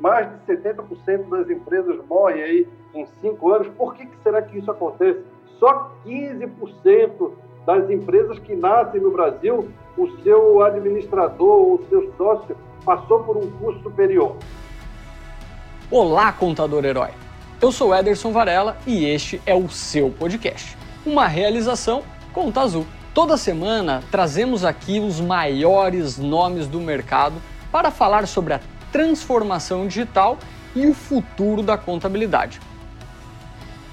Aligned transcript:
mais 0.00 0.28
de 0.30 0.56
70% 0.56 1.28
das 1.28 1.50
empresas 1.50 1.96
morrem 2.08 2.42
aí 2.42 2.68
em 2.94 3.06
cinco 3.20 3.52
anos. 3.52 3.68
Por 3.76 3.94
que, 3.94 4.06
que 4.06 4.16
será 4.22 4.40
que 4.42 4.58
isso 4.58 4.70
acontece? 4.70 5.20
Só 5.58 5.92
15% 6.06 7.32
das 7.66 7.90
empresas 7.90 8.38
que 8.38 8.56
nascem 8.56 9.00
no 9.00 9.10
Brasil, 9.10 9.68
o 9.96 10.10
seu 10.22 10.64
administrador, 10.64 11.74
o 11.74 11.84
seu 11.88 12.12
sócio, 12.16 12.56
passou 12.84 13.22
por 13.22 13.36
um 13.36 13.50
curso 13.58 13.82
superior. 13.82 14.36
Olá, 15.90 16.32
contador 16.32 16.84
herói! 16.84 17.10
Eu 17.60 17.70
sou 17.70 17.94
Ederson 17.94 18.32
Varela 18.32 18.78
e 18.86 19.04
este 19.04 19.40
é 19.44 19.54
o 19.54 19.68
seu 19.68 20.10
podcast. 20.10 20.78
Uma 21.04 21.26
realização 21.26 22.02
Conta 22.32 22.62
Azul. 22.62 22.86
Toda 23.12 23.36
semana 23.36 24.02
trazemos 24.10 24.64
aqui 24.64 24.98
os 24.98 25.20
maiores 25.20 26.16
nomes 26.16 26.66
do 26.66 26.80
mercado 26.80 27.34
para 27.70 27.90
falar 27.90 28.26
sobre 28.26 28.54
a 28.54 28.60
transformação 28.92 29.86
digital 29.86 30.38
e 30.74 30.86
o 30.86 30.94
futuro 30.94 31.62
da 31.62 31.76
contabilidade. 31.76 32.60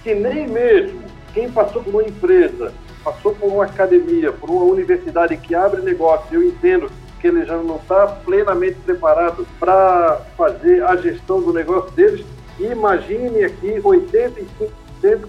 Que 0.03 0.13
nem 0.13 0.47
mesmo 0.47 1.01
quem 1.33 1.51
passou 1.51 1.83
por 1.83 1.93
uma 1.93 2.03
empresa, 2.03 2.73
passou 3.03 3.33
por 3.35 3.47
uma 3.47 3.65
academia, 3.65 4.31
por 4.31 4.49
uma 4.49 4.63
universidade 4.65 5.37
que 5.37 5.53
abre 5.53 5.81
negócio, 5.81 6.27
eu 6.31 6.43
entendo 6.43 6.91
que 7.19 7.27
ele 7.27 7.45
já 7.45 7.57
não 7.57 7.77
está 7.77 8.07
plenamente 8.07 8.77
preparado 8.85 9.47
para 9.59 10.21
fazer 10.37 10.83
a 10.83 10.95
gestão 10.95 11.41
do 11.41 11.53
negócio 11.53 11.91
deles. 11.91 12.25
Imagine 12.59 13.43
aqui 13.43 13.79
85% 13.81 14.69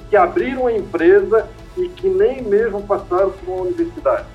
que 0.08 0.16
abriram 0.16 0.66
a 0.66 0.72
empresa 0.72 1.48
e 1.77 1.88
que 1.88 2.08
nem 2.08 2.42
mesmo 2.42 2.82
passaram 2.82 3.30
por 3.30 3.52
uma 3.52 3.62
universidade. 3.62 4.27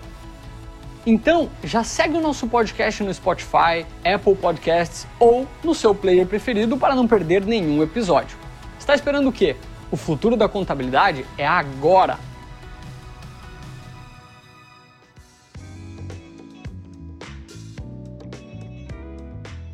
Então, 1.06 1.50
já 1.62 1.84
segue 1.84 2.16
o 2.16 2.22
nosso 2.22 2.48
podcast 2.48 3.04
no 3.04 3.14
Spotify, 3.14 3.86
Apple 4.06 4.36
Podcasts 4.36 5.06
ou 5.20 5.46
no 5.62 5.76
seu 5.76 5.94
player 5.94 6.26
preferido 6.26 6.78
para 6.78 6.96
não 6.96 7.06
perder 7.06 7.46
nenhum 7.46 7.84
episódio. 7.84 8.38
Está 8.80 8.96
esperando 8.96 9.28
o 9.28 9.32
quê? 9.32 9.58
O 9.92 9.98
futuro 9.98 10.38
da 10.38 10.48
contabilidade 10.48 11.26
é 11.38 11.46
agora! 11.46 12.18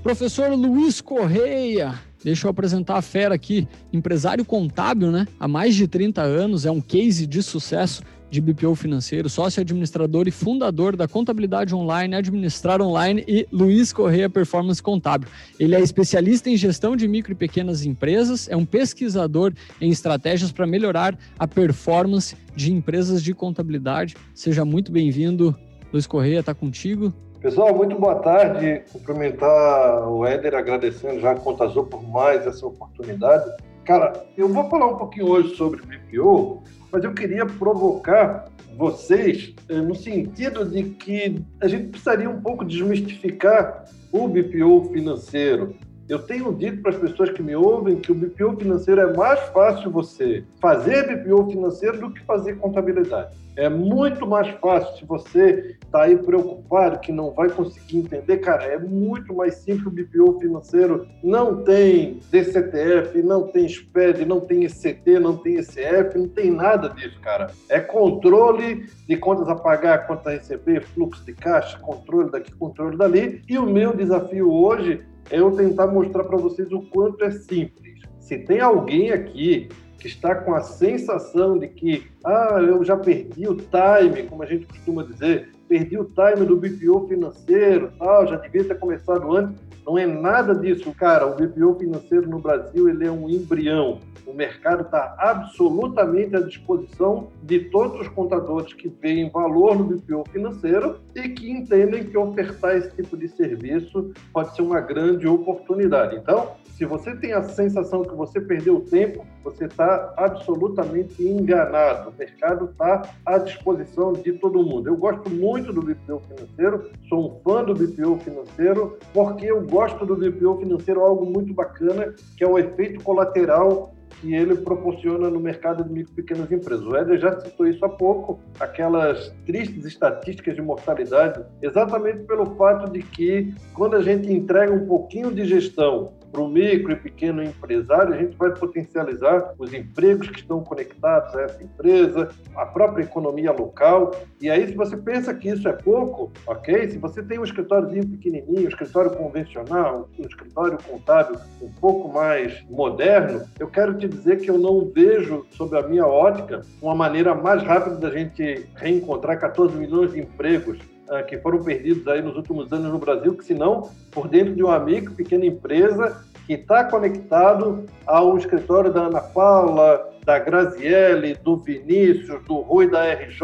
Professor 0.01 0.49
Luiz 0.51 0.99
Correia, 0.99 1.93
Deixa 2.23 2.47
eu 2.47 2.51
apresentar 2.51 2.97
a 2.97 3.01
fera 3.01 3.33
aqui, 3.33 3.65
empresário 3.93 4.43
contábil, 4.43 5.09
né? 5.09 5.25
Há 5.39 5.47
mais 5.47 5.73
de 5.73 5.87
30 5.87 6.21
anos, 6.21 6.65
é 6.65 6.71
um 6.71 6.81
case 6.81 7.25
de 7.25 7.41
sucesso 7.41 8.03
de 8.29 8.41
BPO 8.41 8.75
financeiro, 8.75 9.29
sócio 9.29 9.61
administrador 9.61 10.27
e 10.27 10.31
fundador 10.31 10.95
da 10.95 11.07
Contabilidade 11.07 11.73
Online, 11.73 12.15
Administrar 12.15 12.81
Online 12.81 13.23
e 13.27 13.47
Luiz 13.51 13.91
Correia 13.91 14.29
Performance 14.29 14.81
Contábil. 14.81 15.27
Ele 15.59 15.75
é 15.75 15.79
especialista 15.79 16.49
em 16.49 16.55
gestão 16.55 16.95
de 16.95 17.07
micro 17.07 17.31
e 17.31 17.35
pequenas 17.35 17.85
empresas, 17.85 18.47
é 18.49 18.55
um 18.55 18.65
pesquisador 18.65 19.53
em 19.81 19.89
estratégias 19.89 20.51
para 20.51 20.67
melhorar 20.67 21.17
a 21.37 21.47
performance 21.47 22.35
de 22.55 22.71
empresas 22.71 23.23
de 23.23 23.33
contabilidade. 23.33 24.15
Seja 24.33 24.63
muito 24.63 24.91
bem-vindo, 24.91 25.55
Luiz 25.91 26.05
Correia, 26.05 26.39
está 26.39 26.53
contigo. 26.53 27.13
Pessoal, 27.41 27.73
muito 27.73 27.97
boa 27.97 28.15
tarde. 28.15 28.83
Cumprimentar 28.91 30.09
o 30.09 30.25
Éder, 30.25 30.55
agradecendo 30.55 31.21
já 31.21 31.31
a 31.31 31.35
Conta 31.35 31.69
por 31.69 32.03
mais 32.03 32.45
essa 32.45 32.67
oportunidade. 32.67 33.49
Cara, 33.85 34.25
eu 34.37 34.49
vou 34.49 34.69
falar 34.69 34.87
um 34.87 34.97
pouquinho 34.97 35.29
hoje 35.29 35.55
sobre 35.55 35.81
BPO, 35.81 36.61
mas 36.91 37.03
eu 37.03 37.13
queria 37.13 37.45
provocar 37.45 38.49
vocês 38.77 39.53
eh, 39.67 39.81
no 39.81 39.93
sentido 39.93 40.65
de 40.65 40.83
que 40.83 41.41
a 41.61 41.67
gente 41.67 41.89
precisaria 41.89 42.29
um 42.29 42.41
pouco 42.41 42.63
desmistificar 42.63 43.85
o 44.11 44.27
BPO 44.27 44.89
financeiro. 44.93 45.75
Eu 46.09 46.17
tenho 46.17 46.51
dito 46.51 46.81
para 46.81 46.89
as 46.89 46.97
pessoas 46.97 47.29
que 47.29 47.43
me 47.43 47.55
ouvem 47.55 47.99
que 47.99 48.11
o 48.11 48.15
BPO 48.15 48.57
financeiro 48.57 48.99
é 48.99 49.15
mais 49.15 49.39
fácil 49.49 49.91
você 49.91 50.43
fazer 50.59 51.03
BPO 51.03 51.51
financeiro 51.51 51.99
do 51.99 52.11
que 52.11 52.25
fazer 52.25 52.57
contabilidade. 52.57 53.37
É 53.55 53.69
muito 53.69 54.25
mais 54.25 54.49
fácil 54.59 54.97
se 54.97 55.05
você 55.05 55.75
está 55.83 56.03
aí 56.03 56.17
preocupado 56.17 56.99
que 56.99 57.11
não 57.11 57.31
vai 57.31 57.47
conseguir 57.49 57.97
entender, 57.97 58.37
cara. 58.37 58.63
É 58.63 58.79
muito 58.79 59.35
mais 59.35 59.55
simples 59.55 59.85
o 59.85 59.91
BPO 59.91 60.39
financeiro. 60.39 61.05
Não 61.23 61.63
tem 61.63 62.21
DCTF, 62.31 63.21
não 63.21 63.43
tem 63.43 63.69
SPED, 63.69 64.25
não 64.25 64.39
tem 64.39 64.63
ECT, 64.63 65.19
não 65.19 65.37
tem 65.37 65.57
ECF, 65.57 66.17
não 66.17 66.27
tem 66.27 66.49
nada 66.49 66.89
disso, 66.89 67.19
cara. 67.19 67.51
É 67.69 67.79
controle 67.79 68.87
de 69.07 69.15
contas 69.17 69.47
a 69.47 69.55
pagar, 69.55 70.07
contas 70.07 70.25
a 70.25 70.31
receber, 70.31 70.81
fluxo 70.81 71.23
de 71.23 71.33
caixa, 71.33 71.77
controle 71.77 72.31
daqui, 72.31 72.51
controle 72.55 72.97
dali. 72.97 73.43
E 73.47 73.59
o 73.59 73.65
meu 73.67 73.95
desafio 73.95 74.51
hoje 74.51 75.05
é 75.29 75.39
eu 75.39 75.51
tentar 75.51 75.87
mostrar 75.87 76.23
para 76.23 76.37
vocês 76.37 76.71
o 76.71 76.81
quanto 76.81 77.23
é 77.23 77.31
simples. 77.31 77.99
Se 78.19 78.37
tem 78.37 78.59
alguém 78.59 79.11
aqui 79.11 79.69
que 79.99 80.07
está 80.07 80.33
com 80.33 80.53
a 80.53 80.61
sensação 80.61 81.57
de 81.57 81.67
que, 81.67 82.07
ah, 82.23 82.57
eu 82.59 82.83
já 82.83 82.95
perdi 82.95 83.47
o 83.47 83.55
time, 83.55 84.23
como 84.29 84.43
a 84.43 84.45
gente 84.45 84.65
costuma 84.65 85.03
dizer, 85.03 85.49
perdi 85.67 85.97
o 85.97 86.05
time 86.05 86.45
do 86.45 86.55
BPO 86.55 87.07
financeiro, 87.07 87.91
tal, 87.99 88.27
já 88.27 88.37
devia 88.37 88.63
ter 88.63 88.79
começado 88.79 89.35
antes. 89.35 89.68
Não 89.89 89.97
é 89.97 90.05
nada 90.05 90.53
disso, 90.53 90.93
cara. 90.93 91.25
O 91.25 91.33
BPO 91.33 91.79
financeiro 91.79 92.29
no 92.29 92.37
Brasil 92.37 92.87
ele 92.87 93.07
é 93.07 93.11
um 93.11 93.27
embrião. 93.27 93.97
O 94.23 94.31
mercado 94.31 94.83
está 94.83 95.15
absolutamente 95.17 96.35
à 96.35 96.41
disposição 96.41 97.29
de 97.41 97.61
todos 97.71 97.99
os 98.01 98.07
contadores 98.09 98.71
que 98.71 98.87
veem 98.87 99.31
valor 99.31 99.79
no 99.79 99.85
BPO 99.85 100.25
financeiro 100.31 100.99
e 101.15 101.29
que 101.29 101.49
entendem 101.49 102.03
que 102.03 102.15
ofertar 102.15 102.77
esse 102.77 102.95
tipo 102.95 103.17
de 103.17 103.27
serviço 103.29 104.11
pode 104.31 104.55
ser 104.55 104.61
uma 104.61 104.79
grande 104.79 105.27
oportunidade. 105.27 106.17
Então, 106.17 106.51
se 106.79 106.85
você 106.85 107.15
tem 107.15 107.33
a 107.33 107.43
sensação 107.43 108.03
que 108.03 108.15
você 108.15 108.39
perdeu 108.39 108.79
tempo, 108.79 109.25
você 109.43 109.65
está 109.65 110.13
absolutamente 110.15 111.21
enganado. 111.21 112.09
O 112.09 112.13
mercado 112.17 112.69
está 112.71 113.01
à 113.25 113.37
disposição 113.37 114.13
de 114.13 114.33
todo 114.33 114.63
mundo. 114.63 114.87
Eu 114.87 114.95
gosto 114.95 115.29
muito 115.29 115.73
do 115.73 115.81
BPO 115.81 116.21
financeiro, 116.21 116.89
sou 117.09 117.31
um 117.31 117.39
fã 117.41 117.65
do 117.65 117.73
BPO 117.73 118.19
financeiro, 118.19 118.97
porque 119.13 119.47
eu 119.47 119.61
gosto 119.63 119.78
do 119.87 120.15
BPO 120.15 120.57
financeiro 120.57 121.01
algo 121.01 121.25
muito 121.25 121.53
bacana, 121.53 122.13
que 122.37 122.43
é 122.43 122.47
o 122.47 122.57
efeito 122.57 123.03
colateral 123.03 123.93
que 124.19 124.33
ele 124.33 124.55
proporciona 124.55 125.29
no 125.29 125.39
mercado 125.39 125.83
de 125.83 125.91
micro 125.91 126.11
e 126.11 126.15
pequenas 126.15 126.51
empresas. 126.51 126.85
O 126.85 126.95
Éder 126.95 127.19
já 127.19 127.39
citou 127.39 127.67
isso 127.67 127.83
há 127.85 127.89
pouco, 127.89 128.39
aquelas 128.59 129.33
tristes 129.45 129.85
estatísticas 129.85 130.55
de 130.55 130.61
mortalidade, 130.61 131.43
exatamente 131.61 132.23
pelo 132.25 132.55
fato 132.55 132.91
de 132.91 133.01
que 133.01 133.53
quando 133.73 133.95
a 133.95 134.01
gente 134.01 134.31
entrega 134.31 134.73
um 134.73 134.85
pouquinho 134.85 135.31
de 135.31 135.45
gestão 135.45 136.13
para 136.31 136.41
o 136.41 136.47
micro 136.47 136.91
e 136.91 136.95
pequeno 136.95 137.43
empresário, 137.43 138.13
a 138.13 138.17
gente 138.17 138.35
vai 138.37 138.51
potencializar 138.51 139.53
os 139.57 139.73
empregos 139.73 140.29
que 140.29 140.39
estão 140.39 140.63
conectados 140.63 141.35
a 141.35 141.41
essa 141.43 141.63
empresa, 141.63 142.29
a 142.55 142.65
própria 142.65 143.03
economia 143.03 143.51
local. 143.51 144.11
E 144.41 144.49
aí, 144.49 144.67
se 144.67 144.73
você 144.73 144.95
pensa 144.95 145.33
que 145.33 145.49
isso 145.49 145.67
é 145.67 145.73
pouco, 145.73 146.31
ok? 146.45 146.89
Se 146.89 146.97
você 146.97 147.23
tem 147.23 147.39
um 147.39 147.43
escritóriozinho 147.43 148.07
pequenininho, 148.07 148.65
um 148.65 148.67
escritório 148.67 149.11
convencional, 149.11 150.09
um 150.17 150.25
escritório 150.25 150.77
contábil 150.87 151.39
um 151.61 151.71
pouco 151.79 152.11
mais 152.13 152.63
moderno, 152.69 153.43
eu 153.59 153.67
quero 153.67 153.97
te 153.97 154.07
dizer 154.07 154.39
que 154.39 154.49
eu 154.49 154.57
não 154.57 154.89
vejo, 154.93 155.45
sob 155.51 155.77
a 155.77 155.87
minha 155.87 156.05
ótica, 156.05 156.61
uma 156.81 156.95
maneira 156.95 157.33
mais 157.33 157.63
rápida 157.63 157.95
da 157.97 158.09
gente 158.09 158.65
reencontrar 158.75 159.39
14 159.39 159.75
milhões 159.75 160.11
de 160.11 160.19
empregos 160.19 160.77
ah, 161.09 161.23
que 161.23 161.37
foram 161.39 161.63
perdidos 161.63 162.07
aí 162.07 162.21
nos 162.21 162.35
últimos 162.35 162.71
anos 162.71 162.91
no 162.91 162.99
Brasil, 162.99 163.35
que 163.35 163.43
se 163.43 163.53
não 163.53 163.89
por 164.11 164.27
dentro 164.27 164.55
de 164.55 164.63
uma 164.63 164.79
micro, 164.79 165.13
pequena 165.13 165.45
empresa 165.45 166.23
que 166.45 166.53
está 166.53 166.83
conectado 166.83 167.85
ao 168.05 168.37
escritório 168.37 168.91
da 168.91 169.03
Ana 169.03 169.21
Paula, 169.21 170.09
da 170.25 170.39
Graziele, 170.39 171.35
do 171.43 171.57
Vinícius, 171.57 172.43
do 172.45 172.57
Rui 172.61 172.89
da 172.89 173.13
RJ. 173.13 173.41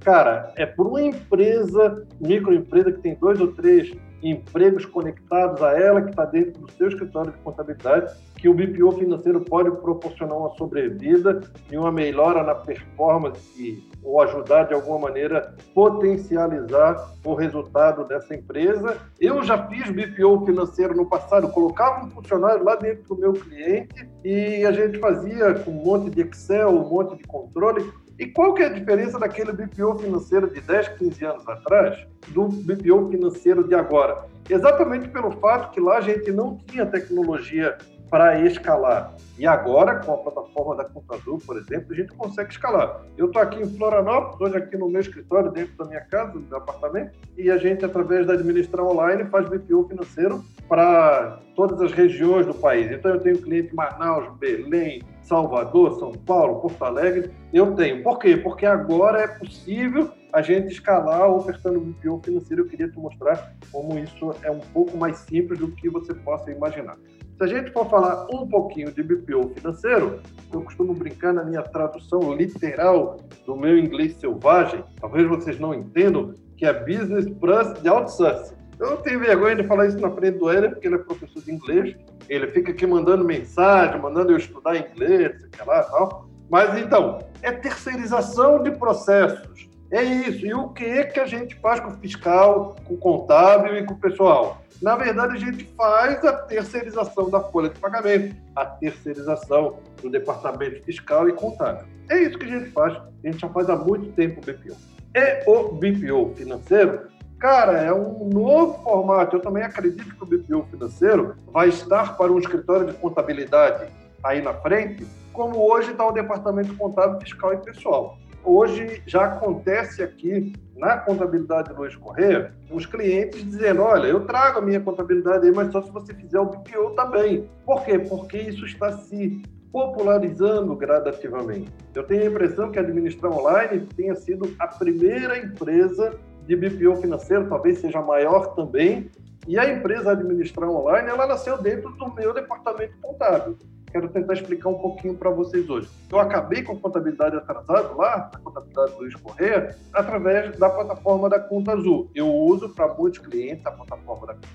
Cara, 0.00 0.52
é 0.56 0.66
por 0.66 0.86
uma 0.86 1.02
empresa, 1.02 2.04
microempresa 2.20 2.92
que 2.92 3.00
tem 3.00 3.14
dois 3.14 3.40
ou 3.40 3.48
três 3.48 3.92
empregos 4.22 4.84
conectados 4.84 5.62
a 5.62 5.78
ela, 5.78 6.02
que 6.02 6.10
está 6.10 6.24
dentro 6.24 6.60
do 6.60 6.70
seu 6.72 6.88
escritório 6.88 7.32
de 7.32 7.38
contabilidade, 7.38 8.14
que 8.36 8.48
o 8.48 8.54
BPO 8.54 8.92
financeiro 8.92 9.40
pode 9.40 9.70
proporcionar 9.70 10.36
uma 10.36 10.50
sobrevida 10.56 11.40
e 11.70 11.76
uma 11.76 11.90
melhora 11.90 12.42
na 12.42 12.54
performance 12.54 13.88
ou 14.02 14.20
ajudar 14.22 14.64
de 14.64 14.74
alguma 14.74 14.98
maneira 14.98 15.54
potencializar 15.74 17.14
o 17.24 17.34
resultado 17.34 18.04
dessa 18.04 18.34
empresa. 18.34 18.96
Eu 19.20 19.42
já 19.42 19.66
fiz 19.66 19.90
BPO 19.90 20.46
financeiro 20.46 20.94
no 20.94 21.06
passado, 21.06 21.48
colocava 21.50 22.04
um 22.04 22.10
funcionário 22.10 22.64
lá 22.64 22.76
dentro 22.76 23.02
do 23.04 23.16
meu 23.16 23.32
cliente 23.32 24.08
e 24.24 24.64
a 24.64 24.72
gente 24.72 24.98
fazia 24.98 25.54
com 25.54 25.70
um 25.70 25.84
monte 25.84 26.10
de 26.10 26.22
Excel, 26.22 26.70
um 26.70 26.88
monte 26.88 27.16
de 27.16 27.24
controle, 27.24 27.92
e 28.18 28.26
qual 28.26 28.52
que 28.52 28.62
é 28.62 28.66
a 28.66 28.72
diferença 28.72 29.18
daquele 29.18 29.52
BPO 29.52 29.98
financeiro 29.98 30.52
de 30.52 30.60
10, 30.60 30.88
15 30.88 31.24
anos 31.24 31.48
atrás 31.48 32.04
do 32.28 32.48
BPO 32.48 33.10
financeiro 33.10 33.66
de 33.66 33.74
agora? 33.76 34.24
Exatamente 34.50 35.08
pelo 35.08 35.30
fato 35.32 35.70
que 35.70 35.80
lá 35.80 35.98
a 35.98 36.00
gente 36.00 36.32
não 36.32 36.56
tinha 36.66 36.84
tecnologia 36.84 37.78
para 38.10 38.40
escalar. 38.40 39.14
E 39.38 39.46
agora, 39.46 39.96
com 39.96 40.14
a 40.14 40.16
plataforma 40.16 40.76
da 40.76 40.84
Conta 40.84 41.14
Azul, 41.14 41.38
por 41.46 41.56
exemplo, 41.58 41.92
a 41.92 41.94
gente 41.94 42.12
consegue 42.14 42.50
escalar. 42.50 43.02
Eu 43.16 43.26
estou 43.26 43.40
aqui 43.40 43.62
em 43.62 43.76
Florianópolis, 43.76 44.40
hoje 44.40 44.56
aqui 44.56 44.76
no 44.76 44.88
meu 44.88 45.00
escritório, 45.00 45.52
dentro 45.52 45.76
da 45.76 45.84
minha 45.84 46.00
casa, 46.00 46.32
do 46.32 46.40
meu 46.40 46.56
apartamento, 46.56 47.12
e 47.36 47.50
a 47.50 47.56
gente, 47.58 47.84
através 47.84 48.26
da 48.26 48.32
Administrar 48.32 48.84
Online, 48.84 49.24
faz 49.26 49.48
BPO 49.48 49.88
financeiro 49.88 50.42
para 50.68 51.38
todas 51.54 51.80
as 51.80 51.92
regiões 51.92 52.46
do 52.46 52.54
país. 52.54 52.90
Então, 52.90 53.12
eu 53.12 53.20
tenho 53.20 53.38
cliente 53.38 53.72
em 53.72 53.76
Manaus, 53.76 54.36
Belém, 54.38 55.02
Salvador, 55.28 55.98
São 55.98 56.12
Paulo, 56.12 56.60
Porto 56.60 56.82
Alegre. 56.82 57.30
Eu 57.52 57.74
tenho. 57.74 58.02
Por 58.02 58.18
quê? 58.18 58.36
Porque 58.36 58.64
agora 58.64 59.20
é 59.20 59.28
possível 59.28 60.10
a 60.32 60.42
gente 60.42 60.72
escalar 60.72 61.30
ofertando 61.30 61.80
BPO 61.80 62.20
financeiro. 62.24 62.62
Eu 62.62 62.68
queria 62.68 62.88
te 62.88 62.98
mostrar 62.98 63.54
como 63.70 63.98
isso 63.98 64.34
é 64.42 64.50
um 64.50 64.60
pouco 64.60 64.96
mais 64.96 65.18
simples 65.18 65.58
do 65.58 65.70
que 65.72 65.88
você 65.88 66.14
possa 66.14 66.50
imaginar. 66.50 66.96
Se 67.36 67.44
a 67.44 67.46
gente 67.46 67.70
for 67.70 67.88
falar 67.88 68.26
um 68.32 68.48
pouquinho 68.48 68.90
de 68.90 69.02
BPO 69.02 69.50
financeiro, 69.54 70.20
eu 70.52 70.62
costumo 70.62 70.92
brincar 70.92 71.32
na 71.32 71.44
minha 71.44 71.62
tradução 71.62 72.34
literal 72.34 73.18
do 73.46 73.54
meu 73.54 73.78
inglês 73.78 74.16
selvagem, 74.16 74.82
talvez 75.00 75.28
vocês 75.28 75.60
não 75.60 75.72
entendam, 75.72 76.34
que 76.56 76.66
é 76.66 76.72
Business 76.72 77.28
Plus 77.38 77.80
de 77.80 77.88
Outsourcing. 77.88 78.57
Eu 78.78 78.90
não 78.90 78.96
tenho 78.98 79.18
vergonha 79.18 79.56
de 79.56 79.64
falar 79.64 79.86
isso 79.86 79.98
na 79.98 80.10
frente 80.10 80.38
do 80.38 80.48
Éder, 80.50 80.70
porque 80.70 80.86
ele 80.86 80.96
é 80.96 80.98
professor 80.98 81.42
de 81.42 81.52
inglês, 81.52 81.96
ele 82.28 82.46
fica 82.48 82.70
aqui 82.70 82.86
mandando 82.86 83.24
mensagem, 83.24 84.00
mandando 84.00 84.32
eu 84.32 84.36
estudar 84.36 84.76
inglês, 84.76 85.32
sei 85.54 85.66
lá 85.66 85.82
tal. 85.82 86.28
Mas 86.50 86.78
então, 86.78 87.18
é 87.42 87.52
terceirização 87.52 88.62
de 88.62 88.70
processos. 88.70 89.68
É 89.90 90.02
isso. 90.02 90.46
E 90.46 90.52
o 90.52 90.68
que 90.68 90.84
é 90.84 91.04
que 91.04 91.18
a 91.18 91.26
gente 91.26 91.54
faz 91.56 91.80
com 91.80 91.88
o 91.88 91.96
fiscal, 91.96 92.76
com 92.84 92.94
o 92.94 92.98
contábil 92.98 93.76
e 93.76 93.84
com 93.84 93.94
o 93.94 93.98
pessoal? 93.98 94.62
Na 94.80 94.94
verdade, 94.94 95.34
a 95.34 95.38
gente 95.38 95.64
faz 95.76 96.24
a 96.24 96.32
terceirização 96.32 97.28
da 97.30 97.40
folha 97.40 97.68
de 97.70 97.80
pagamento, 97.80 98.36
a 98.54 98.64
terceirização 98.64 99.78
do 100.00 100.08
departamento 100.08 100.84
fiscal 100.84 101.28
e 101.28 101.32
contábil. 101.32 101.84
É 102.08 102.22
isso 102.22 102.38
que 102.38 102.44
a 102.44 102.58
gente 102.58 102.70
faz. 102.70 102.94
A 102.96 103.26
gente 103.26 103.40
já 103.40 103.48
faz 103.48 103.68
há 103.68 103.76
muito 103.76 104.12
tempo 104.12 104.40
o 104.40 104.44
BPO. 104.44 104.76
E 105.14 105.42
o 105.46 105.72
BPO 105.72 106.34
financeiro, 106.36 107.08
cara, 107.38 107.78
é 107.78 107.92
um 107.92 108.28
novo 108.28 108.82
formato. 108.82 109.36
Eu 109.36 109.40
também 109.40 109.62
acredito 109.62 110.14
que 110.14 110.22
o 110.22 110.26
BPO 110.26 110.66
financeiro 110.70 111.36
vai 111.52 111.68
estar 111.68 112.16
para 112.16 112.32
um 112.32 112.38
escritório 112.38 112.86
de 112.86 112.94
contabilidade 112.94 113.86
aí 114.22 114.42
na 114.42 114.52
frente, 114.54 115.06
como 115.32 115.58
hoje 115.58 115.92
está 115.92 116.06
o 116.06 116.12
departamento 116.12 116.74
contábil, 116.76 117.20
fiscal 117.20 117.54
e 117.54 117.58
pessoal 117.58 118.18
hoje 118.48 119.02
já 119.06 119.26
acontece 119.26 120.02
aqui 120.02 120.52
na 120.76 120.96
contabilidade 120.96 121.72
Luiz 121.72 121.94
Correia, 121.96 122.54
os 122.70 122.86
clientes 122.86 123.44
dizendo, 123.44 123.82
olha, 123.82 124.06
eu 124.06 124.24
trago 124.24 124.58
a 124.58 124.62
minha 124.62 124.80
contabilidade 124.80 125.46
aí, 125.46 125.52
mas 125.52 125.72
só 125.72 125.82
se 125.82 125.90
você 125.90 126.14
fizer 126.14 126.38
o 126.38 126.46
BPO 126.46 126.90
também. 126.94 127.48
Por 127.66 127.84
quê? 127.84 127.98
Porque 127.98 128.38
isso 128.38 128.64
está 128.64 128.92
se 128.92 129.42
popularizando 129.72 130.74
gradativamente. 130.76 131.70
Eu 131.94 132.04
tenho 132.04 132.22
a 132.22 132.26
impressão 132.26 132.70
que 132.70 132.78
a 132.78 132.82
Administrar 132.82 133.32
Online 133.32 133.86
tenha 133.96 134.14
sido 134.14 134.54
a 134.58 134.66
primeira 134.66 135.36
empresa 135.38 136.18
de 136.48 136.56
BPO 136.56 136.96
financeiro, 136.96 137.46
talvez 137.48 137.78
seja 137.78 138.00
maior 138.00 138.54
também, 138.54 139.10
e 139.46 139.58
a 139.58 139.70
empresa 139.70 140.12
Administrar 140.12 140.68
Online, 140.68 141.08
ela 141.08 141.26
nasceu 141.26 141.58
dentro 141.58 141.90
do 141.90 142.14
meu 142.14 142.32
departamento 142.32 142.94
contábil 143.02 143.56
quero 143.90 144.08
tentar 144.08 144.34
explicar 144.34 144.68
um 144.68 144.78
pouquinho 144.78 145.14
para 145.14 145.30
vocês 145.30 145.68
hoje. 145.68 145.88
Eu 146.10 146.18
acabei 146.18 146.62
com 146.62 146.72
a 146.72 146.76
contabilidade 146.76 147.36
atrasada 147.36 147.94
lá, 147.94 148.30
a 148.32 148.38
contabilidade 148.38 148.92
do 148.92 148.98
Luiz 148.98 149.14
Correia, 149.14 149.76
através 149.92 150.58
da 150.58 150.68
plataforma 150.68 151.28
da 151.28 151.40
Conta 151.40 151.72
Azul. 151.72 152.10
Eu 152.14 152.32
uso 152.32 152.68
para 152.70 152.92
muitos 152.94 153.18
clientes 153.18 153.64
a 153.66 153.70
plataforma 153.70 153.97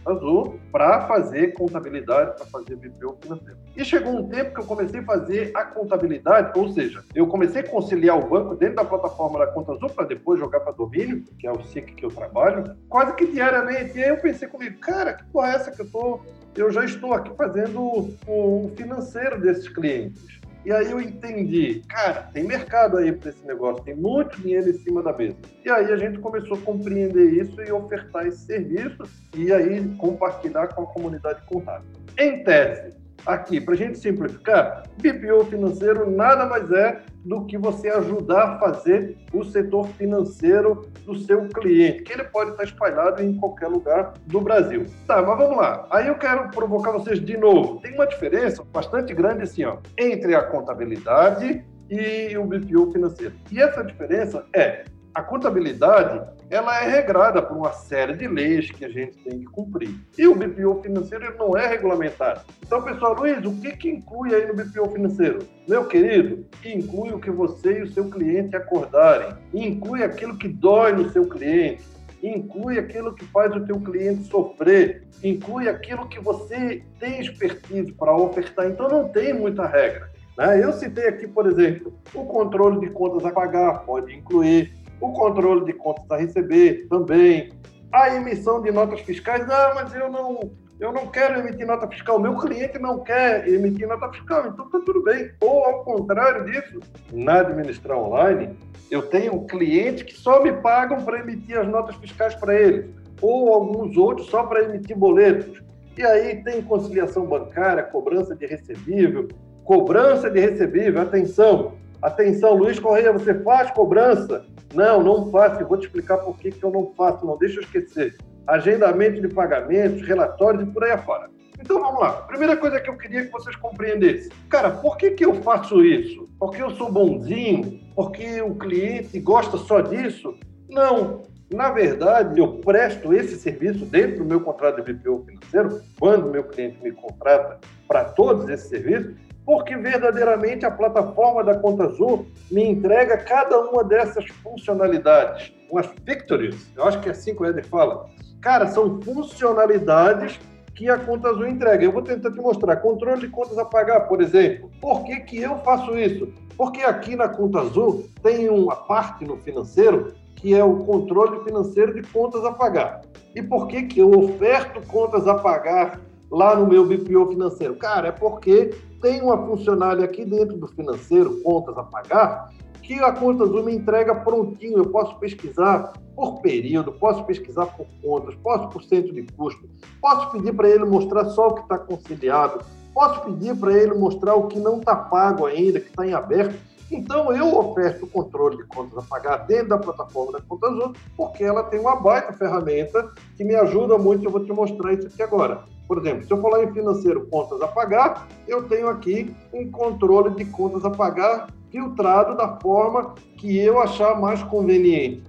Azul 0.06 0.60
para 0.72 1.08
fazer 1.08 1.54
contabilidade, 1.54 2.36
para 2.36 2.46
fazer 2.46 2.76
BPO 2.76 3.18
financeiro. 3.22 3.58
E 3.76 3.84
chegou 3.84 4.14
um 4.14 4.28
tempo 4.28 4.54
que 4.54 4.62
eu 4.62 4.66
comecei 4.66 5.00
a 5.00 5.04
fazer 5.04 5.52
a 5.56 5.66
contabilidade, 5.66 6.58
ou 6.60 6.70
seja, 6.70 7.04
eu 7.16 7.28
comecei 7.28 7.62
a 7.62 7.68
conciliar 7.68 8.18
o 8.18 8.28
banco 8.28 8.56
dentro 8.56 8.76
da 8.76 8.86
plataforma 8.86 9.40
da 9.40 9.48
Conta 9.48 9.74
Azul 9.74 9.90
para 9.90 10.06
depois 10.06 10.40
jogar 10.40 10.60
para 10.60 10.74
domínio, 10.74 11.24
que 11.40 11.48
é 11.48 11.52
o 11.52 11.64
SIC 11.64 11.96
que 11.96 12.06
eu 12.06 12.10
trabalho, 12.10 12.76
quase 12.90 13.16
que 13.16 13.28
diariamente. 13.28 13.98
E 13.98 14.04
aí 14.04 14.10
eu 14.10 14.18
pensei 14.18 14.48
comigo, 14.48 14.80
cara, 14.80 15.14
que 15.14 15.24
porra 15.26 15.54
é 15.54 15.56
essa 15.56 15.72
que 15.72 15.82
eu 15.82 15.90
tô 15.90 16.20
eu 16.56 16.72
já 16.72 16.86
estou 16.86 17.14
aqui 17.14 17.36
fazendo 17.36 17.82
o 18.28 18.72
financeiro 18.76 19.42
desses 19.42 19.68
clientes. 19.68 20.40
E 20.66 20.72
aí 20.72 20.90
eu 20.90 21.02
entendi, 21.02 21.82
cara, 21.90 22.30
tem 22.34 22.44
mercado 22.46 22.98
aí 22.98 23.12
para 23.12 23.30
esse 23.30 23.46
negócio, 23.46 23.84
tem 23.84 23.96
muito 23.96 24.40
dinheiro 24.40 24.70
em 24.70 24.78
cima 24.78 25.04
da 25.04 25.12
mesa. 25.12 25.36
E 25.66 25.70
aí 25.70 25.92
a 25.92 25.98
gente 25.98 26.20
começou 26.20 26.58
a 26.58 26.62
compreender 26.62 27.34
isso 27.34 27.62
e 27.62 27.72
ofertar 27.72 28.26
esse 28.26 28.46
serviço 28.46 29.04
e 29.36 29.52
aí 29.52 29.84
compartilhar 29.98 30.68
com 30.68 30.84
a 30.84 30.86
comunidade 30.86 31.42
contábil. 31.48 31.86
Em 32.18 32.44
tese, 32.44 32.96
aqui, 33.26 33.60
para 33.60 33.74
a 33.74 33.78
gente 33.78 33.98
simplificar, 33.98 34.84
BPO 35.02 35.46
financeiro 35.50 36.10
nada 36.10 36.46
mais 36.46 36.72
é 36.72 37.02
do 37.24 37.46
que 37.46 37.58
você 37.58 37.90
ajudar 37.90 38.44
a 38.44 38.60
fazer 38.60 39.18
o 39.34 39.44
setor 39.44 39.88
financeiro 39.90 40.90
do 41.06 41.16
seu 41.16 41.48
cliente, 41.48 42.04
que 42.04 42.14
ele 42.14 42.24
pode 42.26 42.52
estar 42.52 42.64
espalhado 42.64 43.22
em 43.24 43.36
qualquer 43.38 43.68
lugar 43.68 44.14
do 44.28 44.42
Brasil. 44.42 44.86
Tá, 45.08 45.22
mas 45.22 45.38
vamos 45.38 45.58
lá. 45.58 45.88
Aí 45.90 46.08
eu 46.08 46.16
quero 46.16 46.50
provocar 46.50 46.92
vocês 46.92 47.20
de 47.20 47.38
novo. 47.38 47.80
Tem 47.82 47.94
uma 47.94 48.08
diferença 48.08 48.64
bastante 48.72 49.14
grande 49.14 49.44
assim, 49.44 49.64
ó, 49.64 49.78
entre 49.98 50.36
a 50.36 50.44
contabilidade 50.44 51.66
e 51.90 52.38
o 52.38 52.46
BPO 52.46 52.92
financeiro. 52.92 53.34
E 53.52 53.62
essa 53.62 53.84
diferença 53.84 54.46
é 54.54 54.86
a 55.14 55.22
contabilidade 55.22 56.28
ela 56.50 56.84
é 56.84 56.90
regrada 56.90 57.42
por 57.42 57.56
uma 57.56 57.72
série 57.72 58.16
de 58.16 58.28
leis 58.28 58.70
que 58.72 58.84
a 58.84 58.90
gente 58.90 59.18
tem 59.18 59.40
que 59.40 59.46
cumprir. 59.46 59.96
E 60.18 60.28
o 60.28 60.36
BPO 60.36 60.82
financeiro 60.82 61.36
não 61.38 61.56
é 61.58 61.68
regulamentado. 61.68 62.42
Então, 62.66 62.82
pessoal, 62.82 63.14
Luiz, 63.16 63.44
o 63.46 63.54
que, 63.60 63.76
que 63.78 63.90
inclui 63.90 64.34
aí 64.34 64.48
no 64.48 64.56
BPO 64.56 64.90
financeiro? 64.90 65.40
Meu 65.68 65.86
querido, 65.86 66.46
inclui 66.66 67.12
o 67.12 67.20
que 67.20 67.32
você 67.32 67.80
e 67.80 67.82
o 67.84 67.92
seu 67.92 68.10
cliente 68.10 68.56
acordarem. 68.56 69.36
Inclui 69.54 70.04
aquilo 70.04 70.38
que 70.38 70.48
dói 70.48 70.94
no 70.94 71.10
seu 71.10 71.28
cliente. 71.28 71.84
Inclui 72.22 72.80
aquilo 72.80 73.14
que 73.14 73.26
faz 73.26 73.56
o 73.56 73.66
teu 73.66 73.80
cliente 73.80 74.24
sofrer. 74.24 75.04
Inclui 75.24 75.68
aquilo 75.68 76.08
que 76.08 76.20
você 76.20 76.84
tem 77.00 77.20
expertise 77.20 77.92
para 77.94 78.16
ofertar. 78.16 78.68
Então, 78.68 78.88
não 78.88 79.10
tem 79.10 79.34
muita 79.34 79.66
regra. 79.66 80.12
Né? 80.38 80.64
Eu 80.64 80.74
citei 80.74 81.08
aqui, 81.08 81.28
por 81.28 81.48
exemplo, 81.48 81.94
o 82.14 82.26
controle 82.26 82.80
de 82.80 82.90
contas 82.92 83.26
a 83.26 83.32
pagar 83.32 83.80
pode 83.86 84.14
incluir 84.14 84.83
o 85.04 85.12
controle 85.12 85.66
de 85.66 85.74
contas 85.74 86.10
a 86.10 86.18
receber 86.18 86.88
também, 86.90 87.52
a 87.92 88.16
emissão 88.16 88.62
de 88.62 88.72
notas 88.72 89.02
fiscais. 89.02 89.48
Ah, 89.50 89.74
mas 89.76 89.94
eu 89.94 90.10
não, 90.10 90.52
eu 90.80 90.94
não 90.94 91.08
quero 91.08 91.40
emitir 91.40 91.68
nota 91.68 91.88
fiscal, 91.88 92.18
meu 92.20 92.38
cliente 92.38 92.80
não 92.80 93.00
quer 93.00 93.48
emitir 93.48 93.88
nota 93.88 94.10
fiscal, 94.14 94.48
então 94.48 94.66
está 94.66 94.80
tudo 94.80 95.04
bem. 95.04 95.30
Ou 95.42 95.66
ao 95.66 95.84
contrário 95.84 96.46
disso, 96.46 96.80
na 97.12 97.42
administrar 97.42 97.98
online, 97.98 98.58
eu 98.90 99.02
tenho 99.02 99.46
clientes 99.46 100.04
que 100.04 100.14
só 100.14 100.42
me 100.42 100.54
pagam 100.54 101.04
para 101.04 101.20
emitir 101.20 101.60
as 101.60 101.68
notas 101.68 101.96
fiscais 101.98 102.34
para 102.36 102.56
eles, 102.56 102.90
ou 103.22 103.54
alguns 103.54 103.98
outros 103.98 104.28
só 104.28 104.44
para 104.44 104.64
emitir 104.64 104.98
boletos. 104.98 105.62
E 105.98 106.04
aí 106.04 106.42
tem 106.44 106.62
conciliação 106.62 107.26
bancária, 107.26 107.84
cobrança 107.84 108.36
de 108.36 108.46
recebível, 108.46 109.28
cobrança 109.66 110.30
de 110.30 110.40
recebível, 110.40 111.02
atenção, 111.02 111.74
atenção, 112.08 112.54
Luiz 112.54 112.80
Correia, 112.80 113.12
você 113.12 113.34
faz 113.34 113.72
cobrança 113.72 114.46
não, 114.74 115.04
não 115.04 115.30
faço. 115.30 115.66
Vou 115.66 115.78
te 115.78 115.86
explicar 115.86 116.18
por 116.18 116.38
que, 116.38 116.52
que 116.52 116.64
eu 116.64 116.72
não 116.72 116.92
faço. 116.96 117.26
Não 117.26 117.38
deixa 117.38 117.60
eu 117.60 117.64
esquecer. 117.64 118.18
Agendamento 118.48 119.22
de 119.22 119.28
pagamentos, 119.28 120.06
relatórios 120.06 120.64
e 120.64 120.66
por 120.66 120.84
aí 120.84 120.92
afora. 120.92 121.30
Então 121.60 121.80
vamos 121.80 122.02
lá. 122.02 122.12
Primeira 122.24 122.58
coisa 122.58 122.80
que 122.80 122.90
eu 122.90 122.98
queria 122.98 123.26
que 123.26 123.32
vocês 123.32 123.56
compreendessem. 123.56 124.32
Cara, 124.50 124.72
por 124.72 124.98
que, 124.98 125.12
que 125.12 125.24
eu 125.24 125.36
faço 125.36 125.84
isso? 125.86 126.28
Porque 126.38 126.62
eu 126.62 126.72
sou 126.72 126.92
bonzinho? 126.92 127.80
Porque 127.96 128.42
o 128.42 128.56
cliente 128.56 129.18
gosta 129.20 129.58
só 129.58 129.80
disso? 129.80 130.36
Não. 130.70 131.24
Na 131.54 131.70
verdade, 131.70 132.40
eu 132.40 132.58
presto 132.58 133.14
esse 133.14 133.38
serviço 133.38 133.86
dentro 133.86 134.18
do 134.18 134.26
meu 134.26 134.42
contrato 134.42 134.82
de 134.82 134.92
BPO 134.92 135.24
financeiro, 135.26 135.82
quando 136.00 136.32
meu 136.32 136.44
cliente 136.46 136.82
me 136.82 136.92
contrata 136.92 137.60
para 137.88 138.06
todos 138.06 138.50
esses 138.50 138.70
serviços, 138.70 139.14
porque 139.46 139.76
verdadeiramente 139.76 140.66
a 140.66 140.72
plataforma 140.72 141.44
da 141.44 141.58
Conta 141.58 141.86
Azul 141.86 142.26
me 142.52 142.64
entrega 142.64 143.18
cada 143.18 143.60
uma 143.60 143.84
dessas 143.84 144.26
funcionalidades, 144.44 145.54
umas 145.70 145.90
victories, 146.06 146.72
eu 146.76 146.84
acho 146.86 147.00
que 147.02 147.10
é 147.10 147.12
assim 147.12 147.36
que 147.36 147.42
o 147.42 147.46
Eder 147.46 147.66
fala. 147.66 148.06
Cara, 148.42 148.68
são 148.68 149.02
funcionalidades 149.02 150.40
que 150.76 150.90
a 150.90 150.98
Conta 150.98 151.30
Azul 151.30 151.48
entrega. 151.48 151.84
Eu 151.84 151.92
vou 151.92 152.02
tentar 152.02 152.32
te 152.32 152.38
mostrar. 152.38 152.76
Controle 152.78 153.22
de 153.22 153.30
contas 153.30 153.58
a 153.58 153.66
pagar, 153.66 154.02
por 154.02 154.22
exemplo. 154.22 154.70
Por 154.82 155.04
que, 155.04 155.20
que 155.22 155.42
eu 155.42 155.58
faço 155.60 155.98
isso? 155.98 156.28
Porque 156.58 156.82
aqui 156.82 157.16
na 157.16 157.30
Conta 157.30 157.62
Azul 157.62 158.06
tem 158.22 158.50
uma 158.50 158.76
parte 158.76 159.24
no 159.26 159.38
financeiro 159.38 160.14
que 160.36 160.54
é 160.54 160.64
o 160.64 160.78
controle 160.80 161.42
financeiro 161.46 161.94
de 161.94 162.06
contas 162.10 162.44
a 162.44 162.52
pagar. 162.52 163.02
E 163.34 163.42
por 163.42 163.66
que, 163.68 163.84
que 163.84 164.00
eu 164.00 164.12
oferto 164.12 164.86
contas 164.88 165.26
a 165.26 165.36
pagar 165.36 166.02
lá 166.30 166.54
no 166.54 166.68
meu 166.68 166.86
BPO 166.86 167.30
financeiro? 167.30 167.76
Cara, 167.76 168.10
é 168.10 168.12
porque 168.12 168.76
tem 169.04 169.22
uma 169.22 169.38
funcionária 169.46 170.06
aqui 170.06 170.26
dentro 170.26 170.58
do 170.58 170.68
financeiro, 170.68 171.42
contas 171.44 171.78
a 171.78 171.84
pagar, 171.84 172.50
que 172.82 172.96
a 172.96 173.12
Conta 173.12 173.46
me 173.46 173.76
entrega 173.76 174.16
prontinho. 174.16 174.78
Eu 174.78 174.86
posso 174.88 175.20
pesquisar 175.20 175.94
por 176.16 176.42
período, 176.42 176.92
posso 176.94 177.24
pesquisar 177.26 177.66
por 177.68 177.86
contas, 178.02 178.34
posso 178.36 178.70
por 178.70 178.84
centro 178.84 179.14
de 179.14 179.24
custo, 179.24 179.70
posso 180.02 180.32
pedir 180.32 180.54
para 180.54 180.70
ele 180.70 180.86
mostrar 180.86 181.26
só 181.26 181.50
o 181.50 181.54
que 181.56 181.62
está 181.62 181.78
conciliado, 181.78 182.64
Posso 182.94 183.22
pedir 183.22 183.56
para 183.56 183.74
ele 183.74 183.96
mostrar 183.96 184.36
o 184.36 184.48
que 184.48 184.60
não 184.60 184.78
está 184.78 184.96
pago 184.96 185.48
ainda, 185.48 185.80
que 185.80 185.88
está 185.88 186.06
em 186.06 186.14
aberto. 186.14 186.56
Então, 186.94 187.36
eu 187.36 187.58
oferto 187.58 188.06
o 188.06 188.08
controle 188.08 188.58
de 188.58 188.64
contas 188.66 188.98
a 189.00 189.02
pagar 189.02 189.38
dentro 189.48 189.70
da 189.70 189.78
plataforma 189.80 190.34
da 190.34 190.42
Conta 190.42 190.68
Azul, 190.68 190.94
porque 191.18 191.44
ela 191.44 191.64
tem 191.64 191.80
uma 191.80 191.96
baita 191.96 192.34
ferramenta 192.34 193.12
que 193.36 193.44
me 193.44 193.56
ajuda 193.56 193.98
muito. 193.98 194.24
Eu 194.24 194.30
vou 194.30 194.46
te 194.46 194.54
mostrar 194.54 194.94
isso 194.94 195.08
aqui 195.08 195.24
agora. 195.24 195.64
Por 195.88 195.98
exemplo, 195.98 196.24
se 196.24 196.32
eu 196.32 196.38
falar 196.40 196.64
em 196.64 196.72
financeiro 196.72 197.28
contas 197.32 197.60
a 197.62 197.68
pagar, 197.68 198.28
eu 198.48 198.64
tenho 198.64 198.88
aqui 198.88 199.36
um 199.52 199.70
controle 199.72 200.36
de 200.36 200.46
contas 200.46 200.86
a 200.86 200.92
pagar 200.92 201.48
filtrado 201.72 202.38
da 202.38 202.60
forma 202.60 203.16
que 203.38 203.58
eu 203.58 203.82
achar 203.82 204.20
mais 204.20 204.44
conveniente. 204.44 205.24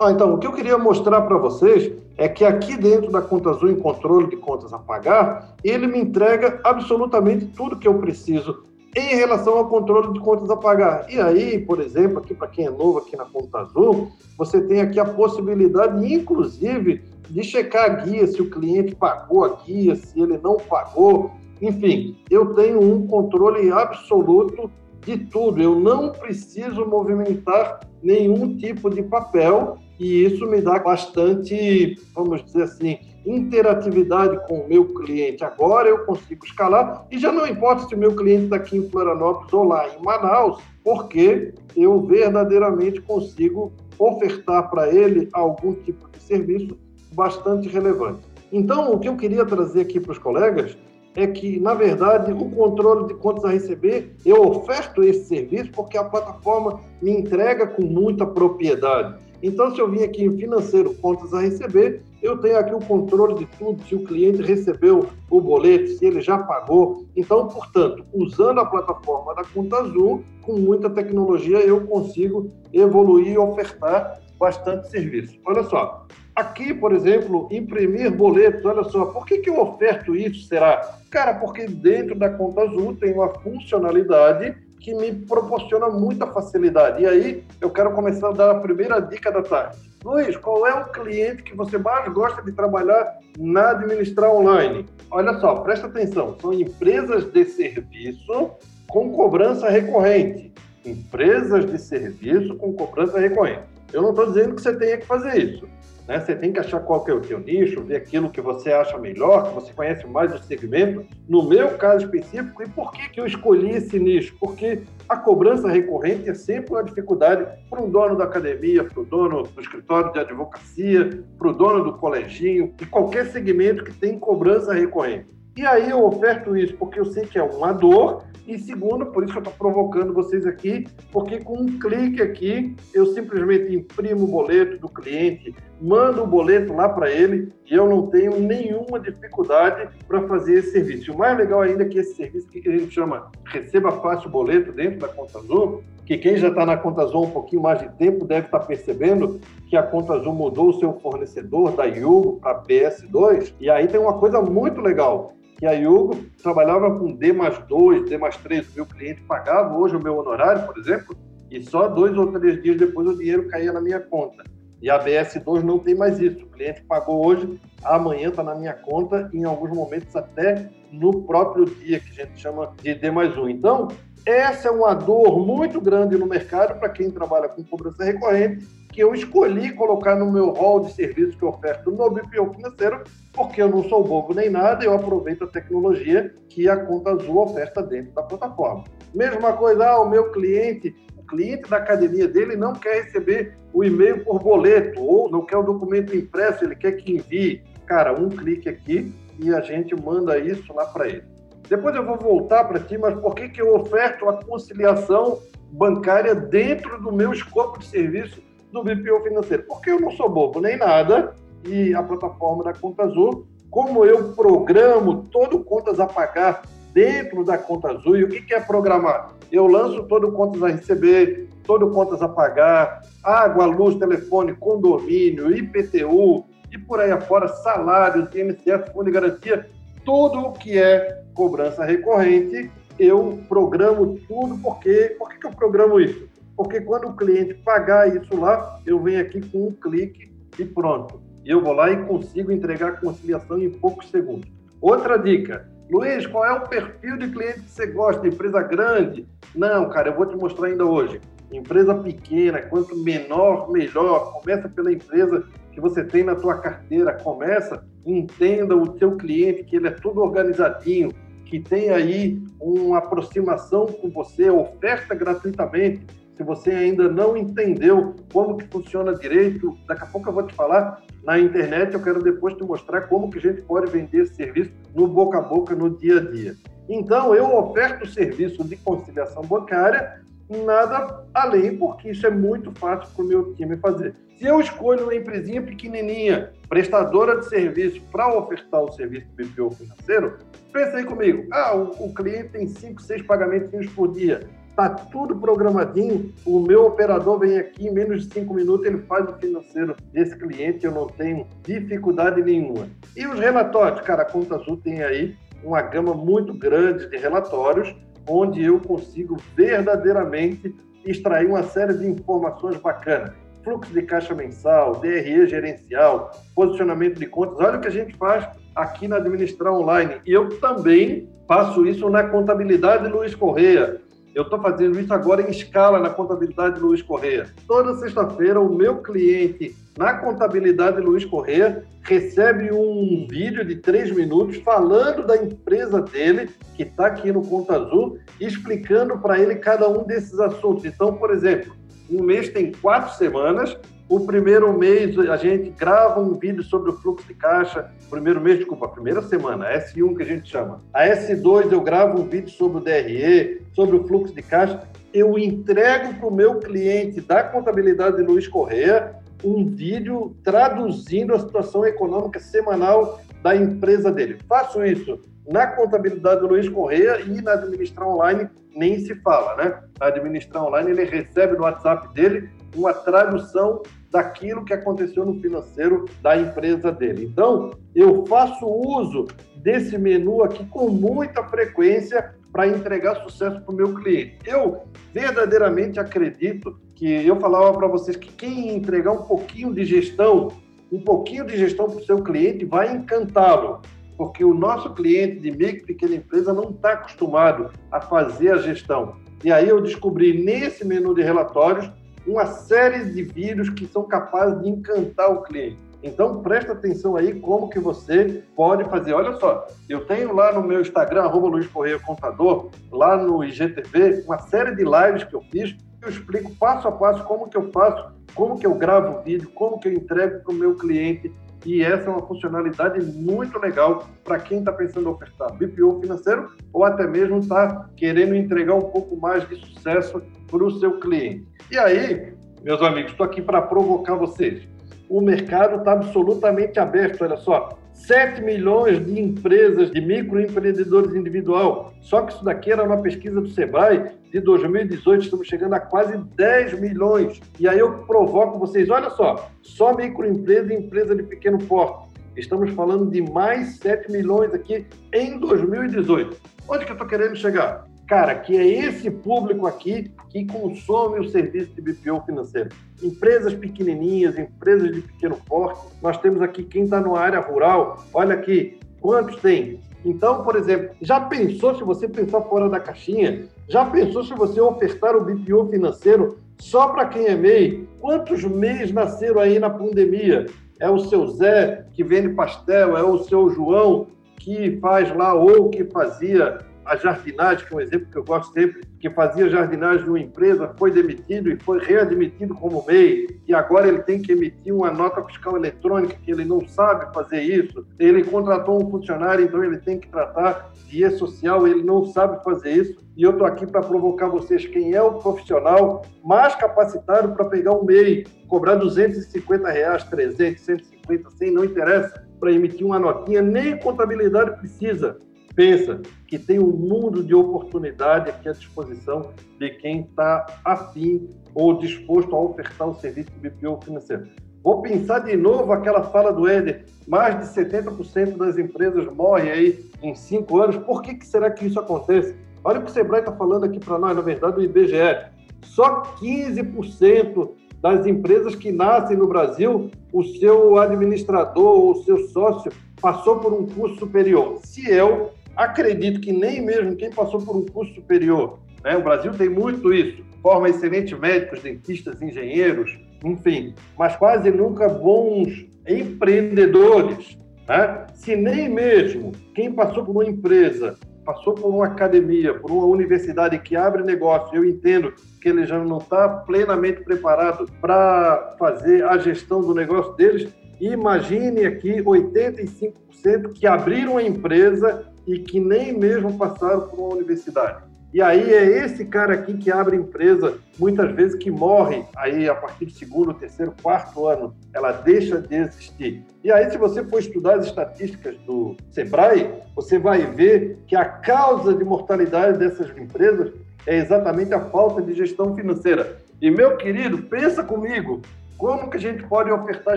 Ah, 0.00 0.12
então, 0.12 0.34
o 0.34 0.38
que 0.38 0.46
eu 0.46 0.52
queria 0.52 0.78
mostrar 0.78 1.22
para 1.22 1.36
vocês 1.36 1.92
é 2.16 2.28
que 2.28 2.44
aqui 2.44 2.76
dentro 2.76 3.10
da 3.10 3.20
Conta 3.20 3.50
Azul, 3.50 3.70
em 3.70 3.78
controle 3.78 4.28
de 4.28 4.36
contas 4.36 4.72
a 4.72 4.78
pagar, 4.78 5.54
ele 5.64 5.86
me 5.88 5.98
entrega 5.98 6.60
absolutamente 6.62 7.46
tudo 7.46 7.76
que 7.76 7.88
eu 7.88 7.98
preciso 7.98 8.64
em 8.94 9.16
relação 9.16 9.56
ao 9.56 9.68
controle 9.68 10.12
de 10.12 10.20
contas 10.20 10.50
a 10.50 10.56
pagar. 10.56 11.10
E 11.10 11.18
aí, 11.18 11.58
por 11.58 11.80
exemplo, 11.80 12.18
aqui 12.18 12.34
para 12.34 12.48
quem 12.48 12.66
é 12.66 12.70
novo 12.70 12.98
aqui 12.98 13.16
na 13.16 13.24
Conta 13.24 13.60
Azul, 13.60 14.10
você 14.36 14.60
tem 14.60 14.80
aqui 14.80 15.00
a 15.00 15.04
possibilidade, 15.04 16.12
inclusive, 16.12 17.02
de 17.30 17.42
checar 17.42 17.84
a 17.84 17.88
guia, 17.88 18.26
se 18.26 18.42
o 18.42 18.50
cliente 18.50 18.94
pagou 18.94 19.44
a 19.44 19.56
guia, 19.64 19.96
se 19.96 20.20
ele 20.20 20.38
não 20.38 20.58
pagou. 20.58 21.30
Enfim, 21.60 22.18
eu 22.30 22.54
tenho 22.54 22.80
um 22.82 23.06
controle 23.06 23.70
absoluto 23.72 24.70
de 25.06 25.16
tudo. 25.16 25.62
Eu 25.62 25.74
não 25.78 26.10
preciso 26.10 26.84
movimentar 26.84 27.80
nenhum 28.02 28.56
tipo 28.56 28.90
de 28.90 29.02
papel 29.02 29.78
e 30.02 30.24
isso 30.24 30.44
me 30.48 30.60
dá 30.60 30.80
bastante, 30.80 31.96
vamos 32.12 32.44
dizer 32.44 32.64
assim, 32.64 32.98
interatividade 33.24 34.36
com 34.48 34.56
o 34.56 34.68
meu 34.68 34.84
cliente. 34.84 35.44
Agora 35.44 35.88
eu 35.88 36.04
consigo 36.04 36.44
escalar 36.44 37.06
e 37.08 37.18
já 37.18 37.30
não 37.30 37.46
importa 37.46 37.86
se 37.86 37.94
o 37.94 37.98
meu 37.98 38.16
cliente 38.16 38.44
está 38.44 38.56
aqui 38.56 38.78
em 38.78 38.90
Florianópolis 38.90 39.52
ou 39.52 39.62
lá 39.62 39.86
em 39.88 40.02
Manaus, 40.02 40.60
porque 40.82 41.54
eu 41.76 42.00
verdadeiramente 42.00 43.00
consigo 43.00 43.72
ofertar 43.96 44.68
para 44.70 44.92
ele 44.92 45.28
algum 45.32 45.72
tipo 45.72 46.10
de 46.10 46.20
serviço 46.20 46.76
bastante 47.12 47.68
relevante. 47.68 48.26
Então, 48.50 48.92
o 48.92 48.98
que 48.98 49.08
eu 49.08 49.16
queria 49.16 49.46
trazer 49.46 49.82
aqui 49.82 50.00
para 50.00 50.12
os 50.12 50.18
colegas 50.18 50.76
é 51.14 51.28
que, 51.28 51.60
na 51.60 51.74
verdade, 51.74 52.32
o 52.32 52.50
controle 52.50 53.06
de 53.06 53.14
contas 53.14 53.44
a 53.44 53.50
receber, 53.50 54.16
eu 54.26 54.42
oferto 54.48 55.04
esse 55.04 55.26
serviço 55.26 55.70
porque 55.70 55.96
a 55.96 56.02
plataforma 56.02 56.80
me 57.00 57.12
entrega 57.12 57.68
com 57.68 57.82
muita 57.82 58.26
propriedade. 58.26 59.16
Então, 59.42 59.74
se 59.74 59.80
eu 59.80 59.90
vim 59.90 60.04
aqui 60.04 60.24
em 60.24 60.38
financeiro, 60.38 60.94
contas 60.94 61.34
a 61.34 61.40
receber, 61.40 62.02
eu 62.22 62.38
tenho 62.38 62.56
aqui 62.56 62.72
o 62.72 62.78
controle 62.78 63.34
de 63.34 63.46
tudo, 63.58 63.82
se 63.82 63.94
o 63.96 64.04
cliente 64.04 64.40
recebeu 64.40 65.08
o 65.28 65.40
boleto, 65.40 65.88
se 65.88 66.06
ele 66.06 66.20
já 66.20 66.38
pagou. 66.38 67.04
Então, 67.16 67.48
portanto, 67.48 68.04
usando 68.12 68.60
a 68.60 68.64
plataforma 68.64 69.34
da 69.34 69.42
Conta 69.44 69.78
Azul, 69.78 70.22
com 70.42 70.56
muita 70.58 70.88
tecnologia, 70.88 71.58
eu 71.58 71.80
consigo 71.86 72.48
evoluir 72.72 73.32
e 73.32 73.38
ofertar 73.38 74.20
bastante 74.38 74.88
serviço. 74.88 75.38
Olha 75.44 75.64
só, 75.64 76.06
aqui, 76.36 76.72
por 76.72 76.92
exemplo, 76.92 77.48
imprimir 77.50 78.14
boletos, 78.14 78.64
olha 78.64 78.84
só, 78.84 79.06
por 79.06 79.26
que, 79.26 79.38
que 79.38 79.50
eu 79.50 79.60
oferto 79.60 80.14
isso, 80.14 80.46
será? 80.46 80.98
Cara, 81.10 81.34
porque 81.34 81.66
dentro 81.66 82.16
da 82.16 82.30
Conta 82.30 82.62
Azul 82.62 82.96
tem 82.96 83.12
uma 83.12 83.28
funcionalidade 83.28 84.56
que 84.82 84.92
me 84.94 85.12
proporciona 85.12 85.88
muita 85.88 86.26
facilidade. 86.26 87.02
E 87.02 87.06
aí, 87.06 87.44
eu 87.60 87.70
quero 87.70 87.92
começar 87.92 88.28
a 88.28 88.32
dar 88.32 88.50
a 88.50 88.60
primeira 88.60 89.00
dica 89.00 89.30
da 89.30 89.42
tarde. 89.42 89.78
Luiz, 90.04 90.36
qual 90.36 90.66
é 90.66 90.74
o 90.74 90.86
cliente 90.86 91.44
que 91.44 91.56
você 91.56 91.78
mais 91.78 92.12
gosta 92.12 92.42
de 92.42 92.50
trabalhar 92.50 93.18
na 93.38 93.70
administrar 93.70 94.34
online? 94.34 94.84
Olha 95.08 95.38
só, 95.38 95.56
presta 95.60 95.86
atenção, 95.86 96.36
são 96.40 96.52
empresas 96.52 97.24
de 97.24 97.44
serviço 97.44 98.50
com 98.88 99.12
cobrança 99.12 99.70
recorrente. 99.70 100.52
Empresas 100.84 101.64
de 101.64 101.78
serviço 101.78 102.56
com 102.56 102.72
cobrança 102.72 103.20
recorrente. 103.20 103.71
Eu 103.92 104.02
não 104.02 104.10
estou 104.10 104.26
dizendo 104.26 104.54
que 104.54 104.62
você 104.62 104.74
tenha 104.76 104.98
que 104.98 105.06
fazer 105.06 105.36
isso. 105.36 105.68
Né? 106.06 106.18
Você 106.18 106.34
tem 106.34 106.52
que 106.52 106.58
achar 106.58 106.80
qual 106.80 107.04
que 107.04 107.10
é 107.10 107.14
o 107.14 107.20
teu 107.20 107.38
nicho, 107.38 107.82
ver 107.82 107.96
aquilo 107.96 108.30
que 108.30 108.40
você 108.40 108.72
acha 108.72 108.98
melhor, 108.98 109.48
que 109.48 109.54
você 109.54 109.72
conhece 109.72 110.06
mais 110.06 110.32
do 110.32 110.38
segmento. 110.42 111.04
No 111.28 111.48
meu 111.48 111.70
caso 111.76 112.04
específico, 112.04 112.62
e 112.62 112.68
por 112.68 112.92
que, 112.92 113.08
que 113.10 113.20
eu 113.20 113.26
escolhi 113.26 113.70
esse 113.70 113.98
nicho? 113.98 114.34
Porque 114.40 114.80
a 115.08 115.16
cobrança 115.16 115.68
recorrente 115.68 116.28
é 116.28 116.34
sempre 116.34 116.72
uma 116.72 116.82
dificuldade 116.82 117.46
para 117.70 117.80
um 117.80 117.90
dono 117.90 118.16
da 118.16 118.24
academia, 118.24 118.84
para 118.84 119.00
o 119.00 119.04
dono 119.04 119.44
do 119.44 119.60
escritório 119.60 120.12
de 120.12 120.18
advocacia, 120.18 121.22
para 121.38 121.48
o 121.48 121.52
dono 121.52 121.84
do 121.84 121.92
coleginho, 121.94 122.72
de 122.76 122.86
qualquer 122.86 123.26
segmento 123.26 123.84
que 123.84 123.92
tem 123.92 124.18
cobrança 124.18 124.72
recorrente. 124.72 125.26
E 125.56 125.66
aí 125.66 125.90
eu 125.90 126.02
oferto 126.02 126.56
isso 126.56 126.74
porque 126.76 126.98
eu 126.98 127.04
sei 127.04 127.26
que 127.26 127.38
é 127.38 127.42
uma 127.42 127.72
dor 127.72 128.24
e 128.46 128.58
segundo, 128.58 129.06
por 129.06 129.22
isso 129.22 129.32
que 129.32 129.38
eu 129.38 129.42
estou 129.42 129.54
provocando 129.56 130.12
vocês 130.12 130.44
aqui, 130.46 130.86
porque 131.12 131.38
com 131.38 131.58
um 131.58 131.78
clique 131.78 132.20
aqui, 132.20 132.74
eu 132.92 133.06
simplesmente 133.06 133.74
imprimo 133.74 134.24
o 134.24 134.26
boleto 134.26 134.78
do 134.78 134.88
cliente, 134.88 135.54
mando 135.80 136.24
o 136.24 136.26
boleto 136.26 136.72
lá 136.72 136.88
para 136.88 137.10
ele 137.10 137.52
e 137.70 137.74
eu 137.74 137.88
não 137.88 138.08
tenho 138.08 138.40
nenhuma 138.40 138.98
dificuldade 138.98 139.88
para 140.08 140.26
fazer 140.26 140.54
esse 140.54 140.72
serviço. 140.72 141.10
E 141.10 141.14
o 141.14 141.18
mais 141.18 141.36
legal 141.38 141.62
ainda 141.62 141.84
é 141.84 141.88
que 141.88 141.98
esse 141.98 142.16
serviço 142.16 142.48
que 142.48 142.68
a 142.68 142.78
gente 142.78 142.92
chama 142.92 143.30
Receba 143.44 143.92
Fácil 143.92 144.28
Boleto 144.28 144.72
dentro 144.72 144.98
da 144.98 145.08
Conta 145.08 145.38
Azul, 145.38 145.84
que 146.04 146.18
quem 146.18 146.36
já 146.36 146.48
está 146.48 146.66
na 146.66 146.76
Conta 146.76 147.02
Azul 147.02 147.24
um 147.24 147.30
pouquinho 147.30 147.62
mais 147.62 147.78
de 147.78 147.88
tempo 147.90 148.26
deve 148.26 148.46
estar 148.46 148.58
tá 148.58 148.66
percebendo 148.66 149.40
que 149.68 149.76
a 149.76 149.84
Conta 149.84 150.14
Azul 150.14 150.34
mudou 150.34 150.70
o 150.70 150.78
seu 150.80 150.92
fornecedor 150.94 151.76
da 151.76 151.84
Yugo 151.84 152.40
para 152.40 152.60
PS2. 152.62 153.54
E 153.60 153.70
aí 153.70 153.86
tem 153.86 154.00
uma 154.00 154.18
coisa 154.18 154.42
muito 154.42 154.80
legal 154.80 155.32
que 155.62 155.66
a 155.68 155.74
Yugo 155.74 156.16
trabalhava 156.42 156.98
com 156.98 157.14
D 157.14 157.32
mais 157.32 157.56
2, 157.68 158.10
D 158.10 158.18
mais 158.18 158.36
3, 158.38 158.66
o 158.66 158.74
meu 158.74 158.84
cliente 158.84 159.22
pagava 159.22 159.78
hoje 159.78 159.94
o 159.94 160.02
meu 160.02 160.16
honorário, 160.16 160.66
por 160.66 160.76
exemplo, 160.76 161.16
e 161.48 161.62
só 161.62 161.86
dois 161.86 162.18
ou 162.18 162.32
três 162.32 162.60
dias 162.60 162.76
depois 162.76 163.06
o 163.06 163.16
dinheiro 163.16 163.46
caía 163.46 163.72
na 163.72 163.80
minha 163.80 164.00
conta. 164.00 164.42
E 164.82 164.90
a 164.90 164.98
BS2 164.98 165.62
não 165.62 165.78
tem 165.78 165.94
mais 165.94 166.18
isso. 166.18 166.44
O 166.44 166.48
cliente 166.48 166.82
pagou 166.82 167.24
hoje, 167.24 167.60
amanhã 167.84 168.30
está 168.30 168.42
na 168.42 168.56
minha 168.56 168.72
conta, 168.72 169.30
em 169.32 169.44
alguns 169.44 169.70
momentos 169.70 170.16
até 170.16 170.68
no 170.90 171.22
próprio 171.22 171.64
dia, 171.64 172.00
que 172.00 172.10
a 172.10 172.24
gente 172.24 172.40
chama 172.40 172.72
de 172.82 172.96
D 172.96 173.12
mais 173.12 173.38
1. 173.38 173.48
Então, 173.50 173.86
essa 174.26 174.66
é 174.66 174.70
uma 174.72 174.94
dor 174.94 175.46
muito 175.46 175.80
grande 175.80 176.18
no 176.18 176.26
mercado 176.26 176.76
para 176.80 176.88
quem 176.88 177.08
trabalha 177.08 177.48
com 177.48 177.62
cobrança 177.62 178.02
recorrente, 178.02 178.66
que 178.92 179.02
eu 179.02 179.14
escolhi 179.14 179.72
colocar 179.72 180.16
no 180.16 180.30
meu 180.30 180.50
rol 180.50 180.80
de 180.80 180.92
serviços 180.92 181.34
que 181.34 181.42
eu 181.42 181.48
oferto 181.48 181.90
no 181.90 182.10
BPO 182.10 182.52
financeiro, 182.54 183.02
porque 183.32 183.62
eu 183.62 183.68
não 183.68 183.82
sou 183.84 184.04
bobo 184.04 184.34
nem 184.34 184.50
nada, 184.50 184.84
eu 184.84 184.92
aproveito 184.92 185.44
a 185.44 185.46
tecnologia 185.46 186.34
que 186.50 186.68
a 186.68 186.76
Conta 186.76 187.12
Azul 187.12 187.38
oferta 187.38 187.82
dentro 187.82 188.12
da 188.12 188.22
plataforma. 188.22 188.84
Mesma 189.14 189.54
coisa, 189.54 189.88
ah, 189.88 190.00
o 190.00 190.10
meu 190.10 190.30
cliente, 190.30 190.94
o 191.16 191.22
cliente 191.24 191.68
da 191.70 191.78
academia 191.78 192.28
dele 192.28 192.54
não 192.54 192.74
quer 192.74 193.04
receber 193.04 193.56
o 193.72 193.82
e-mail 193.82 194.22
por 194.22 194.38
boleto, 194.42 195.00
ou 195.00 195.30
não 195.30 195.46
quer 195.46 195.56
o 195.56 195.62
documento 195.62 196.14
impresso, 196.14 196.62
ele 196.62 196.76
quer 196.76 196.92
que 196.92 197.14
envie. 197.14 197.62
Cara, 197.86 198.12
um 198.12 198.28
clique 198.28 198.68
aqui 198.68 199.10
e 199.38 199.54
a 199.54 199.60
gente 199.62 199.98
manda 199.98 200.38
isso 200.38 200.70
lá 200.74 200.84
para 200.84 201.08
ele. 201.08 201.24
Depois 201.66 201.94
eu 201.96 202.04
vou 202.04 202.18
voltar 202.18 202.64
para 202.64 202.80
ti, 202.80 202.98
mas 202.98 203.18
por 203.18 203.34
que, 203.34 203.48
que 203.48 203.62
eu 203.62 203.74
oferto 203.74 204.28
a 204.28 204.44
conciliação 204.44 205.38
bancária 205.70 206.34
dentro 206.34 207.00
do 207.00 207.10
meu 207.10 207.32
escopo 207.32 207.78
de 207.78 207.86
serviço 207.86 208.42
do 208.72 208.82
BPO 208.82 209.20
financeiro? 209.22 209.64
Porque 209.64 209.90
eu 209.90 210.00
não 210.00 210.10
sou 210.12 210.28
bobo 210.28 210.60
nem 210.60 210.76
nada 210.76 211.34
e 211.64 211.94
a 211.94 212.02
plataforma 212.02 212.64
da 212.64 212.72
Conta 212.72 213.04
Azul, 213.04 213.46
como 213.70 214.04
eu 214.04 214.32
programo 214.32 215.24
todo 215.30 215.60
contas 215.60 216.00
a 216.00 216.06
pagar 216.06 216.62
dentro 216.92 217.44
da 217.44 217.56
Conta 217.56 217.92
Azul, 217.92 218.16
e 218.16 218.24
o 218.24 218.28
que, 218.28 218.52
é 218.52 218.60
programar? 218.60 219.32
Eu 219.50 219.66
lanço 219.66 220.02
todo 220.04 220.32
contas 220.32 220.62
a 220.62 220.68
receber, 220.68 221.48
todo 221.64 221.90
contas 221.90 222.20
a 222.22 222.28
pagar, 222.28 223.02
água, 223.22 223.66
luz, 223.66 223.94
telefone, 223.96 224.54
condomínio, 224.54 225.54
IPTU 225.54 226.44
e 226.70 226.78
por 226.78 227.00
aí 227.00 227.10
afora, 227.10 227.48
salários, 227.48 228.34
INSS, 228.34 228.92
fundo 228.92 229.04
de 229.04 229.10
garantia, 229.10 229.68
tudo 230.04 230.40
o 230.40 230.52
que 230.52 230.78
é 230.78 231.22
cobrança 231.34 231.84
recorrente, 231.84 232.70
eu 232.98 233.38
programo 233.48 234.18
tudo, 234.28 234.58
porque 234.58 235.16
por 235.18 235.30
que 235.30 235.46
eu 235.46 235.52
programo 235.52 235.98
isso? 236.00 236.28
Porque 236.62 236.80
quando 236.80 237.08
o 237.08 237.16
cliente 237.16 237.54
pagar 237.54 238.14
isso 238.14 238.36
lá, 238.38 238.80
eu 238.86 239.02
venho 239.02 239.20
aqui 239.20 239.40
com 239.50 239.66
um 239.66 239.72
clique 239.72 240.32
e 240.56 240.64
pronto. 240.64 241.20
Eu 241.44 241.60
vou 241.60 241.72
lá 241.72 241.90
e 241.90 242.04
consigo 242.04 242.52
entregar 242.52 242.88
a 242.88 242.96
conciliação 242.96 243.58
em 243.58 243.68
poucos 243.68 244.08
segundos. 244.10 244.48
Outra 244.80 245.16
dica, 245.16 245.68
Luiz, 245.90 246.24
qual 246.24 246.44
é 246.44 246.52
o 246.52 246.68
perfil 246.68 247.16
de 247.18 247.32
cliente 247.32 247.62
que 247.62 247.70
você 247.70 247.86
gosta? 247.88 248.28
Empresa 248.28 248.62
grande? 248.62 249.26
Não, 249.56 249.88
cara, 249.88 250.10
eu 250.10 250.14
vou 250.14 250.24
te 250.24 250.36
mostrar 250.36 250.68
ainda 250.68 250.86
hoje. 250.86 251.20
Empresa 251.50 251.96
pequena, 251.96 252.62
quanto 252.62 252.96
menor, 252.96 253.68
melhor. 253.72 254.32
Começa 254.34 254.68
pela 254.68 254.92
empresa 254.92 255.44
que 255.72 255.80
você 255.80 256.04
tem 256.04 256.22
na 256.22 256.36
tua 256.36 256.58
carteira. 256.58 257.12
Começa, 257.14 257.84
entenda 258.06 258.76
o 258.76 258.86
teu 258.86 259.16
cliente, 259.16 259.64
que 259.64 259.74
ele 259.74 259.88
é 259.88 259.90
todo 259.90 260.20
organizadinho, 260.20 261.10
que 261.44 261.58
tem 261.58 261.90
aí 261.90 262.40
uma 262.60 262.98
aproximação 262.98 263.86
com 263.86 264.08
você, 264.10 264.48
oferta 264.48 265.12
gratuitamente. 265.12 266.21
Se 266.36 266.42
você 266.42 266.70
ainda 266.70 267.08
não 267.08 267.36
entendeu 267.36 268.16
como 268.32 268.56
que 268.56 268.66
funciona 268.68 269.14
direito, 269.14 269.76
daqui 269.86 270.02
a 270.02 270.06
pouco 270.06 270.28
eu 270.28 270.32
vou 270.32 270.46
te 270.46 270.54
falar 270.54 271.02
na 271.22 271.38
internet, 271.38 271.92
eu 271.92 272.02
quero 272.02 272.22
depois 272.22 272.54
te 272.54 272.64
mostrar 272.64 273.02
como 273.02 273.30
que 273.30 273.38
a 273.38 273.40
gente 273.40 273.62
pode 273.62 273.90
vender 273.90 274.22
esse 274.22 274.34
serviço 274.34 274.72
no 274.94 275.06
boca 275.06 275.38
a 275.38 275.42
boca, 275.42 275.74
no 275.74 275.90
dia 275.90 276.18
a 276.18 276.20
dia. 276.20 276.56
Então, 276.88 277.34
eu 277.34 277.54
oferto 277.56 278.04
o 278.04 278.08
serviço 278.08 278.64
de 278.64 278.76
conciliação 278.76 279.42
bancária, 279.42 280.20
nada 280.48 281.24
além, 281.32 281.76
porque 281.76 282.10
isso 282.10 282.26
é 282.26 282.30
muito 282.30 282.72
fácil 282.72 283.08
para 283.14 283.24
o 283.24 283.28
meu 283.28 283.54
time 283.54 283.76
fazer. 283.76 284.14
Se 284.38 284.46
eu 284.46 284.60
escolho 284.60 285.04
uma 285.04 285.14
empresinha 285.14 285.62
pequenininha, 285.62 286.52
prestadora 286.68 287.38
de 287.38 287.48
serviço, 287.48 288.00
para 288.10 288.34
ofertar 288.36 288.82
o 288.82 288.90
serviço 288.90 289.26
de 289.36 289.44
BPO 289.44 289.70
financeiro, 289.70 290.38
pensa 290.72 290.96
aí 290.96 291.04
comigo. 291.04 291.46
Ah, 291.52 291.76
o, 291.76 292.06
o 292.06 292.14
cliente 292.14 292.48
tem 292.48 292.66
5, 292.66 293.00
6 293.00 293.22
pagamentos 293.22 293.86
por 293.90 294.12
dia. 294.12 294.40
Está 294.72 294.88
tudo 294.88 295.36
programadinho. 295.36 296.32
O 296.46 296.58
meu 296.58 296.86
operador 296.86 297.38
vem 297.38 297.58
aqui, 297.58 297.88
em 297.88 297.92
menos 297.92 298.26
de 298.26 298.32
5 298.32 298.54
minutos, 298.54 298.86
ele 298.86 299.02
faz 299.02 299.28
o 299.28 299.34
financeiro 299.34 299.94
desse 300.14 300.34
cliente. 300.34 300.86
Eu 300.86 300.92
não 300.92 301.06
tenho 301.08 301.46
dificuldade 301.62 302.42
nenhuma. 302.42 302.88
E 303.14 303.26
os 303.26 303.38
relatórios? 303.38 304.00
Cara, 304.00 304.22
a 304.22 304.24
Conta 304.24 304.56
Azul 304.56 304.78
tem 304.78 305.02
aí 305.02 305.36
uma 305.62 305.82
gama 305.82 306.14
muito 306.14 306.54
grande 306.54 307.06
de 307.06 307.18
relatórios, 307.18 307.94
onde 308.26 308.64
eu 308.64 308.80
consigo 308.80 309.36
verdadeiramente 309.54 310.74
extrair 311.04 311.46
uma 311.46 311.64
série 311.64 311.92
de 311.92 312.06
informações 312.06 312.78
bacanas. 312.78 313.32
Fluxo 313.62 313.92
de 313.92 314.00
caixa 314.00 314.34
mensal, 314.34 314.96
DRE 314.96 315.46
gerencial, 315.46 316.30
posicionamento 316.54 317.18
de 317.18 317.26
contas. 317.26 317.58
Olha 317.58 317.76
o 317.76 317.80
que 317.80 317.88
a 317.88 317.92
gente 317.92 318.16
faz 318.16 318.48
aqui 318.74 319.06
na 319.06 319.16
Administrar 319.16 319.74
Online. 319.74 320.14
E 320.24 320.32
eu 320.32 320.48
também 320.60 321.28
faço 321.46 321.84
isso 321.86 322.08
na 322.08 322.24
contabilidade 322.24 323.06
Luiz 323.06 323.34
Correia. 323.34 324.00
Eu 324.34 324.44
estou 324.44 324.60
fazendo 324.60 324.98
isso 324.98 325.12
agora 325.12 325.42
em 325.42 325.50
escala 325.50 325.98
na 325.98 326.08
contabilidade 326.08 326.80
Luiz 326.80 327.02
Correia. 327.02 327.46
Toda 327.66 327.96
sexta-feira, 327.96 328.58
o 328.60 328.74
meu 328.74 329.02
cliente 329.02 329.76
na 329.96 330.14
contabilidade 330.14 331.00
Luiz 331.00 331.24
Correia 331.24 331.84
recebe 332.02 332.72
um 332.72 333.26
vídeo 333.28 333.62
de 333.62 333.76
três 333.76 334.10
minutos 334.10 334.56
falando 334.56 335.26
da 335.26 335.36
empresa 335.36 336.00
dele, 336.00 336.48
que 336.74 336.82
está 336.82 337.08
aqui 337.08 337.30
no 337.30 337.42
Conta 337.42 337.76
Azul, 337.76 338.18
explicando 338.40 339.18
para 339.18 339.38
ele 339.38 339.56
cada 339.56 339.86
um 339.86 340.04
desses 340.04 340.40
assuntos. 340.40 340.86
Então, 340.86 341.14
por 341.14 341.30
exemplo, 341.30 341.74
um 342.10 342.22
mês 342.22 342.48
tem 342.48 342.72
quatro 342.72 343.14
semanas. 343.16 343.76
O 344.08 344.20
primeiro 344.20 344.76
mês 344.76 345.18
a 345.18 345.36
gente 345.36 345.70
grava 345.70 346.20
um 346.20 346.38
vídeo 346.38 346.62
sobre 346.62 346.90
o 346.90 346.98
fluxo 346.98 347.26
de 347.26 347.34
caixa. 347.34 347.90
Primeiro 348.10 348.40
mês, 348.40 348.58
desculpa, 348.58 348.86
a 348.86 348.88
primeira 348.88 349.22
semana, 349.22 349.66
a 349.66 349.78
S1 349.78 350.16
que 350.16 350.22
a 350.22 350.26
gente 350.26 350.50
chama. 350.50 350.82
A 350.92 351.06
S2 351.06 351.72
eu 351.72 351.80
gravo 351.80 352.20
um 352.20 352.26
vídeo 352.26 352.50
sobre 352.50 352.78
o 352.78 352.80
DRE, 352.80 353.62
sobre 353.74 353.96
o 353.96 354.06
fluxo 354.06 354.34
de 354.34 354.42
caixa. 354.42 354.82
Eu 355.14 355.38
entrego 355.38 356.14
para 356.14 356.28
o 356.28 356.34
meu 356.34 356.58
cliente 356.58 357.20
da 357.20 357.42
contabilidade 357.42 358.16
de 358.16 358.22
Luiz 358.22 358.46
Correia 358.46 359.22
um 359.44 359.64
vídeo 359.66 360.36
traduzindo 360.44 361.34
a 361.34 361.38
situação 361.38 361.84
econômica 361.84 362.38
semanal 362.38 363.20
da 363.42 363.56
empresa 363.56 364.10
dele. 364.10 364.38
Faço 364.48 364.84
isso 364.84 365.20
na 365.48 365.66
contabilidade 365.66 366.40
do 366.40 366.48
Luiz 366.48 366.68
Correia 366.68 367.20
e 367.20 367.40
na 367.42 367.54
administrar 367.54 368.08
online 368.08 368.48
nem 368.74 368.98
se 369.00 369.14
fala, 369.16 369.56
né? 369.56 369.80
Na 369.98 370.06
administrar 370.06 370.64
online 370.64 370.90
ele 370.90 371.04
recebe 371.04 371.56
no 371.56 371.64
WhatsApp 371.64 372.12
dele 372.14 372.48
uma 372.74 372.92
tradução 372.92 373.82
daquilo 374.10 374.64
que 374.64 374.74
aconteceu 374.74 375.24
no 375.24 375.40
financeiro 375.40 376.04
da 376.20 376.36
empresa 376.36 376.92
dele. 376.92 377.24
Então, 377.24 377.70
eu 377.94 378.26
faço 378.26 378.66
uso 378.66 379.26
desse 379.56 379.96
menu 379.96 380.42
aqui 380.42 380.64
com 380.66 380.88
muita 380.88 381.42
frequência 381.44 382.34
para 382.52 382.66
entregar 382.66 383.16
sucesso 383.22 383.60
para 383.62 383.72
o 383.72 383.76
meu 383.76 383.94
cliente. 383.94 384.38
Eu 384.44 384.82
verdadeiramente 385.14 385.98
acredito 385.98 386.78
que 386.94 387.06
eu 387.06 387.40
falava 387.40 387.72
para 387.76 387.88
vocês 387.88 388.16
que 388.16 388.30
quem 388.30 388.76
entregar 388.76 389.12
um 389.12 389.22
pouquinho 389.22 389.72
de 389.72 389.84
gestão, 389.84 390.48
um 390.92 391.00
pouquinho 391.00 391.46
de 391.46 391.56
gestão 391.56 391.86
para 391.86 391.98
o 391.98 392.04
seu 392.04 392.22
cliente 392.22 392.66
vai 392.66 392.94
encantá-lo 392.94 393.80
porque 394.16 394.44
o 394.44 394.54
nosso 394.54 394.94
cliente 394.94 395.40
de 395.40 395.50
micro 395.50 395.78
e 395.78 395.86
pequena 395.86 396.14
empresa 396.14 396.52
não 396.52 396.70
está 396.70 396.92
acostumado 396.92 397.70
a 397.90 398.00
fazer 398.00 398.52
a 398.52 398.58
gestão. 398.58 399.16
E 399.42 399.50
aí 399.50 399.68
eu 399.68 399.80
descobri 399.80 400.44
nesse 400.44 400.84
menu 400.84 401.12
de 401.14 401.22
relatórios 401.22 401.90
uma 402.26 402.46
série 402.46 403.04
de 403.04 403.22
vídeos 403.22 403.68
que 403.70 403.86
são 403.86 404.04
capazes 404.04 404.60
de 404.62 404.68
encantar 404.68 405.30
o 405.30 405.42
cliente. 405.42 405.78
Então 406.02 406.42
presta 406.42 406.72
atenção 406.72 407.16
aí 407.16 407.38
como 407.40 407.68
que 407.68 407.78
você 407.78 408.42
pode 408.56 408.84
fazer. 408.84 409.12
Olha 409.12 409.34
só, 409.38 409.66
eu 409.88 410.04
tenho 410.06 410.34
lá 410.34 410.52
no 410.52 410.62
meu 410.62 410.80
Instagram, 410.80 411.22
arroba 411.22 411.48
Luiz 411.48 411.66
Correia 411.68 411.98
Contador, 412.00 412.70
lá 412.90 413.16
no 413.16 413.44
IGTV, 413.44 414.24
uma 414.26 414.38
série 414.40 414.74
de 414.74 414.82
lives 414.82 415.24
que 415.24 415.34
eu 415.34 415.42
fiz, 415.42 415.76
eu 416.02 416.08
explico 416.08 416.54
passo 416.56 416.88
a 416.88 416.92
passo 416.92 417.22
como 417.24 417.48
que 417.48 417.56
eu 417.56 417.70
faço, 417.70 418.12
como 418.34 418.58
que 418.58 418.66
eu 418.66 418.74
gravo 418.74 419.18
o 419.18 419.22
vídeo, 419.22 419.48
como 419.54 419.78
que 419.78 419.88
eu 419.88 419.92
entrego 419.92 420.42
para 420.42 420.52
o 420.52 420.56
meu 420.56 420.74
cliente 420.74 421.32
e 421.64 421.82
essa 421.82 422.06
é 422.06 422.08
uma 422.08 422.26
funcionalidade 422.26 423.00
muito 423.04 423.58
legal 423.58 424.08
para 424.24 424.38
quem 424.38 424.58
está 424.58 424.72
pensando 424.72 425.08
em 425.08 425.12
ofertar 425.12 425.52
BPO 425.52 426.00
financeiro 426.00 426.50
ou 426.72 426.84
até 426.84 427.06
mesmo 427.06 427.38
está 427.38 427.88
querendo 427.96 428.34
entregar 428.34 428.74
um 428.74 428.90
pouco 428.90 429.16
mais 429.16 429.48
de 429.48 429.56
sucesso 429.56 430.20
para 430.48 430.64
o 430.64 430.70
seu 430.80 430.98
cliente. 430.98 431.46
E 431.72 431.78
aí, 431.78 432.34
meus 432.62 432.82
amigos, 432.82 433.12
estou 433.12 433.24
aqui 433.24 433.40
para 433.40 433.62
provocar 433.62 434.14
vocês. 434.14 434.62
O 435.08 435.22
mercado 435.22 435.76
está 435.76 435.92
absolutamente 435.92 436.78
aberto, 436.78 437.24
olha 437.24 437.38
só. 437.38 437.78
7 437.94 438.42
milhões 438.42 439.02
de 439.06 439.18
empresas 439.18 439.90
de 439.90 439.98
microempreendedores 439.98 441.14
individual. 441.14 441.94
Só 442.02 442.20
que 442.20 442.34
isso 442.34 442.44
daqui 442.44 442.70
era 442.70 442.84
uma 442.84 443.00
pesquisa 443.00 443.40
do 443.40 443.48
Sebrae 443.48 444.10
de 444.30 444.38
2018, 444.40 445.22
estamos 445.22 445.48
chegando 445.48 445.72
a 445.72 445.80
quase 445.80 446.18
10 446.18 446.78
milhões. 446.78 447.40
E 447.58 447.66
aí 447.66 447.78
eu 447.78 448.00
provoco 448.00 448.58
vocês, 448.58 448.90
olha 448.90 449.08
só, 449.08 449.48
só 449.62 449.96
microempresa 449.96 450.74
e 450.74 450.76
empresa 450.76 451.16
de 451.16 451.22
pequeno 451.22 451.56
porte. 451.56 452.12
Estamos 452.36 452.70
falando 452.72 453.10
de 453.10 453.22
mais 453.22 453.78
7 453.78 454.12
milhões 454.12 454.52
aqui 454.52 454.86
em 455.10 455.38
2018. 455.38 456.36
Onde 456.68 456.84
que 456.84 456.90
eu 456.90 456.96
estou 456.96 457.08
querendo 457.08 457.34
chegar? 457.34 457.86
Cara, 458.06 458.34
que 458.34 458.58
é 458.58 458.66
esse 458.66 459.10
público 459.10 459.66
aqui 459.66 460.12
que 460.32 460.46
consome 460.46 461.20
o 461.20 461.28
serviço 461.28 461.70
de 461.74 461.82
BPO 461.82 462.22
financeiro. 462.24 462.70
Empresas 463.02 463.52
pequenininhas, 463.52 464.38
empresas 464.38 464.90
de 464.90 465.02
pequeno 465.02 465.36
porte. 465.46 465.80
Nós 466.00 466.16
temos 466.16 466.40
aqui 466.40 466.62
quem 466.62 466.84
está 466.84 467.00
na 467.00 467.18
área 467.18 467.38
rural. 467.38 468.02
Olha 468.14 468.34
aqui, 468.34 468.80
quantos 468.98 469.36
tem? 469.36 469.78
Então, 470.04 470.42
por 470.42 470.56
exemplo, 470.56 470.96
já 471.02 471.20
pensou 471.20 471.74
se 471.76 471.84
você 471.84 472.08
pensar 472.08 472.40
fora 472.42 472.68
da 472.68 472.80
caixinha? 472.80 473.44
Já 473.68 473.84
pensou 473.84 474.24
se 474.24 474.32
você 474.32 474.60
ofertar 474.60 475.14
o 475.14 475.22
BPO 475.22 475.68
financeiro 475.68 476.38
só 476.58 476.88
para 476.88 477.06
quem 477.06 477.26
é 477.26 477.36
MEI? 477.36 477.86
Quantos 478.00 478.42
MEIs 478.42 478.90
nasceram 478.90 479.38
aí 479.38 479.58
na 479.58 479.68
pandemia? 479.68 480.46
É 480.80 480.88
o 480.88 480.98
seu 480.98 481.26
Zé 481.28 481.84
que 481.92 482.02
vende 482.02 482.30
pastel, 482.30 482.96
é 482.96 483.02
o 483.04 483.18
seu 483.18 483.50
João 483.50 484.06
que 484.38 484.78
faz 484.80 485.14
lá 485.14 485.34
ou 485.34 485.68
que 485.68 485.84
fazia 485.84 486.58
a 486.84 486.96
jardinagem, 486.96 487.66
que 487.66 487.72
é 487.72 487.76
um 487.76 487.80
exemplo 487.80 488.08
que 488.10 488.18
eu 488.18 488.24
gosto 488.24 488.52
sempre, 488.52 488.82
que 488.98 489.10
fazia 489.10 489.48
jardinagem 489.48 490.06
numa 490.06 490.20
empresa, 490.20 490.74
foi 490.78 490.90
demitido 490.90 491.50
e 491.50 491.56
foi 491.56 491.80
readmitido 491.80 492.54
como 492.54 492.84
MEI, 492.86 493.40
e 493.46 493.54
agora 493.54 493.88
ele 493.88 494.02
tem 494.02 494.20
que 494.20 494.32
emitir 494.32 494.74
uma 494.74 494.90
nota 494.90 495.22
fiscal 495.24 495.56
eletrônica, 495.56 496.16
que 496.22 496.30
ele 496.30 496.44
não 496.44 496.66
sabe 496.66 497.12
fazer 497.12 497.42
isso. 497.42 497.84
Ele 497.98 498.22
contratou 498.24 498.82
um 498.82 498.90
funcionário, 498.90 499.44
então 499.44 499.62
ele 499.62 499.78
tem 499.78 499.98
que 499.98 500.08
tratar 500.08 500.72
de 500.86 501.04
E-Social, 501.04 501.66
ele 501.66 501.82
não 501.82 502.04
sabe 502.06 502.42
fazer 502.44 502.72
isso. 502.72 503.02
E 503.16 503.22
eu 503.22 503.32
estou 503.32 503.46
aqui 503.46 503.66
para 503.66 503.82
provocar 503.82 504.28
vocês. 504.28 504.64
Quem 504.66 504.94
é 504.94 505.02
o 505.02 505.14
profissional 505.14 506.02
mais 506.24 506.54
capacitado 506.54 507.34
para 507.34 507.44
pegar 507.46 507.72
um 507.72 507.84
MEI, 507.84 508.26
cobrar 508.48 508.76
250 508.76 509.68
reais, 509.68 510.04
300, 510.04 510.62
150, 510.62 511.30
100, 511.30 511.50
não 511.50 511.64
interessa, 511.64 512.26
para 512.38 512.52
emitir 512.52 512.86
uma 512.86 512.98
notinha, 512.98 513.42
nem 513.42 513.78
contabilidade 513.78 514.58
precisa 514.58 515.18
pensa 515.54 516.00
que 516.26 516.38
tem 516.38 516.58
um 516.58 516.70
mundo 516.70 517.22
de 517.22 517.34
oportunidade 517.34 518.30
aqui 518.30 518.48
à 518.48 518.52
disposição 518.52 519.30
de 519.58 519.70
quem 519.70 520.00
está 520.00 520.46
afim 520.64 521.28
ou 521.54 521.78
disposto 521.78 522.34
a 522.34 522.40
ofertar 522.40 522.88
o 522.88 522.94
serviço 522.94 523.30
de 523.30 523.50
BPO 523.50 523.80
financeiro. 523.84 524.28
Vou 524.62 524.80
pensar 524.80 525.20
de 525.20 525.36
novo 525.36 525.72
aquela 525.72 526.04
fala 526.04 526.32
do 526.32 526.46
Éder, 526.48 526.84
mais 527.06 527.38
de 527.38 527.54
70% 527.54 528.36
das 528.36 528.56
empresas 528.56 529.12
morrem 529.12 529.50
aí 529.50 529.90
em 530.02 530.14
cinco 530.14 530.60
anos. 530.60 530.76
Por 530.76 531.02
que, 531.02 531.14
que 531.14 531.26
será 531.26 531.50
que 531.50 531.66
isso 531.66 531.80
acontece? 531.80 532.36
Olha 532.64 532.78
o 532.78 532.84
que 532.84 532.90
o 532.90 532.94
Sebrae 532.94 533.20
está 533.20 533.32
falando 533.32 533.64
aqui 533.64 533.80
para 533.80 533.98
nós, 533.98 534.14
na 534.14 534.22
verdade, 534.22 534.58
o 534.58 534.62
IBGE. 534.62 535.26
Só 535.62 536.02
15% 536.20 537.50
das 537.80 538.06
empresas 538.06 538.54
que 538.54 538.70
nascem 538.70 539.16
no 539.16 539.26
Brasil, 539.26 539.90
o 540.12 540.22
seu 540.22 540.78
administrador 540.78 541.64
ou 541.64 541.90
o 541.90 542.04
seu 542.04 542.18
sócio 542.28 542.70
passou 543.00 543.40
por 543.40 543.52
um 543.52 543.66
curso 543.66 543.96
superior. 543.96 544.60
Se 544.62 544.88
eu 544.88 545.30
Acredito 545.56 546.20
que 546.20 546.32
nem 546.32 546.62
mesmo 546.62 546.96
quem 546.96 547.10
passou 547.10 547.40
por 547.40 547.56
um 547.56 547.66
curso 547.66 547.94
superior, 547.94 548.58
né? 548.82 548.96
o 548.96 549.02
Brasil 549.02 549.32
tem 549.32 549.48
muito 549.48 549.92
isso, 549.92 550.24
forma 550.42 550.68
excelentes 550.68 551.18
médicos, 551.18 551.60
dentistas, 551.60 552.20
engenheiros, 552.20 552.98
enfim, 553.24 553.74
mas 553.98 554.16
quase 554.16 554.50
nunca 554.50 554.88
bons 554.88 555.66
empreendedores. 555.86 557.38
Né? 557.68 558.06
Se 558.14 558.34
nem 558.34 558.68
mesmo 558.68 559.32
quem 559.54 559.72
passou 559.72 560.04
por 560.04 560.12
uma 560.12 560.24
empresa, 560.24 560.96
passou 561.24 561.54
por 561.54 561.68
uma 561.68 561.86
academia, 561.86 562.54
por 562.54 562.70
uma 562.70 562.86
universidade 562.86 563.58
que 563.58 563.76
abre 563.76 564.02
negócio, 564.02 564.56
eu 564.56 564.64
entendo 564.64 565.12
que 565.40 565.48
ele 565.48 565.64
já 565.66 565.78
não 565.78 565.98
está 565.98 566.28
plenamente 566.28 567.02
preparado 567.04 567.70
para 567.80 568.56
fazer 568.58 569.04
a 569.04 569.18
gestão 569.18 569.60
do 569.60 569.74
negócio 569.74 570.12
deles, 570.14 570.48
imagine 570.80 571.64
aqui 571.64 572.02
85% 572.02 573.52
que 573.54 573.66
abriram 573.66 574.16
a 574.16 574.22
empresa 574.22 575.11
e 575.26 575.38
que 575.38 575.60
nem 575.60 575.96
mesmo 575.96 576.36
passaram 576.36 576.88
por 576.88 576.98
uma 576.98 577.14
universidade. 577.14 577.92
E 578.12 578.20
aí 578.20 578.52
é 578.52 578.84
esse 578.84 579.06
cara 579.06 579.32
aqui 579.32 579.56
que 579.56 579.70
abre 579.70 579.96
empresa, 579.96 580.58
muitas 580.78 581.10
vezes 581.12 581.34
que 581.34 581.50
morre 581.50 582.04
aí 582.14 582.46
a 582.46 582.54
partir 582.54 582.84
do 582.84 582.92
segundo, 582.92 583.32
terceiro, 583.32 583.72
quarto 583.82 584.26
ano, 584.26 584.54
ela 584.74 584.92
deixa 584.92 585.38
de 585.38 585.56
existir. 585.56 586.22
E 586.44 586.52
aí, 586.52 586.70
se 586.70 586.76
você 586.76 587.02
for 587.02 587.20
estudar 587.20 587.54
as 587.54 587.66
estatísticas 587.66 588.36
do 588.40 588.76
Sebrae, 588.90 589.50
você 589.74 589.98
vai 589.98 590.26
ver 590.26 590.78
que 590.86 590.94
a 590.94 591.06
causa 591.06 591.72
de 591.72 591.82
mortalidade 591.84 592.58
dessas 592.58 592.94
empresas 592.98 593.50
é 593.86 593.96
exatamente 593.96 594.52
a 594.52 594.60
falta 594.60 595.00
de 595.00 595.14
gestão 595.14 595.56
financeira. 595.56 596.18
E, 596.38 596.50
meu 596.50 596.76
querido, 596.76 597.16
pensa 597.22 597.62
comigo, 597.62 598.20
como 598.62 598.88
que 598.88 598.96
a 598.96 599.00
gente 599.00 599.24
pode 599.24 599.50
ofertar 599.50 599.96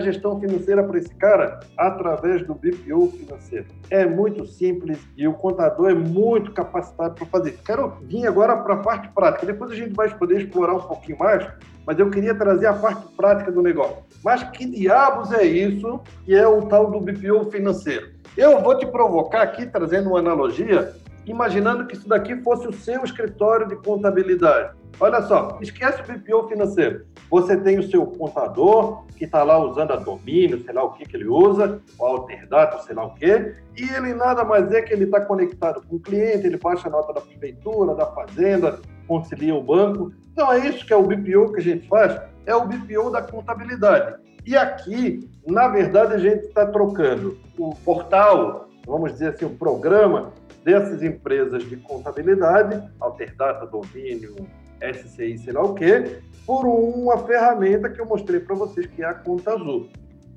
gestão 0.00 0.40
financeira 0.40 0.82
para 0.82 0.98
esse 0.98 1.14
cara? 1.14 1.60
Através 1.78 2.44
do 2.44 2.52
BPO 2.52 3.12
financeiro. 3.12 3.66
É 3.90 4.04
muito 4.04 4.44
simples 4.44 4.98
e 5.16 5.28
o 5.28 5.34
contador 5.34 5.88
é 5.88 5.94
muito 5.94 6.50
capacitado 6.50 7.14
para 7.14 7.26
fazer. 7.26 7.60
Quero 7.64 7.90
vir 8.02 8.26
agora 8.26 8.56
para 8.56 8.74
a 8.74 8.78
parte 8.78 9.08
prática. 9.10 9.46
Depois 9.46 9.70
a 9.70 9.74
gente 9.76 9.94
vai 9.94 10.12
poder 10.12 10.40
explorar 10.40 10.74
um 10.74 10.80
pouquinho 10.80 11.16
mais, 11.16 11.46
mas 11.86 11.96
eu 11.96 12.10
queria 12.10 12.34
trazer 12.34 12.66
a 12.66 12.72
parte 12.72 13.06
prática 13.16 13.52
do 13.52 13.62
negócio. 13.62 13.98
Mas 14.24 14.42
que 14.42 14.66
diabos 14.66 15.30
é 15.30 15.44
isso 15.44 16.00
que 16.24 16.34
é 16.34 16.48
o 16.48 16.62
tal 16.62 16.90
do 16.90 16.98
BPO 16.98 17.48
financeiro? 17.52 18.08
Eu 18.36 18.60
vou 18.60 18.76
te 18.76 18.84
provocar 18.84 19.42
aqui, 19.42 19.64
trazendo 19.64 20.08
uma 20.08 20.18
analogia, 20.18 20.92
imaginando 21.24 21.86
que 21.86 21.94
isso 21.94 22.08
daqui 22.08 22.34
fosse 22.42 22.66
o 22.66 22.72
seu 22.72 23.04
escritório 23.04 23.68
de 23.68 23.76
contabilidade. 23.76 24.75
Olha 24.98 25.20
só, 25.22 25.58
esquece 25.60 26.00
o 26.00 26.04
BPO 26.04 26.48
financeiro. 26.48 27.04
Você 27.30 27.56
tem 27.56 27.78
o 27.78 27.90
seu 27.90 28.06
contador, 28.06 29.04
que 29.16 29.24
está 29.24 29.42
lá 29.42 29.58
usando 29.58 29.92
a 29.92 29.96
domínio, 29.96 30.62
sei 30.62 30.72
lá 30.72 30.84
o 30.84 30.92
que, 30.92 31.04
que 31.04 31.16
ele 31.16 31.28
usa, 31.28 31.82
o 31.98 32.04
Alterdata, 32.04 32.78
sei 32.82 32.94
lá 32.94 33.04
o 33.04 33.14
que, 33.14 33.54
e 33.76 33.82
ele 33.94 34.14
nada 34.14 34.44
mais 34.44 34.72
é 34.72 34.80
que 34.80 34.92
ele 34.92 35.04
está 35.04 35.20
conectado 35.20 35.82
com 35.86 35.96
o 35.96 36.00
cliente, 36.00 36.46
ele 36.46 36.56
baixa 36.56 36.88
a 36.88 36.90
nota 36.90 37.12
da 37.12 37.20
prefeitura, 37.20 37.94
da 37.94 38.06
fazenda, 38.06 38.80
concilia 39.06 39.54
o 39.54 39.62
banco. 39.62 40.12
Então 40.32 40.50
é 40.52 40.66
isso 40.66 40.86
que 40.86 40.92
é 40.92 40.96
o 40.96 41.02
BPO 41.02 41.52
que 41.52 41.60
a 41.60 41.62
gente 41.62 41.86
faz, 41.88 42.18
é 42.46 42.54
o 42.54 42.66
BPO 42.66 43.10
da 43.10 43.20
contabilidade. 43.20 44.16
E 44.46 44.56
aqui, 44.56 45.28
na 45.46 45.68
verdade, 45.68 46.14
a 46.14 46.18
gente 46.18 46.46
está 46.46 46.64
trocando 46.66 47.36
o 47.58 47.74
portal, 47.74 48.68
vamos 48.86 49.12
dizer 49.12 49.34
assim, 49.34 49.44
o 49.44 49.50
programa 49.50 50.32
dessas 50.64 51.02
empresas 51.02 51.64
de 51.64 51.76
contabilidade, 51.76 52.82
Alterdata, 53.00 53.66
Domínio, 53.66 54.34
SCI, 54.80 55.38
sei 55.38 55.52
lá 55.52 55.62
o 55.62 55.74
quê, 55.74 56.20
por 56.46 56.66
uma 56.66 57.18
ferramenta 57.18 57.88
que 57.88 58.00
eu 58.00 58.06
mostrei 58.06 58.40
para 58.40 58.54
vocês, 58.54 58.86
que 58.86 59.02
é 59.02 59.06
a 59.06 59.14
Conta 59.14 59.52
Azul. 59.52 59.88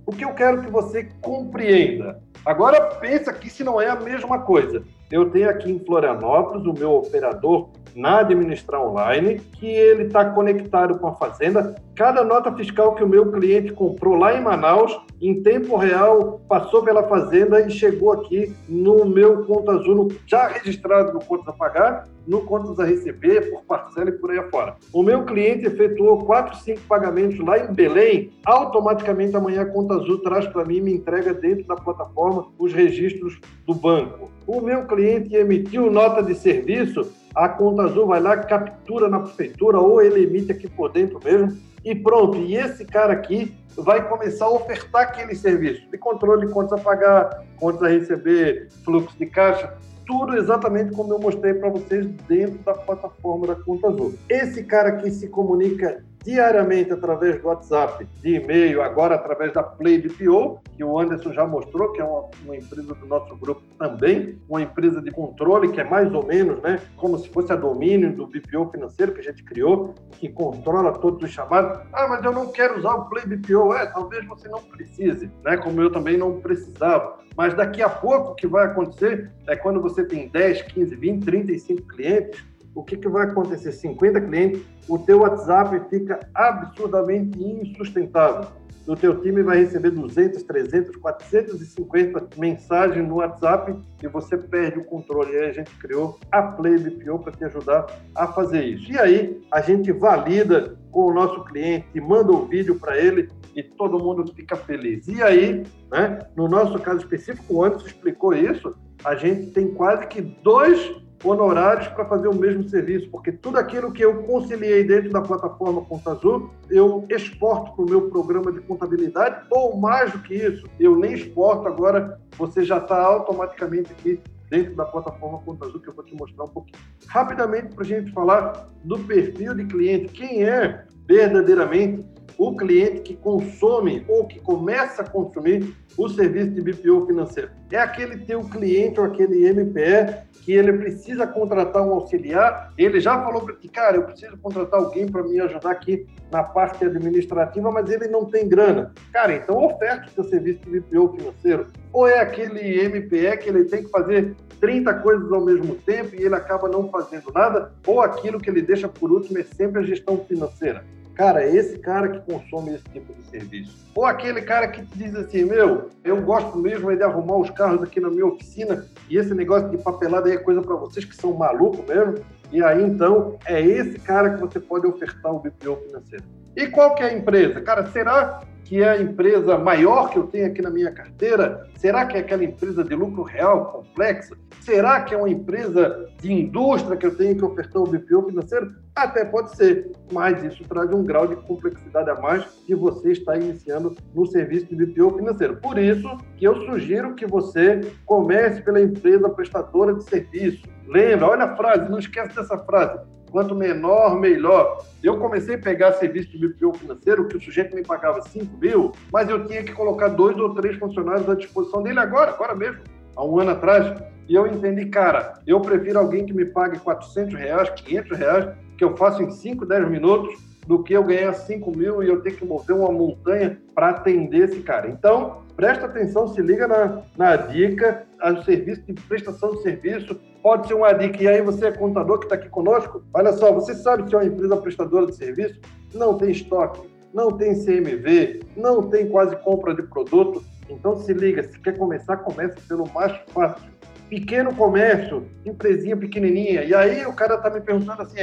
O 0.05 0.11
que 0.11 0.25
eu 0.25 0.33
quero 0.33 0.61
que 0.61 0.71
você 0.71 1.07
compreenda. 1.21 2.19
Agora 2.45 2.81
pensa 2.95 3.31
que 3.31 3.49
se 3.49 3.63
não 3.63 3.79
é 3.79 3.89
a 3.89 3.95
mesma 3.95 4.39
coisa. 4.39 4.83
Eu 5.11 5.29
tenho 5.29 5.49
aqui 5.49 5.71
em 5.71 5.79
Florianópolis 5.79 6.65
o 6.65 6.73
meu 6.73 6.93
operador 6.93 7.69
na 7.95 8.19
Administrar 8.19 8.81
Online, 8.81 9.39
que 9.39 9.67
ele 9.67 10.03
está 10.03 10.25
conectado 10.25 10.97
com 10.97 11.07
a 11.07 11.15
Fazenda. 11.15 11.75
Cada 11.95 12.23
nota 12.23 12.51
fiscal 12.55 12.95
que 12.95 13.03
o 13.03 13.07
meu 13.07 13.31
cliente 13.31 13.73
comprou 13.73 14.15
lá 14.15 14.35
em 14.35 14.41
Manaus, 14.41 14.99
em 15.21 15.43
tempo 15.43 15.75
real, 15.75 16.41
passou 16.47 16.81
pela 16.81 17.03
Fazenda 17.03 17.59
e 17.61 17.69
chegou 17.69 18.13
aqui 18.13 18.55
no 18.67 19.05
meu 19.05 19.43
Conta 19.43 19.73
Azul, 19.73 20.09
já 20.25 20.47
registrado 20.47 21.13
no 21.13 21.19
Contas 21.19 21.49
a 21.49 21.53
Pagar, 21.53 22.07
no 22.25 22.41
Contas 22.41 22.79
a 22.79 22.85
Receber, 22.85 23.51
por 23.51 23.63
parcela 23.63 24.09
e 24.09 24.13
por 24.13 24.31
aí 24.31 24.37
afora. 24.37 24.75
O 24.93 25.03
meu 25.03 25.25
cliente 25.25 25.65
efetuou 25.65 26.23
4, 26.23 26.59
5 26.59 26.81
pagamentos 26.87 27.39
lá 27.39 27.59
em 27.59 27.73
Belém, 27.73 28.31
automaticamente 28.45 29.35
amanhã 29.35 29.63
a 29.63 29.65
Conta 29.65 29.95
Azul 29.95 30.19
traz 30.19 30.47
para 30.47 30.63
mim 30.63 30.77
e 30.77 30.81
me 30.81 30.93
entrega 30.93 31.33
dentro 31.33 31.65
da 31.65 31.75
plataforma 31.75 32.47
os 32.57 32.71
registros 32.71 33.39
do 33.65 33.73
banco. 33.73 34.31
O 34.47 34.61
meu 34.61 34.85
cliente 34.85 35.35
emitiu 35.35 35.91
nota 35.91 36.23
de 36.23 36.33
serviço, 36.33 37.11
a 37.35 37.47
conta 37.47 37.83
azul 37.83 38.07
vai 38.07 38.19
lá, 38.19 38.35
captura 38.37 39.07
na 39.07 39.19
prefeitura 39.19 39.79
ou 39.79 40.01
ele 40.01 40.23
emite 40.23 40.51
aqui 40.51 40.67
por 40.67 40.91
dentro 40.91 41.19
mesmo 41.23 41.55
e 41.83 41.95
pronto. 41.95 42.37
E 42.37 42.55
esse 42.55 42.85
cara 42.85 43.13
aqui 43.13 43.55
vai 43.75 44.07
começar 44.07 44.45
a 44.45 44.51
ofertar 44.51 45.03
aquele 45.03 45.35
serviço 45.35 45.89
de 45.89 45.97
controle 45.97 46.47
de 46.47 46.53
contas 46.53 46.79
a 46.79 46.83
pagar, 46.83 47.45
contas 47.57 47.83
a 47.83 47.87
receber, 47.87 48.67
fluxo 48.83 49.17
de 49.17 49.25
caixa, 49.25 49.73
tudo 50.05 50.35
exatamente 50.35 50.91
como 50.91 51.13
eu 51.13 51.19
mostrei 51.19 51.53
para 51.53 51.69
vocês 51.69 52.07
dentro 52.27 52.57
da 52.63 52.73
plataforma 52.73 53.45
da 53.45 53.55
Conta 53.55 53.89
Azul. 53.89 54.15
Esse 54.27 54.63
cara 54.63 54.89
aqui 54.89 55.11
se 55.11 55.27
comunica 55.27 56.03
diariamente 56.29 56.93
através 56.93 57.41
do 57.41 57.47
WhatsApp, 57.47 58.07
de 58.21 58.35
e-mail, 58.35 58.83
agora 58.83 59.15
através 59.15 59.51
da 59.51 59.63
Play 59.63 59.97
BPO, 59.97 60.61
que 60.77 60.83
o 60.83 60.99
Anderson 60.99 61.33
já 61.33 61.45
mostrou, 61.47 61.91
que 61.91 62.01
é 62.01 62.03
uma, 62.03 62.29
uma, 62.43 62.55
empresa 62.55 62.93
do 62.93 63.05
nosso 63.07 63.35
grupo 63.35 63.63
também, 63.79 64.39
uma 64.47 64.61
empresa 64.61 65.01
de 65.01 65.09
controle, 65.09 65.71
que 65.71 65.81
é 65.81 65.83
mais 65.83 66.13
ou 66.13 66.23
menos, 66.23 66.61
né, 66.61 66.79
como 66.97 67.17
se 67.17 67.27
fosse 67.29 67.51
a 67.51 67.55
domínio 67.55 68.15
do 68.15 68.27
BPO 68.27 68.69
financeiro 68.71 69.11
que 69.13 69.21
a 69.21 69.23
gente 69.23 69.43
criou, 69.43 69.95
que 70.11 70.29
controla 70.29 70.93
todos 70.99 71.23
os 71.23 71.31
chamados. 71.31 71.79
Ah, 71.91 72.07
mas 72.07 72.23
eu 72.23 72.31
não 72.31 72.51
quero 72.51 72.77
usar 72.77 72.93
o 72.93 73.09
Play 73.09 73.25
BPO. 73.25 73.73
É, 73.73 73.87
talvez 73.87 74.23
você 74.27 74.47
não 74.47 74.61
precise, 74.61 75.31
né, 75.43 75.57
como 75.57 75.81
eu 75.81 75.91
também 75.91 76.15
não 76.15 76.39
precisava. 76.39 77.17
Mas 77.35 77.55
daqui 77.55 77.81
a 77.81 77.89
pouco 77.89 78.31
o 78.31 78.35
que 78.35 78.45
vai 78.45 78.65
acontecer 78.65 79.31
é 79.47 79.55
quando 79.55 79.81
você 79.81 80.03
tem 80.03 80.27
10, 80.27 80.61
15, 80.61 80.95
20, 80.95 81.25
35 81.25 81.87
clientes, 81.87 82.43
o 82.75 82.83
que, 82.83 82.97
que 82.97 83.07
vai 83.07 83.27
acontecer? 83.27 83.71
50 83.71 84.21
clientes, 84.21 84.61
o 84.87 84.97
teu 84.97 85.19
WhatsApp 85.19 85.89
fica 85.89 86.19
absurdamente 86.33 87.41
insustentável. 87.41 88.47
O 88.87 88.95
teu 88.95 89.21
time 89.21 89.43
vai 89.43 89.59
receber 89.59 89.91
200, 89.91 90.41
300, 90.41 90.95
450 90.95 92.27
mensagens 92.37 93.07
no 93.07 93.17
WhatsApp 93.17 93.75
e 94.01 94.07
você 94.07 94.35
perde 94.35 94.79
o 94.79 94.83
controle. 94.83 95.33
E 95.33 95.37
aí 95.37 95.49
a 95.49 95.53
gente 95.53 95.69
criou 95.75 96.17
a 96.31 96.41
Play 96.41 96.79
BPO 96.79 97.19
para 97.19 97.31
te 97.31 97.45
ajudar 97.45 97.85
a 98.15 98.27
fazer 98.27 98.63
isso. 98.63 98.91
E 98.91 98.97
aí 98.97 99.39
a 99.51 99.61
gente 99.61 99.91
valida 99.91 100.75
com 100.91 101.05
o 101.05 101.13
nosso 101.13 101.43
cliente, 101.45 102.01
manda 102.01 102.31
o 102.31 102.47
vídeo 102.47 102.79
para 102.79 102.97
ele 102.97 103.29
e 103.55 103.61
todo 103.61 103.99
mundo 103.99 104.25
fica 104.33 104.55
feliz. 104.55 105.07
E 105.07 105.21
aí, 105.21 105.63
né, 105.91 106.25
no 106.35 106.47
nosso 106.47 106.79
caso 106.79 107.01
específico, 107.01 107.53
o 107.53 107.63
Anderson 107.63 107.85
explicou 107.85 108.33
isso, 108.33 108.75
a 109.05 109.13
gente 109.13 109.51
tem 109.51 109.67
quase 109.67 110.07
que 110.07 110.19
dois 110.19 110.95
honorários 111.23 111.87
para 111.89 112.05
fazer 112.05 112.27
o 112.27 112.35
mesmo 112.35 112.67
serviço, 112.67 113.09
porque 113.09 113.31
tudo 113.31 113.57
aquilo 113.57 113.91
que 113.91 114.03
eu 114.03 114.23
conciliei 114.23 114.83
dentro 114.83 115.11
da 115.11 115.21
plataforma 115.21 115.81
Conta 115.81 116.11
Azul, 116.11 116.49
eu 116.69 117.05
exporto 117.09 117.75
para 117.75 117.85
o 117.85 117.89
meu 117.89 118.09
programa 118.09 118.51
de 118.51 118.61
contabilidade, 118.61 119.45
ou 119.49 119.77
mais 119.77 120.11
do 120.11 120.19
que 120.19 120.33
isso, 120.33 120.65
eu 120.79 120.95
nem 120.97 121.13
exporto 121.13 121.67
agora, 121.67 122.19
você 122.37 122.63
já 122.63 122.77
está 122.77 123.01
automaticamente 123.01 123.91
aqui 123.91 124.19
dentro 124.49 124.75
da 124.75 124.85
plataforma 124.85 125.39
Conta 125.39 125.65
Azul, 125.65 125.79
que 125.79 125.89
eu 125.89 125.93
vou 125.93 126.03
te 126.03 126.15
mostrar 126.15 126.45
um 126.45 126.49
pouquinho. 126.49 126.81
Rapidamente, 127.07 127.75
para 127.75 127.83
a 127.83 127.87
gente 127.87 128.11
falar 128.11 128.69
do 128.83 128.97
perfil 128.99 129.53
de 129.53 129.65
cliente, 129.65 130.13
quem 130.13 130.43
é 130.43 130.85
verdadeiramente 131.07 132.05
o 132.39 132.55
cliente 132.55 133.01
que 133.01 133.17
consome 133.17 134.05
ou 134.07 134.25
que 134.25 134.39
começa 134.39 135.01
a 135.01 135.09
consumir 135.09 135.75
o 135.97 136.07
serviço 136.07 136.51
de 136.51 136.61
BPO 136.61 137.05
financeiro. 137.05 137.51
É 137.69 137.77
aquele 137.77 138.19
teu 138.19 138.39
cliente 138.45 138.97
ou 138.97 139.05
aquele 139.05 139.51
MPE 139.51 140.29
que 140.41 140.53
ele 140.53 140.71
precisa 140.71 141.27
contratar 141.27 141.85
um 141.85 141.91
auxiliar, 141.91 142.73
ele 142.77 143.01
já 143.01 143.21
falou 143.21 143.41
para 143.41 143.55
ti, 143.55 143.67
cara, 143.67 143.97
eu 143.97 144.03
preciso 144.03 144.37
contratar 144.37 144.79
alguém 144.79 145.05
para 145.05 145.21
me 145.21 145.37
ajudar 145.41 145.71
aqui 145.71 146.07
na 146.31 146.41
parte 146.41 146.85
administrativa, 146.85 147.69
mas 147.69 147.89
ele 147.91 148.07
não 148.07 148.23
tem 148.23 148.47
grana. 148.47 148.93
Cara, 149.11 149.35
então 149.35 149.61
oferta 149.61 150.07
o 150.07 150.11
seu 150.11 150.23
serviço 150.23 150.61
de 150.61 150.79
BPO 150.79 151.17
financeiro. 151.17 151.67
Ou 151.91 152.07
é 152.07 152.21
aquele 152.21 152.87
MPE 152.87 153.37
que 153.37 153.49
ele 153.49 153.65
tem 153.65 153.83
que 153.83 153.89
fazer 153.89 154.33
30 154.61 154.93
coisas 154.95 155.29
ao 155.31 155.43
mesmo 155.43 155.75
tempo 155.75 156.15
e 156.15 156.23
ele 156.23 156.35
acaba 156.35 156.69
não 156.69 156.89
fazendo 156.89 157.31
nada, 157.33 157.73
ou 157.85 157.99
aquilo 157.99 158.39
que 158.39 158.49
ele 158.49 158.61
deixa 158.61 158.87
por 158.87 159.11
último 159.11 159.39
é 159.39 159.43
sempre 159.43 159.81
a 159.81 159.83
gestão 159.83 160.17
financeira. 160.25 160.85
Cara, 161.19 161.43
é 161.43 161.53
esse 161.53 161.77
cara 161.79 162.07
que 162.07 162.19
consome 162.31 162.75
esse 162.75 162.83
tipo 162.93 163.13
de 163.13 163.21
serviço. 163.23 163.75
Ou 163.93 164.05
aquele 164.05 164.41
cara 164.41 164.69
que 164.69 164.85
te 164.85 164.97
diz 164.97 165.13
assim, 165.15 165.43
meu, 165.43 165.89
eu 166.01 166.21
gosto 166.21 166.57
mesmo 166.57 166.95
de 166.95 167.03
arrumar 167.03 167.35
os 167.35 167.49
carros 167.49 167.83
aqui 167.83 167.99
na 167.99 168.09
minha 168.09 168.25
oficina 168.25 168.85
e 169.09 169.17
esse 169.17 169.33
negócio 169.33 169.67
de 169.69 169.77
papelada 169.79 170.29
aí 170.29 170.35
é 170.35 170.37
coisa 170.37 170.61
para 170.61 170.77
vocês 170.77 171.03
que 171.03 171.13
são 171.13 171.33
malucos 171.33 171.85
mesmo. 171.85 172.23
E 172.53 172.63
aí, 172.63 172.81
então, 172.81 173.37
é 173.45 173.61
esse 173.61 173.99
cara 173.99 174.29
que 174.29 174.39
você 174.39 174.61
pode 174.61 174.87
ofertar 174.87 175.35
o 175.35 175.39
BPO 175.39 175.75
financeiro. 175.87 176.23
E 176.55 176.67
qual 176.67 176.95
que 176.95 177.03
é 177.03 177.07
a 177.07 177.13
empresa? 177.13 177.59
Cara, 177.59 177.85
será 177.87 178.39
que 178.69 178.83
é 178.83 178.87
a 178.87 179.01
empresa 179.01 179.57
maior 179.57 180.11
que 180.11 180.19
eu 180.19 180.27
tenho 180.27 180.45
aqui 180.45 180.61
na 180.61 180.69
minha 180.69 180.91
carteira? 180.91 181.67
Será 181.75 182.05
que 182.05 182.15
é 182.15 182.19
aquela 182.19 182.43
empresa 182.43 182.83
de 182.83 182.93
lucro 182.93 183.23
real 183.23 183.65
complexa? 183.71 184.37
Será 184.61 185.01
que 185.01 185.15
é 185.15 185.17
uma 185.17 185.27
empresa 185.27 186.07
de 186.21 186.31
indústria 186.31 186.95
que 186.95 187.07
eu 187.07 187.17
tenho 187.17 187.35
que 187.35 187.43
ofertar 187.43 187.81
o 187.81 187.87
BPO 187.87 188.27
financeiro? 188.27 188.75
Até 188.95 189.25
pode 189.25 189.55
ser, 189.55 189.91
mas 190.11 190.43
isso 190.43 190.63
traz 190.65 190.93
um 190.93 191.03
grau 191.03 191.25
de 191.25 191.35
complexidade 191.47 192.11
a 192.11 192.15
mais 192.21 192.45
que 192.67 192.75
você 192.75 193.11
está 193.11 193.35
iniciando 193.35 193.95
no 194.13 194.27
serviço 194.27 194.67
de 194.67 194.85
BPO 194.85 195.17
financeiro. 195.17 195.55
Por 195.55 195.79
isso 195.79 196.07
que 196.37 196.47
eu 196.47 196.55
sugiro 196.67 197.15
que 197.15 197.25
você 197.25 197.81
comece 198.05 198.61
pela 198.61 198.79
empresa 198.79 199.31
prestadora 199.31 199.95
de 199.95 200.03
serviço. 200.03 200.61
Lembra, 200.87 201.29
olha 201.29 201.45
a 201.45 201.57
frase, 201.57 201.89
não 201.89 201.97
esquece 201.97 202.35
dessa 202.35 202.57
frase 202.59 202.99
Quanto 203.31 203.55
menor, 203.55 204.19
melhor. 204.19 204.83
Eu 205.03 205.17
comecei 205.17 205.55
a 205.55 205.59
pegar 205.59 205.93
serviço 205.93 206.29
de 206.29 206.47
BPO 206.47 206.73
financeiro, 206.73 207.27
que 207.27 207.37
o 207.37 207.41
sujeito 207.41 207.75
me 207.75 207.83
pagava 207.83 208.21
5 208.21 208.57
mil, 208.57 208.91
mas 209.11 209.29
eu 209.29 209.45
tinha 209.45 209.63
que 209.63 209.71
colocar 209.71 210.09
dois 210.09 210.37
ou 210.37 210.53
três 210.53 210.77
funcionários 210.77 211.29
à 211.29 211.35
disposição 211.35 211.83
dele 211.83 211.99
agora, 211.99 212.31
agora 212.31 212.55
mesmo, 212.55 212.81
há 213.15 213.23
um 213.23 213.39
ano 213.39 213.51
atrás. 213.51 214.01
e 214.27 214.35
eu 214.35 214.45
entendi, 214.45 214.85
cara, 214.85 215.39
eu 215.47 215.59
prefiro 215.59 215.99
alguém 215.99 216.25
que 216.25 216.33
me 216.33 216.45
pague 216.45 216.79
400 216.79 217.33
reais, 217.33 217.69
500 217.69 218.17
reais, 218.17 218.49
que 218.77 218.83
eu 218.83 218.95
faço 218.95 219.23
em 219.23 219.31
5, 219.31 219.65
10 219.65 219.89
minutos, 219.89 220.49
do 220.69 220.83
que 220.83 220.93
eu 220.93 221.03
ganhar 221.03 221.33
5 221.33 221.75
mil 221.75 222.03
e 222.03 222.07
eu 222.07 222.21
ter 222.21 222.35
que 222.35 222.45
mover 222.45 222.75
uma 222.75 222.91
montanha 222.91 223.59
para 223.73 223.89
atender 223.89 224.49
esse 224.49 224.61
cara. 224.61 224.87
Então, 224.87 225.41
presta 225.59 225.87
atenção, 225.87 226.25
se 226.29 226.41
liga 226.41 226.69
na, 226.69 227.01
na 227.17 227.35
dica, 227.35 228.05
o 228.23 228.43
serviço 228.43 228.81
de 228.83 228.93
prestação 228.93 229.51
de 229.55 229.61
serviço, 229.61 230.17
pode 230.41 230.69
ser 230.69 230.73
uma 230.73 230.93
dica. 230.93 231.21
E 231.21 231.27
aí 231.27 231.41
você 231.41 231.67
é 231.67 231.71
contador 231.73 232.17
que 232.19 232.27
está 232.27 232.35
aqui 232.35 232.47
conosco, 232.47 233.03
olha 233.13 233.33
só, 233.33 233.51
você 233.51 233.75
sabe 233.75 234.03
que 234.03 234.15
é 234.15 234.19
uma 234.19 234.25
empresa 234.25 234.55
prestadora 234.55 235.07
de 235.07 235.17
serviço? 235.17 235.59
Não 235.93 236.17
tem 236.17 236.31
estoque, 236.31 236.89
não 237.13 237.33
tem 237.33 237.53
CMV, 237.53 238.39
não 238.55 238.83
tem 238.89 239.09
quase 239.09 239.35
compra 239.43 239.75
de 239.75 239.83
produto. 239.83 240.41
Então 240.69 240.95
se 240.95 241.11
liga, 241.11 241.43
se 241.43 241.59
quer 241.59 241.77
começar, 241.77 242.15
comece 242.17 242.55
pelo 242.61 242.87
mais 242.93 243.11
fácil. 243.33 243.69
Pequeno 244.07 244.55
comércio, 244.55 245.25
empresinha 245.45 245.97
pequenininha. 245.97 246.63
E 246.63 246.73
aí 246.73 247.05
o 247.05 247.11
cara 247.11 247.35
está 247.35 247.49
me 247.49 247.59
perguntando 247.59 248.01
assim, 248.01 248.21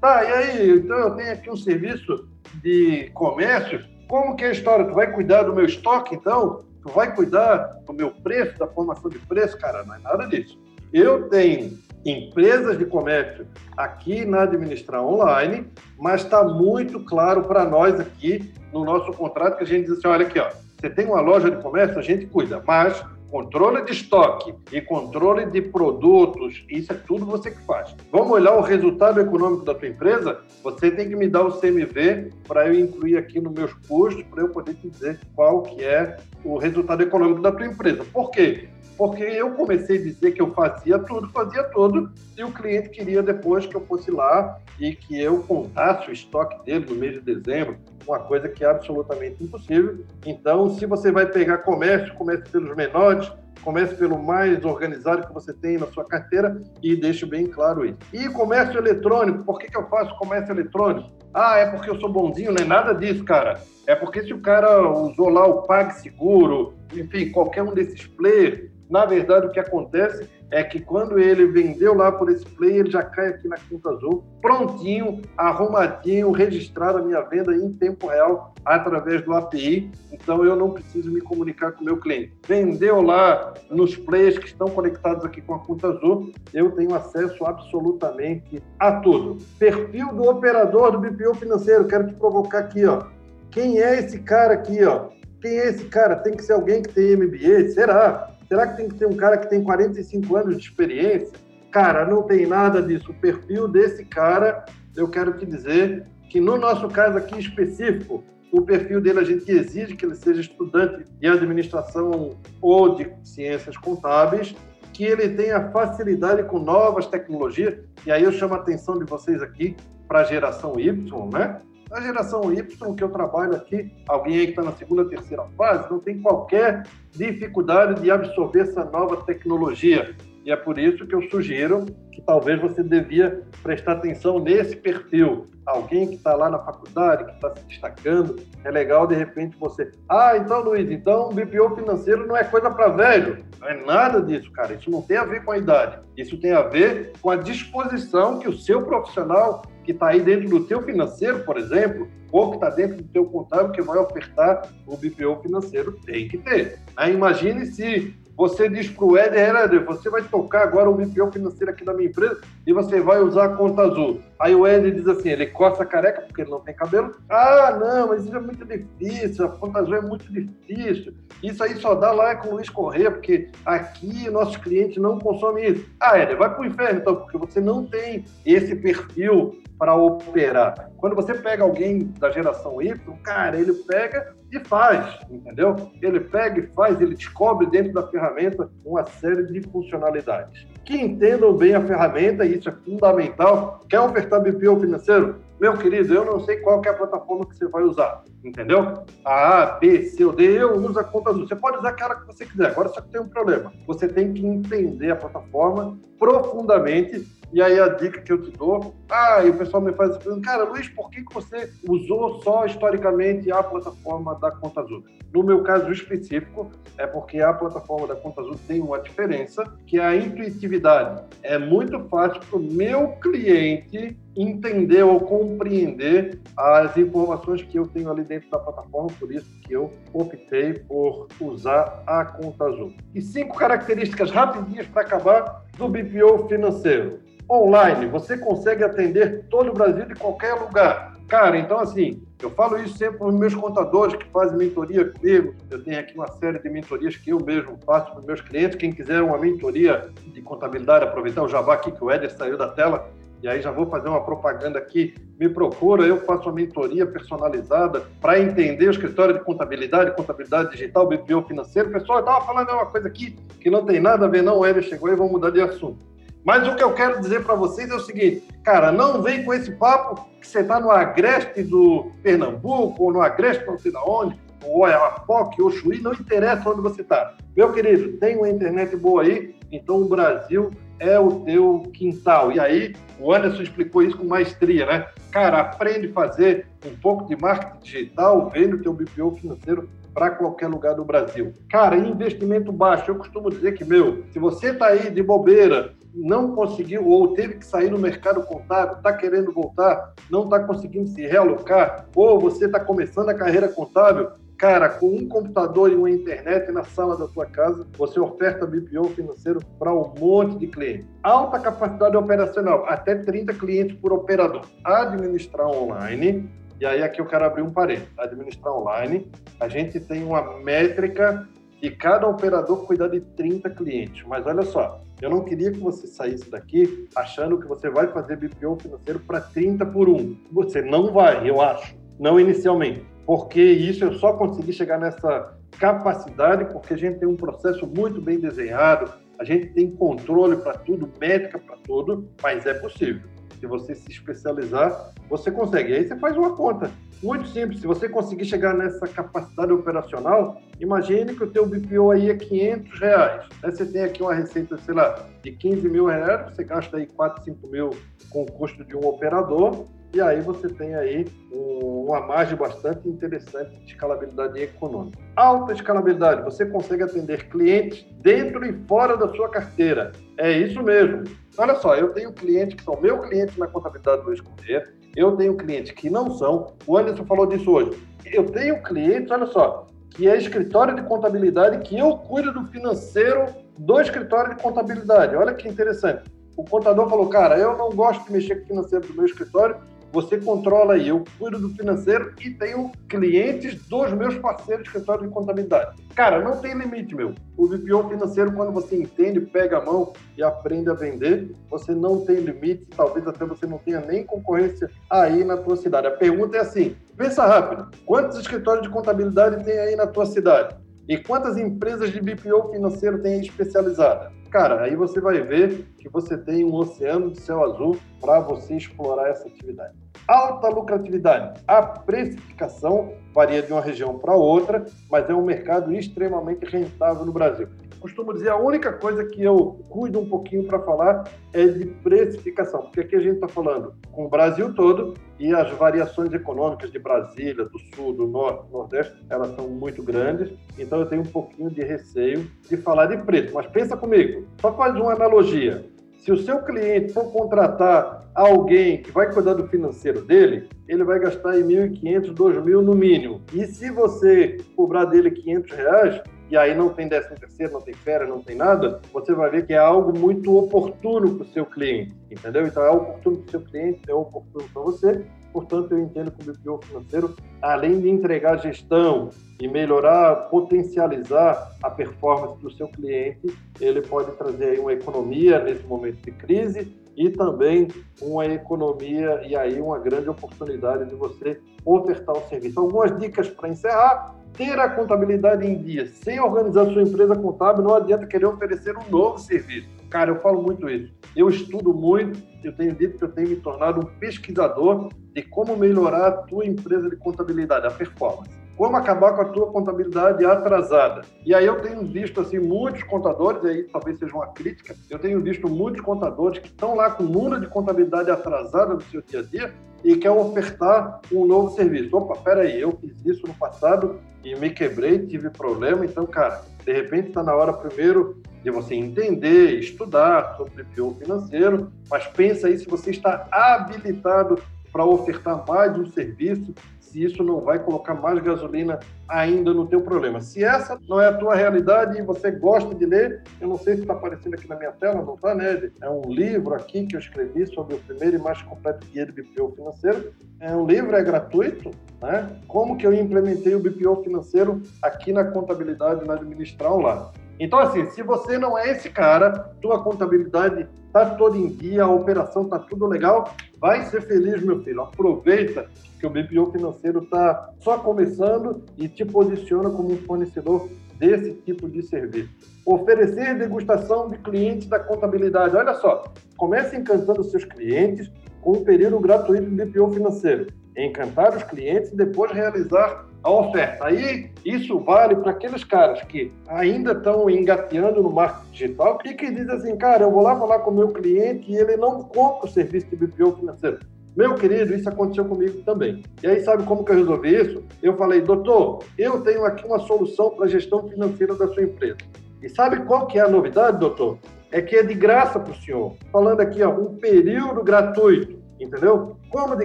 tá, 0.00 0.24
e 0.24 0.32
aí, 0.32 0.70
então 0.70 0.96
eu 0.96 1.10
tenho 1.10 1.32
aqui 1.34 1.50
um 1.50 1.56
serviço 1.56 2.26
de 2.62 3.10
comércio, 3.12 3.84
como 4.08 4.34
que 4.34 4.44
é 4.44 4.48
a 4.48 4.52
história? 4.52 4.86
Tu 4.86 4.94
vai 4.94 5.12
cuidar 5.12 5.42
do 5.42 5.54
meu 5.54 5.66
estoque, 5.66 6.14
então? 6.14 6.64
Tu 6.82 6.88
vai 6.90 7.14
cuidar 7.14 7.78
do 7.86 7.92
meu 7.92 8.10
preço, 8.10 8.58
da 8.58 8.66
formação 8.66 9.10
de 9.10 9.18
preço? 9.18 9.58
Cara, 9.58 9.84
não 9.84 9.94
é 9.94 9.98
nada 9.98 10.26
disso. 10.26 10.58
Eu 10.92 11.28
tenho 11.28 11.78
empresas 12.04 12.78
de 12.78 12.86
comércio 12.86 13.46
aqui 13.76 14.24
na 14.24 14.42
Administrar 14.42 15.02
Online, 15.02 15.70
mas 15.98 16.22
está 16.22 16.42
muito 16.44 17.00
claro 17.00 17.42
para 17.42 17.64
nós 17.64 17.98
aqui 18.00 18.52
no 18.72 18.84
nosso 18.84 19.12
contrato 19.12 19.58
que 19.58 19.64
a 19.64 19.66
gente 19.66 19.86
diz 19.86 19.98
assim, 19.98 20.08
olha 20.08 20.26
aqui, 20.26 20.38
ó, 20.38 20.48
você 20.78 20.88
tem 20.88 21.06
uma 21.06 21.20
loja 21.20 21.50
de 21.50 21.60
comércio, 21.60 21.98
a 21.98 22.02
gente 22.02 22.26
cuida, 22.26 22.62
mas 22.66 23.04
controle 23.30 23.84
de 23.84 23.92
estoque 23.92 24.54
e 24.72 24.80
controle 24.80 25.46
de 25.46 25.60
produtos, 25.60 26.64
isso 26.68 26.92
é 26.92 26.96
tudo 26.96 27.26
você 27.26 27.50
que 27.50 27.60
faz. 27.64 27.94
Vamos 28.10 28.30
olhar 28.30 28.56
o 28.56 28.60
resultado 28.60 29.20
econômico 29.20 29.64
da 29.64 29.74
tua 29.74 29.88
empresa? 29.88 30.40
Você 30.62 30.90
tem 30.90 31.08
que 31.08 31.16
me 31.16 31.28
dar 31.28 31.42
o 31.42 31.52
CMV 31.52 32.32
para 32.46 32.66
eu 32.66 32.74
incluir 32.74 33.16
aqui 33.16 33.40
nos 33.40 33.52
meus 33.52 33.72
custos, 33.86 34.24
para 34.24 34.42
eu 34.42 34.48
poder 34.48 34.74
te 34.74 34.88
dizer 34.88 35.20
qual 35.34 35.62
que 35.62 35.84
é 35.84 36.16
o 36.44 36.56
resultado 36.58 37.02
econômico 37.02 37.42
da 37.42 37.52
tua 37.52 37.66
empresa. 37.66 38.04
Por 38.04 38.30
quê? 38.30 38.68
Porque 38.98 39.22
eu 39.22 39.52
comecei 39.52 39.96
a 39.96 40.02
dizer 40.02 40.32
que 40.32 40.42
eu 40.42 40.52
fazia 40.52 40.98
tudo, 40.98 41.30
fazia 41.30 41.62
tudo, 41.62 42.10
e 42.36 42.42
o 42.42 42.50
cliente 42.50 42.88
queria 42.88 43.22
depois 43.22 43.64
que 43.64 43.76
eu 43.76 43.80
fosse 43.82 44.10
lá 44.10 44.58
e 44.78 44.92
que 44.92 45.18
eu 45.18 45.40
contasse 45.44 46.10
o 46.10 46.12
estoque 46.12 46.64
dele 46.64 46.84
no 46.90 46.96
mês 46.96 47.14
de 47.14 47.20
dezembro, 47.20 47.78
uma 48.04 48.18
coisa 48.18 48.48
que 48.48 48.64
é 48.64 48.68
absolutamente 48.68 49.42
impossível. 49.42 50.04
Então, 50.26 50.68
se 50.70 50.84
você 50.84 51.12
vai 51.12 51.26
pegar 51.26 51.58
comércio, 51.58 52.12
comece 52.16 52.42
pelos 52.50 52.74
menores, 52.74 53.30
comece 53.62 53.94
pelo 53.94 54.20
mais 54.20 54.64
organizado 54.64 55.28
que 55.28 55.32
você 55.32 55.52
tem 55.52 55.78
na 55.78 55.86
sua 55.86 56.04
carteira 56.04 56.60
e 56.82 56.96
deixe 56.96 57.24
bem 57.24 57.46
claro 57.46 57.86
isso. 57.86 57.98
E 58.12 58.28
comércio 58.30 58.78
eletrônico, 58.78 59.44
por 59.44 59.60
que, 59.60 59.68
que 59.68 59.78
eu 59.78 59.86
faço 59.88 60.16
comércio 60.18 60.52
eletrônico? 60.52 61.08
Ah, 61.32 61.58
é 61.58 61.70
porque 61.70 61.88
eu 61.88 62.00
sou 62.00 62.12
bonzinho, 62.12 62.50
não 62.50 62.64
é 62.64 62.66
nada 62.66 62.92
disso, 62.94 63.24
cara. 63.24 63.60
É 63.86 63.94
porque 63.94 64.24
se 64.24 64.34
o 64.34 64.40
cara 64.40 64.90
usou 64.90 65.28
lá 65.28 65.46
o 65.46 65.62
PagSeguro, 65.62 66.74
enfim, 66.92 67.30
qualquer 67.30 67.62
um 67.62 67.72
desses 67.72 68.06
players, 68.06 68.70
na 68.90 69.04
verdade, 69.04 69.46
o 69.46 69.50
que 69.50 69.60
acontece 69.60 70.28
é 70.50 70.64
que 70.64 70.80
quando 70.80 71.18
ele 71.18 71.46
vendeu 71.46 71.94
lá 71.94 72.10
por 72.10 72.30
esse 72.30 72.44
play, 72.44 72.78
ele 72.78 72.90
já 72.90 73.02
cai 73.02 73.28
aqui 73.28 73.46
na 73.46 73.56
Conta 73.68 73.90
Azul, 73.90 74.24
prontinho, 74.40 75.20
arrumadinho, 75.36 76.30
registrado 76.30 76.98
a 76.98 77.02
minha 77.02 77.20
venda 77.22 77.54
em 77.54 77.70
tempo 77.74 78.06
real 78.06 78.54
através 78.64 79.22
do 79.22 79.34
API. 79.34 79.90
Então 80.10 80.44
eu 80.44 80.56
não 80.56 80.70
preciso 80.70 81.10
me 81.10 81.20
comunicar 81.20 81.72
com 81.72 81.82
o 81.82 81.84
meu 81.84 81.98
cliente. 81.98 82.32
Vendeu 82.46 83.02
lá 83.02 83.52
nos 83.70 83.94
players 83.94 84.38
que 84.38 84.46
estão 84.46 84.68
conectados 84.68 85.24
aqui 85.24 85.42
com 85.42 85.54
a 85.54 85.58
Conta 85.58 85.88
Azul, 85.88 86.32
eu 86.54 86.70
tenho 86.70 86.94
acesso 86.94 87.44
absolutamente 87.44 88.62
a 88.78 88.92
tudo. 89.00 89.36
Perfil 89.58 90.14
do 90.14 90.30
operador 90.30 90.92
do 90.92 90.98
BPO 90.98 91.34
financeiro, 91.34 91.86
quero 91.86 92.06
te 92.06 92.14
provocar 92.14 92.60
aqui, 92.60 92.86
ó. 92.86 93.04
Quem 93.50 93.80
é 93.80 93.98
esse 93.98 94.18
cara 94.20 94.54
aqui, 94.54 94.82
ó? 94.84 95.08
Quem 95.40 95.58
é 95.58 95.68
esse 95.68 95.84
cara? 95.84 96.16
Tem 96.16 96.34
que 96.34 96.42
ser 96.42 96.54
alguém 96.54 96.82
que 96.82 96.92
tem 96.92 97.16
MBA? 97.16 97.70
Será? 97.70 98.37
Será 98.48 98.66
que 98.66 98.76
tem 98.78 98.88
que 98.88 98.94
ter 98.94 99.06
um 99.06 99.16
cara 99.16 99.36
que 99.36 99.48
tem 99.48 99.62
45 99.62 100.36
anos 100.36 100.56
de 100.56 100.62
experiência? 100.62 101.38
Cara, 101.70 102.06
não 102.06 102.22
tem 102.22 102.46
nada 102.46 102.80
disso. 102.80 103.10
O 103.10 103.14
perfil 103.14 103.68
desse 103.68 104.04
cara, 104.04 104.64
eu 104.96 105.08
quero 105.08 105.34
te 105.34 105.44
dizer 105.44 106.06
que 106.30 106.40
no 106.40 106.56
nosso 106.56 106.88
caso 106.88 107.18
aqui 107.18 107.38
específico, 107.38 108.24
o 108.50 108.62
perfil 108.62 109.00
dele 109.00 109.20
a 109.20 109.24
gente 109.24 109.50
exige 109.50 109.94
que 109.94 110.06
ele 110.06 110.14
seja 110.14 110.40
estudante 110.40 111.04
de 111.20 111.26
administração 111.26 112.38
ou 112.62 112.94
de 112.94 113.10
ciências 113.22 113.76
contábeis, 113.76 114.54
que 114.94 115.04
ele 115.04 115.28
tenha 115.28 115.70
facilidade 115.70 116.42
com 116.44 116.58
novas 116.58 117.06
tecnologias, 117.06 117.74
e 118.06 118.10
aí 118.10 118.24
eu 118.24 118.32
chamo 118.32 118.54
a 118.54 118.56
atenção 118.56 118.98
de 118.98 119.04
vocês 119.04 119.42
aqui 119.42 119.76
para 120.08 120.20
a 120.20 120.24
geração 120.24 120.80
Y, 120.80 121.30
né? 121.30 121.60
A 121.90 122.00
geração 122.02 122.52
Y, 122.52 122.94
que 122.94 123.02
eu 123.02 123.08
trabalho 123.08 123.56
aqui, 123.56 123.90
alguém 124.06 124.40
aí 124.40 124.44
que 124.44 124.50
está 124.50 124.62
na 124.62 124.72
segunda, 124.72 125.08
terceira 125.08 125.44
fase, 125.56 125.90
não 125.90 125.98
tem 125.98 126.20
qualquer 126.20 126.82
dificuldade 127.12 128.00
de 128.02 128.10
absorver 128.10 128.60
essa 128.60 128.84
nova 128.84 129.16
tecnologia. 129.24 130.14
E 130.44 130.50
é 130.50 130.56
por 130.56 130.78
isso 130.78 131.06
que 131.06 131.14
eu 131.14 131.22
sugiro 131.30 131.86
que 132.12 132.20
talvez 132.22 132.60
você 132.60 132.82
devia 132.82 133.42
prestar 133.62 133.92
atenção 133.92 134.38
nesse 134.38 134.76
perfil. 134.76 135.46
Alguém 135.66 136.08
que 136.08 136.14
está 136.14 136.34
lá 136.34 136.48
na 136.48 136.58
faculdade, 136.58 137.24
que 137.24 137.32
está 137.32 137.54
se 137.54 137.64
destacando, 137.66 138.36
é 138.64 138.70
legal 138.70 139.06
de 139.06 139.14
repente 139.14 139.56
você. 139.58 139.90
Ah, 140.08 140.36
então, 140.36 140.62
Luiz, 140.62 140.90
então 140.90 141.28
o 141.28 141.34
BPO 141.34 141.76
financeiro 141.76 142.26
não 142.26 142.36
é 142.36 142.44
coisa 142.44 142.70
para 142.70 142.88
velho. 142.88 143.44
Não 143.60 143.68
é 143.68 143.84
nada 143.84 144.22
disso, 144.22 144.50
cara. 144.52 144.74
Isso 144.74 144.90
não 144.90 145.02
tem 145.02 145.16
a 145.16 145.24
ver 145.24 145.44
com 145.44 145.52
a 145.52 145.58
idade. 145.58 145.98
Isso 146.16 146.38
tem 146.40 146.52
a 146.52 146.62
ver 146.62 147.12
com 147.20 147.30
a 147.30 147.36
disposição 147.36 148.38
que 148.38 148.48
o 148.48 148.56
seu 148.56 148.82
profissional 148.82 149.62
que 149.88 149.92
está 149.92 150.08
aí 150.08 150.20
dentro 150.20 150.50
do 150.50 150.64
teu 150.64 150.82
financeiro, 150.82 151.44
por 151.44 151.56
exemplo, 151.56 152.06
ou 152.30 152.50
que 152.50 152.56
está 152.56 152.68
dentro 152.68 152.98
do 152.98 153.04
teu 153.04 153.24
contábil 153.24 153.72
que 153.72 153.80
vai 153.80 153.96
ofertar 153.96 154.70
o 154.86 154.94
BPO 154.98 155.40
financeiro, 155.40 155.92
tem 156.04 156.28
que 156.28 156.36
ter. 156.36 156.78
Aí 156.94 157.14
imagine 157.14 157.64
se 157.64 158.14
você 158.36 158.68
diz 158.68 158.90
para 158.90 159.04
o 159.06 159.16
Éder, 159.16 159.56
Éder, 159.56 159.84
você 159.86 160.10
vai 160.10 160.22
tocar 160.22 160.62
agora 160.62 160.90
o 160.90 160.94
BPO 160.94 161.32
financeiro 161.32 161.72
aqui 161.72 161.86
da 161.86 161.94
minha 161.94 162.10
empresa 162.10 162.38
e 162.66 162.72
você 162.72 163.00
vai 163.00 163.22
usar 163.22 163.46
a 163.46 163.56
conta 163.56 163.80
azul. 163.80 164.20
Aí 164.38 164.54
o 164.54 164.66
Éder 164.66 164.94
diz 164.94 165.08
assim, 165.08 165.30
ele 165.30 165.46
coça 165.46 165.82
a 165.82 165.86
careca 165.86 166.20
porque 166.20 166.42
ele 166.42 166.50
não 166.50 166.60
tem 166.60 166.74
cabelo. 166.74 167.16
Ah, 167.26 167.78
não, 167.80 168.08
mas 168.08 168.26
isso 168.26 168.36
é 168.36 168.40
muito 168.40 168.66
difícil, 168.66 169.46
a 169.46 169.48
conta 169.48 169.78
azul 169.78 169.94
é 169.94 170.02
muito 170.02 170.30
difícil. 170.30 171.14
Isso 171.42 171.64
aí 171.64 171.76
só 171.76 171.94
dá 171.94 172.12
lá 172.12 172.36
com 172.36 172.48
o 172.48 172.54
Luiz 172.56 172.68
Corrêa, 172.68 173.10
porque 173.10 173.48
aqui 173.64 174.28
nossos 174.28 174.58
clientes 174.58 174.98
não 174.98 175.18
consomem 175.18 175.72
isso. 175.72 175.86
Ah, 175.98 176.18
Éder, 176.18 176.36
vai 176.36 176.54
para 176.54 176.60
o 176.60 176.66
inferno 176.66 177.00
então, 177.00 177.16
porque 177.16 177.38
você 177.38 177.58
não 177.58 177.86
tem 177.86 178.26
esse 178.44 178.76
perfil 178.76 179.56
para 179.78 179.94
operar. 179.94 180.90
Quando 180.96 181.14
você 181.14 181.34
pega 181.34 181.62
alguém 181.62 182.12
da 182.18 182.30
geração 182.30 182.82
Y, 182.82 182.98
cara, 183.22 183.56
ele 183.56 183.72
pega 183.72 184.34
e 184.50 184.58
faz, 184.60 185.20
entendeu? 185.30 185.76
Ele 186.02 186.20
pega 186.20 186.60
e 186.60 186.66
faz, 186.68 187.00
ele 187.00 187.14
descobre 187.14 187.66
dentro 187.66 187.92
da 187.92 188.06
ferramenta 188.08 188.68
uma 188.84 189.04
série 189.04 189.44
de 189.44 189.62
funcionalidades. 189.68 190.66
Que 190.84 190.96
entendam 190.96 191.52
bem 191.52 191.74
a 191.74 191.80
ferramenta, 191.82 192.44
isso 192.44 192.68
é 192.68 192.72
fundamental. 192.72 193.84
Quer 193.88 194.00
ofertar 194.00 194.40
BPO 194.40 194.80
financeiro? 194.80 195.36
Meu 195.60 195.76
querido, 195.76 196.14
eu 196.14 196.24
não 196.24 196.40
sei 196.40 196.56
qual 196.58 196.80
é 196.84 196.88
a 196.88 196.94
plataforma 196.94 197.44
que 197.46 197.56
você 197.56 197.66
vai 197.66 197.82
usar, 197.82 198.22
entendeu? 198.44 199.04
A, 199.24 199.76
B, 199.80 200.04
C 200.04 200.24
ou 200.24 200.32
D, 200.32 200.62
eu 200.62 200.76
uso 200.76 200.98
a 200.98 201.04
conta 201.04 201.30
azul. 201.30 201.46
Você 201.46 201.56
pode 201.56 201.78
usar 201.78 201.90
aquela 201.90 202.14
que 202.14 202.26
você 202.26 202.46
quiser. 202.46 202.70
Agora 202.70 202.88
só 202.88 203.00
que 203.00 203.10
tem 203.10 203.20
um 203.20 203.28
problema. 203.28 203.72
Você 203.86 204.08
tem 204.08 204.32
que 204.32 204.46
entender 204.46 205.10
a 205.10 205.16
plataforma 205.16 205.98
profundamente 206.18 207.26
e 207.52 207.62
aí 207.62 207.78
a 207.80 207.88
dica 207.88 208.20
que 208.20 208.32
eu 208.32 208.42
te 208.42 208.50
dou, 208.50 208.94
ah, 209.10 209.42
e 209.42 209.50
o 209.50 209.56
pessoal 209.56 209.82
me 209.82 209.92
faz 209.92 210.16
pergunta, 210.18 210.44
cara, 210.44 210.64
Luiz, 210.64 210.88
por 210.88 211.10
que, 211.10 211.24
que 211.24 211.32
você 211.32 211.70
usou 211.88 212.42
só 212.42 212.66
historicamente 212.66 213.50
a 213.50 213.62
plataforma 213.62 214.34
da 214.34 214.50
Conta 214.50 214.80
Azul? 214.80 215.02
No 215.32 215.42
meu 215.42 215.62
caso 215.62 215.90
específico, 215.90 216.70
é 216.96 217.06
porque 217.06 217.40
a 217.40 217.52
plataforma 217.52 218.06
da 218.06 218.16
Conta 218.16 218.40
Azul 218.40 218.56
tem 218.66 218.80
uma 218.80 218.98
diferença, 218.98 219.64
que 219.86 219.98
é 219.98 220.04
a 220.04 220.16
intuitividade. 220.16 221.22
É 221.42 221.58
muito 221.58 221.98
fácil 222.08 222.40
para 222.40 222.58
o 222.58 222.62
meu 222.62 223.08
cliente 223.20 224.16
entender 224.40 225.02
ou 225.02 225.20
compreender 225.20 226.40
as 226.56 226.96
informações 226.96 227.62
que 227.62 227.78
eu 227.78 227.86
tenho 227.86 228.10
ali 228.10 228.22
dentro 228.22 228.48
da 228.50 228.58
plataforma, 228.58 229.10
por 229.18 229.32
isso 229.32 229.50
que 229.62 229.72
eu 229.72 229.92
optei 230.12 230.74
por 230.74 231.26
usar 231.40 232.02
a 232.06 232.24
Conta 232.24 232.66
Azul. 232.66 232.92
E 233.14 233.20
cinco 233.20 233.56
características 233.56 234.30
rapidinhas 234.30 234.86
para 234.86 235.02
acabar 235.02 235.64
do 235.76 235.88
BPO 235.88 236.48
financeiro 236.48 237.20
online, 237.50 238.06
você 238.06 238.36
consegue 238.36 238.84
atender 238.84 239.46
todo 239.48 239.70
o 239.70 239.74
Brasil 239.74 240.04
de 240.06 240.14
qualquer 240.14 240.54
lugar. 240.54 241.16
Cara, 241.28 241.58
então 241.58 241.78
assim, 241.78 242.22
eu 242.40 242.50
falo 242.50 242.78
isso 242.78 242.96
sempre 242.96 243.18
para 243.18 243.26
os 243.26 243.34
meus 243.34 243.54
contadores 243.54 244.14
que 244.14 244.24
fazem 244.30 244.56
mentoria 244.56 245.10
comigo. 245.10 245.54
Eu 245.70 245.82
tenho 245.82 245.98
aqui 245.98 246.14
uma 246.14 246.28
série 246.32 246.58
de 246.58 246.70
mentorias 246.70 247.16
que 247.16 247.30
eu 247.30 247.38
mesmo 247.38 247.78
faço 247.84 248.10
para 248.12 248.20
os 248.20 248.24
meus 248.24 248.40
clientes. 248.40 248.78
Quem 248.78 248.92
quiser 248.92 249.20
uma 249.20 249.36
mentoria 249.36 250.08
de 250.26 250.40
contabilidade, 250.40 251.04
aproveitar 251.04 251.42
o 251.42 251.48
jabá 251.48 251.74
aqui 251.74 251.90
que 251.90 252.02
o 252.02 252.10
Éder 252.10 252.30
saiu 252.30 252.56
da 252.56 252.68
tela, 252.68 253.10
e 253.42 253.48
aí 253.48 253.62
já 253.62 253.70
vou 253.70 253.86
fazer 253.86 254.08
uma 254.08 254.22
propaganda 254.22 254.78
aqui, 254.78 255.14
me 255.38 255.48
procura, 255.48 256.04
eu 256.04 256.20
faço 256.24 256.48
uma 256.48 256.54
mentoria 256.54 257.06
personalizada 257.06 258.04
para 258.20 258.40
entender 258.40 258.86
o 258.86 258.90
escritório 258.90 259.34
de 259.34 259.44
contabilidade, 259.44 260.16
contabilidade 260.16 260.72
digital, 260.72 261.06
BPO 261.06 261.42
financeiro. 261.42 261.90
Pessoal, 261.90 262.18
eu 262.18 262.24
estava 262.24 262.44
falando 262.44 262.70
uma 262.70 262.86
coisa 262.86 263.06
aqui 263.06 263.36
que 263.60 263.70
não 263.70 263.84
tem 263.84 264.00
nada 264.00 264.26
a 264.26 264.28
ver, 264.28 264.42
não, 264.42 264.58
o 264.58 264.64
Hélio 264.64 264.82
chegou 264.82 265.08
e 265.10 265.16
vamos 265.16 265.32
mudar 265.32 265.50
de 265.50 265.60
assunto. 265.60 265.98
Mas 266.44 266.66
o 266.66 266.74
que 266.74 266.82
eu 266.82 266.94
quero 266.94 267.20
dizer 267.20 267.44
para 267.44 267.54
vocês 267.54 267.90
é 267.90 267.94
o 267.94 268.00
seguinte, 268.00 268.42
cara, 268.64 268.90
não 268.90 269.22
vem 269.22 269.44
com 269.44 269.52
esse 269.52 269.70
papo 269.72 270.26
que 270.40 270.46
você 270.46 270.60
está 270.60 270.80
no 270.80 270.90
agreste 270.90 271.62
do 271.62 272.10
Pernambuco, 272.22 273.04
ou 273.04 273.12
no 273.12 273.20
agreste 273.20 273.66
não 273.66 273.78
sei 273.78 273.92
da 273.92 274.02
onde, 274.02 274.40
ou 274.64 274.80
Oiapoque, 274.80 275.60
ou 275.60 275.70
Chuí, 275.70 276.00
não 276.00 276.12
interessa 276.12 276.68
onde 276.70 276.80
você 276.80 277.02
está. 277.02 277.36
Meu 277.56 277.72
querido, 277.72 278.16
tem 278.18 278.36
uma 278.36 278.48
internet 278.48 278.96
boa 278.96 279.22
aí, 279.22 279.54
então 279.70 280.00
o 280.02 280.08
Brasil 280.08 280.70
é 280.98 281.18
o 281.18 281.40
teu 281.40 281.82
quintal. 281.92 282.52
E 282.52 282.60
aí, 282.60 282.94
o 283.18 283.32
Anderson 283.32 283.62
explicou 283.62 284.02
isso 284.02 284.16
com 284.16 284.24
maestria, 284.24 284.86
né? 284.86 285.06
Cara, 285.30 285.60
aprende 285.60 286.08
a 286.08 286.12
fazer 286.12 286.66
um 286.86 286.94
pouco 286.96 287.26
de 287.26 287.36
marketing 287.40 287.82
digital, 287.82 288.48
vende 288.50 288.74
o 288.74 288.82
teu 288.82 288.92
BPO 288.92 289.32
financeiro 289.36 289.88
para 290.14 290.30
qualquer 290.30 290.68
lugar 290.68 290.94
do 290.94 291.04
Brasil. 291.04 291.52
Cara, 291.70 291.96
investimento 291.96 292.72
baixo. 292.72 293.10
Eu 293.10 293.16
costumo 293.16 293.50
dizer 293.50 293.72
que, 293.74 293.84
meu, 293.84 294.24
se 294.32 294.38
você 294.38 294.70
está 294.70 294.88
aí 294.88 295.10
de 295.10 295.22
bobeira, 295.22 295.94
não 296.14 296.54
conseguiu 296.54 297.06
ou 297.06 297.34
teve 297.34 297.54
que 297.54 297.64
sair 297.64 297.90
no 297.90 297.98
mercado 297.98 298.42
contábil, 298.42 298.96
está 298.96 299.12
querendo 299.12 299.52
voltar, 299.52 300.14
não 300.30 300.44
está 300.44 300.60
conseguindo 300.60 301.08
se 301.08 301.26
realocar, 301.26 302.06
ou 302.14 302.40
você 302.40 302.66
está 302.66 302.80
começando 302.80 303.28
a 303.28 303.34
carreira 303.34 303.68
contábil, 303.68 304.28
Cara, 304.58 304.88
com 304.88 305.14
um 305.14 305.28
computador 305.28 305.92
e 305.92 305.94
uma 305.94 306.10
internet 306.10 306.72
na 306.72 306.82
sala 306.82 307.16
da 307.16 307.28
sua 307.28 307.46
casa, 307.46 307.86
você 307.96 308.18
oferta 308.18 308.66
BPO 308.66 309.10
financeiro 309.10 309.60
para 309.78 309.94
um 309.94 310.12
monte 310.18 310.58
de 310.58 310.66
clientes. 310.66 311.06
Alta 311.22 311.60
capacidade 311.60 312.16
operacional, 312.16 312.84
até 312.88 313.14
30 313.14 313.54
clientes 313.54 313.96
por 314.00 314.12
operador. 314.12 314.62
Administrar 314.82 315.68
online, 315.68 316.50
e 316.80 316.84
aí 316.84 317.04
aqui 317.04 317.20
eu 317.20 317.26
quero 317.26 317.44
abrir 317.44 317.62
um 317.62 317.70
parênteses. 317.70 318.08
Administrar 318.18 318.74
online, 318.74 319.30
a 319.60 319.68
gente 319.68 320.00
tem 320.00 320.24
uma 320.24 320.58
métrica 320.58 321.48
e 321.80 321.88
cada 321.88 322.26
operador 322.26 322.84
cuidar 322.84 323.06
de 323.06 323.20
30 323.20 323.70
clientes. 323.70 324.26
Mas 324.26 324.44
olha 324.44 324.62
só, 324.62 325.00
eu 325.22 325.30
não 325.30 325.44
queria 325.44 325.70
que 325.70 325.78
você 325.78 326.08
saísse 326.08 326.50
daqui 326.50 327.08
achando 327.14 327.60
que 327.60 327.66
você 327.68 327.88
vai 327.88 328.08
fazer 328.08 328.34
BPO 328.34 328.76
financeiro 328.82 329.20
para 329.20 329.40
30 329.40 329.86
por 329.86 330.08
um. 330.08 330.36
Você 330.50 330.82
não 330.82 331.12
vai, 331.12 331.48
eu 331.48 331.60
acho. 331.60 331.96
Não 332.18 332.40
inicialmente 332.40 333.06
porque 333.28 333.60
isso 333.60 334.02
eu 334.06 334.14
só 334.14 334.32
consegui 334.32 334.72
chegar 334.72 334.98
nessa 334.98 335.54
capacidade 335.78 336.64
porque 336.72 336.94
a 336.94 336.96
gente 336.96 337.18
tem 337.18 337.28
um 337.28 337.36
processo 337.36 337.86
muito 337.86 338.22
bem 338.22 338.40
desenhado, 338.40 339.12
a 339.38 339.44
gente 339.44 339.66
tem 339.74 339.90
controle 339.90 340.56
para 340.56 340.72
tudo, 340.78 341.12
métrica 341.20 341.58
para 341.58 341.76
tudo, 341.86 342.26
mas 342.42 342.64
é 342.64 342.72
possível. 342.72 343.28
Se 343.60 343.66
você 343.66 343.94
se 343.94 344.10
especializar, 344.10 345.12
você 345.28 345.50
consegue. 345.50 345.92
Aí 345.92 346.08
você 346.08 346.16
faz 346.16 346.38
uma 346.38 346.56
conta. 346.56 346.90
Muito 347.22 347.48
simples. 347.48 347.80
Se 347.80 347.86
você 347.86 348.08
conseguir 348.08 348.46
chegar 348.46 348.72
nessa 348.72 349.06
capacidade 349.06 349.72
operacional, 349.74 350.58
imagine 350.80 351.34
que 351.34 351.44
o 351.44 351.50
teu 351.50 351.66
BPO 351.66 352.12
aí 352.12 352.30
é 352.30 352.34
500 352.34 352.98
reais. 352.98 353.46
Aí 353.62 353.70
você 353.70 353.84
tem 353.84 354.04
aqui 354.04 354.22
uma 354.22 354.32
receita, 354.32 354.78
sei 354.78 354.94
lá, 354.94 355.26
de 355.42 355.52
15 355.52 355.86
mil 355.86 356.06
reais, 356.06 356.54
você 356.54 356.64
gasta 356.64 356.96
aí 356.96 357.06
4, 357.06 357.44
5 357.44 357.68
mil 357.68 357.90
com 358.30 358.44
o 358.44 358.52
custo 358.52 358.82
de 358.86 358.96
um 358.96 359.06
operador, 359.06 359.84
e 360.12 360.20
aí 360.20 360.40
você 360.40 360.68
tem 360.68 360.94
aí 360.94 361.26
uma 361.50 362.20
margem 362.26 362.56
bastante 362.56 363.08
interessante 363.08 363.76
de 363.80 363.92
escalabilidade 363.92 364.60
econômica. 364.60 365.18
Alta 365.36 365.72
escalabilidade, 365.72 366.42
você 366.42 366.64
consegue 366.64 367.02
atender 367.02 367.48
clientes 367.48 368.06
dentro 368.20 368.64
e 368.64 368.72
fora 368.86 369.16
da 369.16 369.28
sua 369.34 369.48
carteira. 369.50 370.12
É 370.38 370.50
isso 370.50 370.82
mesmo. 370.82 371.24
Olha 371.58 371.74
só, 371.74 371.94
eu 371.94 372.12
tenho 372.12 372.32
clientes 372.32 372.76
que 372.76 372.84
são 372.84 373.00
meu 373.00 373.20
cliente 373.20 373.58
na 373.58 373.66
contabilidade 373.66 374.22
do 374.22 374.32
Esconder, 374.32 374.94
eu 375.16 375.36
tenho 375.36 375.56
clientes 375.56 375.92
que 375.92 376.08
não 376.08 376.30
são, 376.30 376.74
o 376.86 376.96
Anderson 376.96 377.26
falou 377.26 377.46
disso 377.46 377.70
hoje. 377.70 378.00
Eu 378.24 378.46
tenho 378.46 378.82
clientes, 378.82 379.30
olha 379.30 379.46
só, 379.46 379.86
que 380.10 380.28
é 380.28 380.36
escritório 380.36 380.94
de 380.94 381.02
contabilidade, 381.02 381.78
que 381.78 381.98
eu 381.98 382.16
cuido 382.16 382.52
do 382.52 382.66
financeiro 382.66 383.46
do 383.76 384.00
escritório 384.00 384.54
de 384.54 384.62
contabilidade. 384.62 385.36
Olha 385.36 385.54
que 385.54 385.68
interessante. 385.68 386.30
O 386.56 386.64
contador 386.64 387.08
falou, 387.08 387.28
cara, 387.28 387.56
eu 387.58 387.76
não 387.76 387.90
gosto 387.90 388.24
de 388.26 388.32
mexer 388.32 388.56
com 388.56 388.64
o 388.64 388.66
financeiro 388.66 389.06
do 389.06 389.14
meu 389.14 389.26
escritório, 389.26 389.76
você 390.12 390.38
controla 390.38 390.94
aí, 390.94 391.08
eu 391.08 391.24
cuido 391.38 391.58
do 391.58 391.68
financeiro 391.70 392.32
e 392.40 392.50
tenho 392.50 392.90
clientes 393.08 393.74
dos 393.86 394.12
meus 394.12 394.36
parceiros 394.36 394.84
de 394.84 394.88
escritório 394.88 395.26
de 395.26 395.32
contabilidade. 395.32 395.96
Cara, 396.14 396.40
não 396.42 396.56
tem 396.58 396.74
limite, 396.74 397.14
meu. 397.14 397.34
O 397.56 397.68
BPO 397.68 398.08
financeiro, 398.08 398.52
quando 398.52 398.72
você 398.72 398.96
entende, 398.96 399.40
pega 399.40 399.78
a 399.78 399.84
mão 399.84 400.12
e 400.36 400.42
aprende 400.42 400.88
a 400.90 400.94
vender, 400.94 401.54
você 401.70 401.94
não 401.94 402.24
tem 402.24 402.36
limite, 402.36 402.86
talvez 402.96 403.26
até 403.26 403.44
você 403.44 403.66
não 403.66 403.78
tenha 403.78 404.00
nem 404.00 404.24
concorrência 404.24 404.90
aí 405.10 405.44
na 405.44 405.56
tua 405.56 405.76
cidade. 405.76 406.06
A 406.06 406.12
pergunta 406.12 406.56
é 406.56 406.60
assim, 406.60 406.96
pensa 407.16 407.46
rápido, 407.46 407.88
quantos 408.06 408.38
escritórios 408.38 408.82
de 408.82 408.92
contabilidade 408.92 409.64
tem 409.64 409.78
aí 409.78 409.94
na 409.94 410.06
tua 410.06 410.26
cidade? 410.26 410.76
E 411.08 411.16
quantas 411.16 411.56
empresas 411.56 412.12
de 412.12 412.20
BPO 412.20 412.70
financeiro 412.70 413.22
tem 413.22 413.40
especializada? 413.40 414.30
Cara, 414.50 414.82
aí 414.82 414.96
você 414.96 415.20
vai 415.20 415.42
ver 415.42 415.86
que 415.98 416.08
você 416.08 416.36
tem 416.36 416.64
um 416.64 416.74
oceano 416.74 417.30
de 417.30 417.40
céu 417.40 417.62
azul 417.62 417.98
para 418.18 418.40
você 418.40 418.76
explorar 418.76 419.28
essa 419.28 419.46
atividade. 419.46 419.94
Alta 420.26 420.68
lucratividade. 420.68 421.60
A 421.66 421.82
precificação 421.82 423.12
varia 423.34 423.62
de 423.62 423.70
uma 423.72 423.82
região 423.82 424.18
para 424.18 424.34
outra, 424.34 424.86
mas 425.10 425.28
é 425.28 425.34
um 425.34 425.44
mercado 425.44 425.92
extremamente 425.92 426.64
rentável 426.64 427.26
no 427.26 427.32
Brasil 427.32 427.68
costumo 427.98 428.32
dizer, 428.32 428.50
a 428.50 428.56
única 428.56 428.92
coisa 428.92 429.24
que 429.24 429.42
eu 429.42 429.84
cuido 429.88 430.18
um 430.18 430.28
pouquinho 430.28 430.64
para 430.64 430.78
falar 430.80 431.24
é 431.52 431.66
de 431.66 431.86
precificação, 431.86 432.82
porque 432.82 433.00
aqui 433.00 433.16
a 433.16 433.20
gente 433.20 433.34
está 433.34 433.48
falando 433.48 433.94
com 434.12 434.26
o 434.26 434.28
Brasil 434.28 434.74
todo 434.74 435.14
e 435.38 435.52
as 435.52 435.70
variações 435.72 436.32
econômicas 436.32 436.90
de 436.90 436.98
Brasília, 436.98 437.64
do 437.64 437.78
Sul, 437.94 438.12
do 438.12 438.26
Norte, 438.26 438.66
do 438.66 438.72
Nordeste, 438.72 439.14
elas 439.28 439.54
são 439.54 439.68
muito 439.68 440.02
grandes, 440.02 440.52
então 440.78 441.00
eu 441.00 441.06
tenho 441.06 441.22
um 441.22 441.26
pouquinho 441.26 441.70
de 441.70 441.82
receio 441.82 442.50
de 442.68 442.76
falar 442.76 443.06
de 443.06 443.18
preço. 443.18 443.54
Mas 443.54 443.66
pensa 443.66 443.96
comigo, 443.96 444.46
só 444.60 444.72
faz 444.74 444.94
uma 444.96 445.12
analogia. 445.12 445.84
Se 446.18 446.32
o 446.32 446.36
seu 446.36 446.62
cliente 446.62 447.12
for 447.12 447.32
contratar 447.32 448.28
alguém 448.34 449.02
que 449.02 449.10
vai 449.10 449.32
cuidar 449.32 449.54
do 449.54 449.66
financeiro 449.68 450.22
dele, 450.22 450.68
ele 450.86 451.04
vai 451.04 451.18
gastar 451.18 451.58
em 451.58 451.64
1.500, 451.64 452.34
2.000 452.34 452.80
no 452.82 452.94
mínimo. 452.94 453.40
E 453.52 453.64
se 453.66 453.90
você 453.90 454.58
cobrar 454.76 455.06
dele 455.06 455.30
500 455.30 455.72
reais, 455.72 456.22
e 456.50 456.56
aí 456.56 456.74
não 456.74 456.88
tem 456.90 457.08
décimo 457.08 457.36
terceiro, 457.36 457.74
não 457.74 457.80
tem 457.80 457.94
férias, 457.94 458.28
não 458.28 458.42
tem 458.42 458.56
nada, 458.56 459.00
você 459.12 459.34
vai 459.34 459.50
ver 459.50 459.66
que 459.66 459.72
é 459.72 459.78
algo 459.78 460.16
muito 460.18 460.56
oportuno 460.56 461.34
para 461.34 461.44
o 461.44 461.48
seu 461.48 461.66
cliente, 461.66 462.14
entendeu? 462.30 462.66
Então 462.66 462.82
é 462.82 462.90
oportuno 462.90 463.38
para 463.38 463.46
o 463.46 463.50
seu 463.50 463.60
cliente, 463.60 464.00
é 464.08 464.14
oportuno 464.14 464.68
para 464.72 464.82
você, 464.82 465.24
portanto 465.52 465.92
eu 465.92 465.98
entendo 465.98 466.30
que 466.30 466.48
o 466.48 466.52
BPO 466.52 466.86
financeiro, 466.86 467.36
além 467.60 468.00
de 468.00 468.08
entregar 468.08 468.58
gestão 468.58 469.30
e 469.60 469.68
melhorar, 469.68 470.48
potencializar 470.48 471.76
a 471.82 471.90
performance 471.90 472.60
do 472.62 472.70
seu 472.70 472.88
cliente, 472.88 473.54
ele 473.80 474.00
pode 474.02 474.32
trazer 474.32 474.70
aí 474.70 474.78
uma 474.78 474.92
economia 474.92 475.58
nesse 475.62 475.84
momento 475.86 476.22
de 476.22 476.30
crise 476.30 476.96
e 477.16 477.28
também 477.30 477.88
uma 478.22 478.46
economia 478.46 479.42
e 479.44 479.56
aí 479.56 479.80
uma 479.80 479.98
grande 479.98 480.30
oportunidade 480.30 481.06
de 481.06 481.16
você 481.16 481.60
ofertar 481.84 482.36
o 482.36 482.48
serviço. 482.48 482.78
Algumas 482.78 483.18
dicas 483.18 483.48
para 483.48 483.68
encerrar 483.68 484.37
ter 484.54 484.78
a 484.78 484.88
contabilidade 484.90 485.66
em 485.66 485.82
dia 485.82 486.06
sem 486.06 486.40
organizar 486.40 486.86
sua 486.86 487.02
empresa 487.02 487.34
contábil, 487.36 487.84
não 487.84 487.94
adianta 487.94 488.26
querer 488.26 488.46
oferecer 488.46 488.96
um 488.96 489.10
novo 489.10 489.38
serviço. 489.38 489.88
Cara, 490.10 490.30
eu 490.30 490.40
falo 490.40 490.62
muito 490.62 490.88
isso. 490.88 491.12
Eu 491.36 491.48
estudo 491.48 491.92
muito, 491.92 492.40
eu 492.64 492.72
tenho 492.74 492.94
dito 492.94 493.18
que 493.18 493.24
eu 493.24 493.30
tenho 493.30 493.50
me 493.50 493.56
tornado 493.56 494.00
um 494.00 494.18
pesquisador 494.18 495.10
de 495.34 495.42
como 495.42 495.76
melhorar 495.76 496.28
a 496.28 496.32
tua 496.32 496.64
empresa 496.64 497.08
de 497.08 497.16
contabilidade, 497.16 497.86
a 497.86 497.90
performance. 497.90 498.50
Como 498.78 498.96
acabar 498.96 499.34
com 499.34 499.42
a 499.42 499.46
tua 499.46 499.72
contabilidade 499.72 500.44
atrasada. 500.44 501.22
E 501.44 501.52
aí 501.52 501.66
eu 501.66 501.80
tenho 501.80 502.06
visto 502.06 502.40
assim 502.40 502.60
muitos 502.60 503.02
contadores, 503.02 503.64
e 503.64 503.66
aí 503.66 503.82
talvez 503.82 504.20
seja 504.20 504.32
uma 504.32 504.46
crítica, 504.52 504.94
eu 505.10 505.18
tenho 505.18 505.40
visto 505.40 505.68
muitos 505.68 506.00
contadores 506.00 506.60
que 506.60 506.68
estão 506.68 506.94
lá 506.94 507.10
com 507.10 507.24
o 507.24 507.60
de 507.60 507.66
contabilidade 507.66 508.30
atrasada 508.30 508.94
no 508.94 509.00
seu 509.00 509.20
dia 509.20 509.40
a 509.40 509.42
dia 509.42 509.74
e 510.04 510.14
quer 510.14 510.30
ofertar 510.30 511.20
um 511.32 511.44
novo 511.44 511.74
serviço. 511.74 512.16
Opa, 512.16 512.36
peraí, 512.36 512.80
eu 512.80 512.96
fiz 513.00 513.26
isso 513.26 513.48
no 513.48 513.54
passado 513.54 514.20
e 514.44 514.54
me 514.54 514.70
quebrei, 514.70 515.26
tive 515.26 515.50
problema, 515.50 516.04
então, 516.04 516.24
cara, 516.24 516.62
de 516.84 516.92
repente 516.92 517.30
está 517.30 517.42
na 517.42 517.56
hora 517.56 517.72
primeiro 517.72 518.40
de 518.62 518.70
você 518.70 518.94
entender, 518.94 519.80
estudar 519.80 520.56
sobre 520.56 520.84
PO 520.84 521.16
financeiro, 521.18 521.90
mas 522.08 522.28
pensa 522.28 522.68
aí 522.68 522.78
se 522.78 522.88
você 522.88 523.10
está 523.10 523.48
habilitado 523.50 524.62
para 524.92 525.04
ofertar 525.04 525.64
mais 525.66 525.98
um 525.98 526.06
serviço, 526.06 526.72
se 527.08 527.24
isso 527.24 527.42
não 527.42 527.60
vai 527.60 527.78
colocar 527.78 528.14
mais 528.14 528.42
gasolina 528.42 529.00
ainda 529.26 529.72
no 529.72 529.86
teu 529.86 530.00
problema. 530.00 530.40
Se 530.40 530.62
essa 530.62 530.98
não 531.08 531.20
é 531.20 531.28
a 531.28 531.32
tua 531.32 531.54
realidade 531.54 532.18
e 532.18 532.22
você 532.22 532.50
gosta 532.50 532.94
de 532.94 533.06
ler, 533.06 533.42
eu 533.60 533.68
não 533.68 533.78
sei 533.78 533.96
se 533.96 534.02
está 534.02 534.12
aparecendo 534.12 534.54
aqui 534.54 534.68
na 534.68 534.76
minha 534.76 534.92
tela, 534.92 535.22
não 535.22 535.34
está, 535.34 535.54
né? 535.54 535.90
É 536.00 536.08
um 536.08 536.22
livro 536.30 536.74
aqui 536.74 537.06
que 537.06 537.16
eu 537.16 537.20
escrevi 537.20 537.66
sobre 537.66 537.94
o 537.94 537.98
primeiro 537.98 538.36
e 538.36 538.38
mais 538.38 538.60
completo 538.62 539.06
guia 539.12 539.26
de 539.26 539.32
BPO 539.32 539.72
financeiro. 539.74 540.32
É 540.60 540.74
um 540.74 540.86
livro, 540.86 541.16
é 541.16 541.22
gratuito, 541.22 541.90
né? 542.20 542.48
Como 542.66 542.96
que 542.96 543.06
eu 543.06 543.12
implementei 543.12 543.74
o 543.74 543.80
BPO 543.80 544.22
financeiro 544.22 544.82
aqui 545.02 545.32
na 545.32 545.44
contabilidade, 545.44 546.26
na 546.26 546.34
administração 546.34 547.00
lá. 547.00 547.32
Então, 547.60 547.78
assim, 547.78 548.06
se 548.10 548.22
você 548.22 548.56
não 548.56 548.78
é 548.78 548.92
esse 548.92 549.10
cara, 549.10 549.50
tua 549.80 550.02
contabilidade 550.02 550.88
está 551.06 551.30
toda 551.30 551.56
em 551.56 551.68
dia, 551.68 552.04
a 552.04 552.10
operação 552.10 552.64
está 552.64 552.78
tudo 552.78 553.06
legal, 553.06 553.52
vai 553.80 554.04
ser 554.04 554.22
feliz, 554.22 554.62
meu 554.62 554.82
filho. 554.82 555.02
Aproveita 555.02 555.86
que 556.20 556.26
o 556.26 556.30
BPO 556.30 556.70
financeiro 556.70 557.22
está 557.24 557.70
só 557.80 557.98
começando 557.98 558.84
e 558.96 559.08
te 559.08 559.24
posiciona 559.24 559.90
como 559.90 560.12
um 560.12 560.18
fornecedor 560.18 560.88
desse 561.18 561.52
tipo 561.54 561.88
de 561.88 562.02
serviço. 562.02 562.50
Oferecer 562.86 563.58
degustação 563.58 564.30
de 564.30 564.38
clientes 564.38 564.86
da 564.88 565.00
contabilidade. 565.00 565.76
Olha 565.76 565.94
só, 565.94 566.24
comece 566.56 566.96
encantando 566.96 567.42
seus 567.44 567.64
clientes 567.64 568.30
com 568.60 568.72
um 568.72 568.84
período 568.84 569.18
gratuito 569.18 569.68
de 569.68 569.84
BPO 569.84 570.12
financeiro. 570.12 570.66
Encantar 570.96 571.56
os 571.56 571.62
clientes 571.64 572.12
e 572.12 572.16
depois 572.16 572.52
realizar 572.52 573.27
a 573.42 573.50
oferta. 573.50 574.04
Aí, 574.04 574.50
isso 574.64 574.98
vale 575.00 575.36
para 575.36 575.52
aqueles 575.52 575.84
caras 575.84 576.22
que 576.22 576.52
ainda 576.68 577.12
estão 577.12 577.48
engateando 577.48 578.22
no 578.22 578.30
marketing 578.30 578.72
digital 578.72 579.18
e 579.24 579.34
que 579.34 579.50
dizem 579.50 579.74
assim, 579.74 579.96
cara, 579.96 580.24
eu 580.24 580.30
vou 580.30 580.42
lá 580.42 580.58
falar 580.58 580.80
com 580.80 580.90
o 580.90 580.94
meu 580.94 581.08
cliente 581.08 581.70
e 581.70 581.76
ele 581.76 581.96
não 581.96 582.22
compra 582.22 582.68
o 582.68 582.72
serviço 582.72 583.06
de 583.06 583.16
BPO 583.16 583.56
financeiro. 583.56 583.98
Meu 584.36 584.54
querido, 584.54 584.94
isso 584.94 585.08
aconteceu 585.08 585.44
comigo 585.44 585.82
também. 585.82 586.22
E 586.42 586.46
aí, 586.46 586.60
sabe 586.60 586.84
como 586.84 587.04
que 587.04 587.10
eu 587.10 587.16
resolvi 587.16 587.54
isso? 587.54 587.82
Eu 588.02 588.16
falei, 588.16 588.40
doutor, 588.40 589.02
eu 589.16 589.40
tenho 589.40 589.64
aqui 589.64 589.84
uma 589.84 589.98
solução 590.00 590.50
para 590.50 590.66
a 590.66 590.68
gestão 590.68 591.08
financeira 591.08 591.54
da 591.54 591.66
sua 591.68 591.82
empresa. 591.82 592.18
E 592.62 592.68
sabe 592.68 593.04
qual 593.04 593.26
que 593.26 593.38
é 593.38 593.42
a 593.42 593.48
novidade, 593.48 593.98
doutor? 593.98 594.38
É 594.70 594.82
que 594.82 594.96
é 594.96 595.02
de 595.02 595.14
graça 595.14 595.58
para 595.58 595.72
o 595.72 595.76
senhor. 595.76 596.14
Falando 596.30 596.60
aqui, 596.60 596.82
ó, 596.82 596.90
um 596.90 597.16
período 597.16 597.82
gratuito, 597.82 598.58
entendeu? 598.80 599.36
Como 599.50 599.76
de 599.76 599.84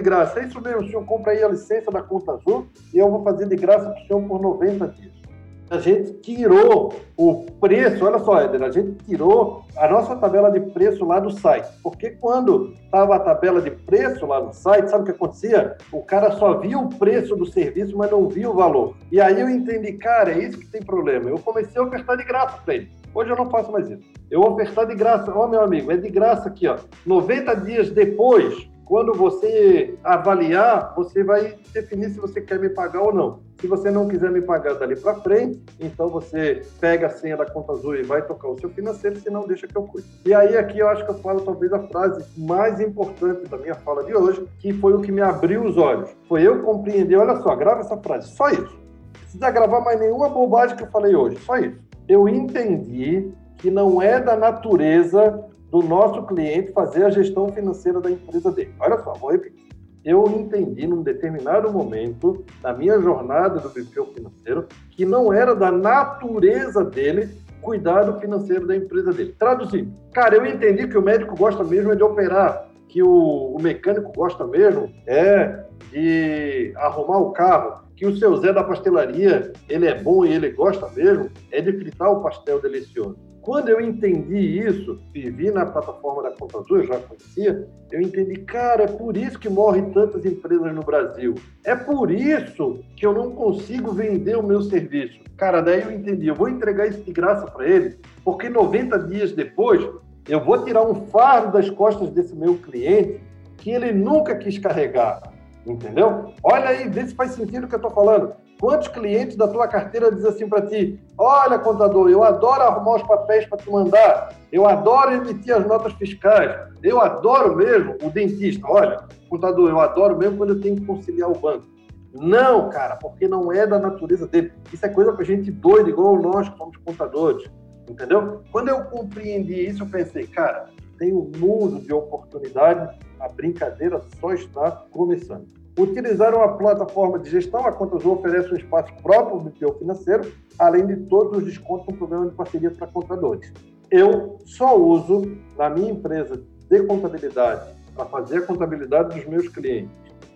graça? 0.00 0.40
É 0.40 0.44
isso 0.44 0.60
mesmo, 0.60 0.82
o 0.82 0.86
senhor 0.86 1.04
compra 1.04 1.32
aí 1.32 1.42
a 1.42 1.48
licença 1.48 1.90
da 1.90 2.02
Conta 2.02 2.32
Azul 2.32 2.66
e 2.92 2.98
eu 2.98 3.10
vou 3.10 3.22
fazer 3.22 3.48
de 3.48 3.56
graça 3.56 3.90
para 3.90 4.02
o 4.02 4.06
senhor 4.06 4.22
por 4.28 4.40
90 4.40 4.88
dias 4.88 5.24
a 5.70 5.78
gente 5.78 6.12
tirou 6.14 6.94
o 7.16 7.44
preço, 7.60 8.04
olha 8.04 8.18
só, 8.18 8.42
Eder, 8.42 8.62
a 8.62 8.70
gente 8.70 8.92
tirou 9.04 9.64
a 9.76 9.88
nossa 9.88 10.14
tabela 10.16 10.50
de 10.50 10.60
preço 10.60 11.04
lá 11.04 11.18
do 11.18 11.30
site. 11.30 11.68
Porque 11.82 12.10
quando 12.10 12.72
estava 12.84 13.16
a 13.16 13.20
tabela 13.20 13.60
de 13.60 13.70
preço 13.70 14.26
lá 14.26 14.40
no 14.40 14.52
site, 14.52 14.90
sabe 14.90 15.02
o 15.02 15.06
que 15.06 15.12
acontecia? 15.12 15.76
O 15.92 16.02
cara 16.02 16.32
só 16.32 16.58
via 16.58 16.78
o 16.78 16.88
preço 16.88 17.34
do 17.34 17.46
serviço, 17.46 17.96
mas 17.96 18.10
não 18.10 18.28
via 18.28 18.50
o 18.50 18.54
valor. 18.54 18.94
E 19.10 19.20
aí 19.20 19.40
eu 19.40 19.48
entendi, 19.48 19.92
cara, 19.94 20.32
é 20.32 20.38
isso 20.38 20.58
que 20.58 20.66
tem 20.66 20.82
problema. 20.82 21.30
Eu 21.30 21.38
comecei 21.38 21.80
a 21.80 21.84
ofertar 21.84 22.16
de 22.16 22.24
graça 22.24 22.58
para 22.64 22.74
ele. 22.74 22.90
Hoje 23.14 23.30
eu 23.30 23.36
não 23.36 23.48
faço 23.48 23.72
mais 23.72 23.88
isso. 23.88 24.02
Eu 24.30 24.42
ofertar 24.42 24.86
de 24.86 24.94
graça. 24.94 25.32
Ó, 25.34 25.46
meu 25.46 25.60
amigo, 25.60 25.90
é 25.90 25.96
de 25.96 26.10
graça 26.10 26.48
aqui, 26.48 26.66
ó. 26.66 26.76
90 27.06 27.54
dias 27.56 27.90
depois, 27.90 28.68
quando 28.84 29.14
você 29.14 29.94
avaliar, 30.04 30.92
você 30.94 31.24
vai 31.24 31.56
definir 31.72 32.10
se 32.10 32.20
você 32.20 32.40
quer 32.40 32.58
me 32.58 32.68
pagar 32.68 33.02
ou 33.02 33.14
não. 33.14 33.40
Se 33.60 33.66
você 33.66 33.90
não 33.90 34.06
quiser 34.06 34.30
me 34.30 34.42
pagar 34.42 34.74
dali 34.74 34.94
para 34.94 35.14
frente, 35.20 35.62
então 35.80 36.08
você 36.08 36.62
pega 36.80 37.06
a 37.06 37.10
senha 37.10 37.36
da 37.36 37.46
conta 37.46 37.72
azul 37.72 37.96
e 37.96 38.02
vai 38.02 38.20
tocar 38.20 38.48
o 38.48 38.58
seu 38.58 38.68
financeiro, 38.68 39.16
senão 39.20 39.46
deixa 39.46 39.66
que 39.66 39.76
eu 39.76 39.84
cuide. 39.84 40.06
E 40.26 40.34
aí 40.34 40.56
aqui 40.56 40.80
eu 40.80 40.88
acho 40.88 41.04
que 41.04 41.10
eu 41.10 41.18
falo 41.18 41.40
talvez 41.40 41.72
a 41.72 41.78
frase 41.78 42.24
mais 42.36 42.78
importante 42.80 43.48
da 43.48 43.56
minha 43.56 43.74
fala 43.74 44.04
de 44.04 44.14
hoje, 44.14 44.46
que 44.58 44.72
foi 44.74 44.92
o 44.92 45.00
que 45.00 45.10
me 45.10 45.22
abriu 45.22 45.64
os 45.64 45.78
olhos. 45.78 46.10
Foi 46.28 46.42
eu 46.42 46.62
compreender, 46.62 47.16
olha 47.16 47.40
só, 47.40 47.56
grava 47.56 47.80
essa 47.80 47.96
frase, 47.96 48.28
só 48.36 48.50
isso. 48.50 48.62
Não 48.62 49.20
precisa 49.20 49.50
gravar 49.50 49.80
mais 49.80 49.98
nenhuma 49.98 50.28
bobagem 50.28 50.76
que 50.76 50.82
eu 50.82 50.90
falei 50.90 51.14
hoje, 51.14 51.38
só 51.38 51.56
isso. 51.56 51.78
Eu 52.06 52.28
entendi 52.28 53.32
que 53.56 53.70
não 53.70 54.02
é 54.02 54.20
da 54.20 54.36
natureza 54.36 55.42
do 55.74 55.82
nosso 55.82 56.22
cliente 56.22 56.70
fazer 56.70 57.04
a 57.04 57.10
gestão 57.10 57.48
financeira 57.48 58.00
da 58.00 58.08
empresa 58.08 58.52
dele. 58.52 58.72
Olha 58.78 58.96
só, 59.02 59.12
vou 59.14 59.32
repetir. 59.32 59.66
Eu 60.04 60.24
entendi 60.28 60.86
num 60.86 61.02
determinado 61.02 61.72
momento 61.72 62.44
da 62.62 62.72
minha 62.72 63.00
jornada 63.00 63.58
do 63.58 63.68
BPO 63.70 64.06
financeiro 64.14 64.68
que 64.92 65.04
não 65.04 65.32
era 65.32 65.52
da 65.52 65.72
natureza 65.72 66.84
dele 66.84 67.28
cuidar 67.60 68.04
do 68.04 68.20
financeiro 68.20 68.68
da 68.68 68.76
empresa 68.76 69.12
dele. 69.12 69.34
Traduzindo, 69.36 69.92
cara, 70.12 70.36
eu 70.36 70.46
entendi 70.46 70.86
que 70.86 70.96
o 70.96 71.02
médico 71.02 71.34
gosta 71.36 71.64
mesmo 71.64 71.90
é 71.90 71.96
de 71.96 72.04
operar, 72.04 72.68
que 72.86 73.02
o, 73.02 73.56
o 73.56 73.60
mecânico 73.60 74.12
gosta 74.12 74.46
mesmo 74.46 74.88
é 75.08 75.64
de 75.90 76.72
arrumar 76.76 77.18
o 77.18 77.32
carro, 77.32 77.82
que 77.96 78.06
o 78.06 78.16
seu 78.16 78.36
Zé 78.36 78.52
da 78.52 78.62
pastelaria, 78.62 79.52
ele 79.68 79.88
é 79.88 80.00
bom 80.00 80.24
e 80.24 80.34
ele 80.34 80.50
gosta 80.50 80.88
mesmo, 80.90 81.30
é 81.50 81.60
de 81.60 81.72
fritar 81.72 82.12
o 82.12 82.22
pastel 82.22 82.60
delicioso. 82.60 83.33
Quando 83.44 83.68
eu 83.68 83.78
entendi 83.78 84.58
isso, 84.58 84.98
vivi 85.12 85.50
na 85.50 85.66
plataforma 85.66 86.22
da 86.22 86.30
Conta 86.30 86.60
Azul, 86.60 86.78
eu 86.78 86.86
já 86.86 86.98
conhecia, 86.98 87.68
eu 87.92 88.00
entendi, 88.00 88.36
cara, 88.36 88.84
é 88.84 88.86
por 88.86 89.18
isso 89.18 89.38
que 89.38 89.50
morrem 89.50 89.90
tantas 89.90 90.24
empresas 90.24 90.74
no 90.74 90.80
Brasil. 90.80 91.34
É 91.62 91.76
por 91.76 92.10
isso 92.10 92.82
que 92.96 93.04
eu 93.04 93.12
não 93.12 93.32
consigo 93.32 93.92
vender 93.92 94.34
o 94.38 94.42
meu 94.42 94.62
serviço. 94.62 95.20
Cara, 95.36 95.60
daí 95.60 95.82
eu 95.82 95.92
entendi, 95.92 96.26
eu 96.26 96.34
vou 96.34 96.48
entregar 96.48 96.86
isso 96.86 97.02
de 97.02 97.12
graça 97.12 97.44
para 97.44 97.68
ele, 97.68 97.98
porque 98.24 98.48
90 98.48 99.00
dias 99.00 99.32
depois 99.32 99.86
eu 100.26 100.42
vou 100.42 100.64
tirar 100.64 100.82
um 100.82 101.06
fardo 101.08 101.52
das 101.52 101.68
costas 101.68 102.08
desse 102.08 102.34
meu 102.34 102.56
cliente 102.56 103.20
que 103.58 103.70
ele 103.70 103.92
nunca 103.92 104.36
quis 104.36 104.56
carregar. 104.56 105.20
Entendeu? 105.66 106.32
Olha 106.42 106.68
aí, 106.70 106.88
vê 106.88 107.06
se 107.06 107.14
faz 107.14 107.32
sentido 107.32 107.64
o 107.64 107.68
que 107.68 107.74
eu 107.74 107.78
estou 107.78 107.90
falando. 107.90 108.32
Quantos 108.60 108.88
clientes 108.88 109.36
da 109.36 109.48
tua 109.48 109.66
carteira 109.66 110.10
dizem 110.10 110.30
assim 110.30 110.48
para 110.48 110.66
ti: 110.66 111.00
Olha, 111.18 111.58
contador, 111.58 112.08
eu 112.08 112.22
adoro 112.22 112.62
arrumar 112.62 112.96
os 112.96 113.02
papéis 113.02 113.46
para 113.46 113.58
te 113.58 113.70
mandar, 113.70 114.34
eu 114.52 114.66
adoro 114.66 115.12
emitir 115.12 115.54
as 115.54 115.66
notas 115.66 115.92
fiscais, 115.94 116.56
eu 116.82 117.00
adoro 117.00 117.56
mesmo 117.56 117.96
o 118.02 118.10
dentista. 118.10 118.66
Olha, 118.68 119.04
contador, 119.28 119.70
eu 119.70 119.80
adoro 119.80 120.16
mesmo 120.16 120.38
quando 120.38 120.50
eu 120.50 120.60
tenho 120.60 120.76
que 120.76 120.84
conciliar 120.86 121.30
o 121.30 121.38
banco. 121.38 121.66
Não, 122.14 122.70
cara, 122.70 122.96
porque 122.96 123.26
não 123.26 123.52
é 123.52 123.66
da 123.66 123.78
natureza 123.78 124.26
dele. 124.28 124.52
Isso 124.72 124.86
é 124.86 124.88
coisa 124.88 125.12
para 125.12 125.24
gente 125.24 125.50
doida, 125.50 125.90
igual 125.90 126.16
nós 126.16 126.48
que 126.48 126.56
somos 126.56 126.76
contadores. 126.76 127.50
Entendeu? 127.90 128.42
Quando 128.52 128.68
eu 128.68 128.84
compreendi 128.84 129.66
isso, 129.66 129.82
eu 129.82 129.88
pensei, 129.88 130.26
cara, 130.26 130.68
tem 130.96 131.12
um 131.12 131.30
mundo 131.36 131.80
de 131.80 131.92
oportunidades, 131.92 132.96
a 133.18 133.28
brincadeira 133.28 134.00
só 134.20 134.32
está 134.32 134.70
começando. 134.90 135.46
Utilizar 135.76 136.32
uma 136.34 136.56
plataforma 136.56 137.18
de 137.18 137.30
gestão, 137.30 137.66
a 137.66 137.72
Contas 137.72 138.04
oferece 138.04 138.52
um 138.52 138.56
espaço 138.56 138.92
próprio 139.02 139.40
do 139.40 139.50
teu 139.50 139.74
financeiro, 139.74 140.32
além 140.56 140.86
de 140.86 140.96
todos 141.06 141.38
os 141.38 141.44
descontos 141.44 141.88
no 141.88 141.96
programa 141.96 142.28
de 142.28 142.36
parceria 142.36 142.70
para 142.70 142.86
contadores. 142.86 143.52
Eu 143.90 144.38
só 144.44 144.76
uso 144.78 145.36
na 145.58 145.68
minha 145.68 145.90
empresa 145.90 146.40
de 146.70 146.82
contabilidade 146.84 147.74
para 147.94 148.06
fazer 148.06 148.38
a 148.38 148.42
contabilidade 148.42 149.16
dos 149.16 149.26
meus 149.26 149.48
clientes 149.48 149.90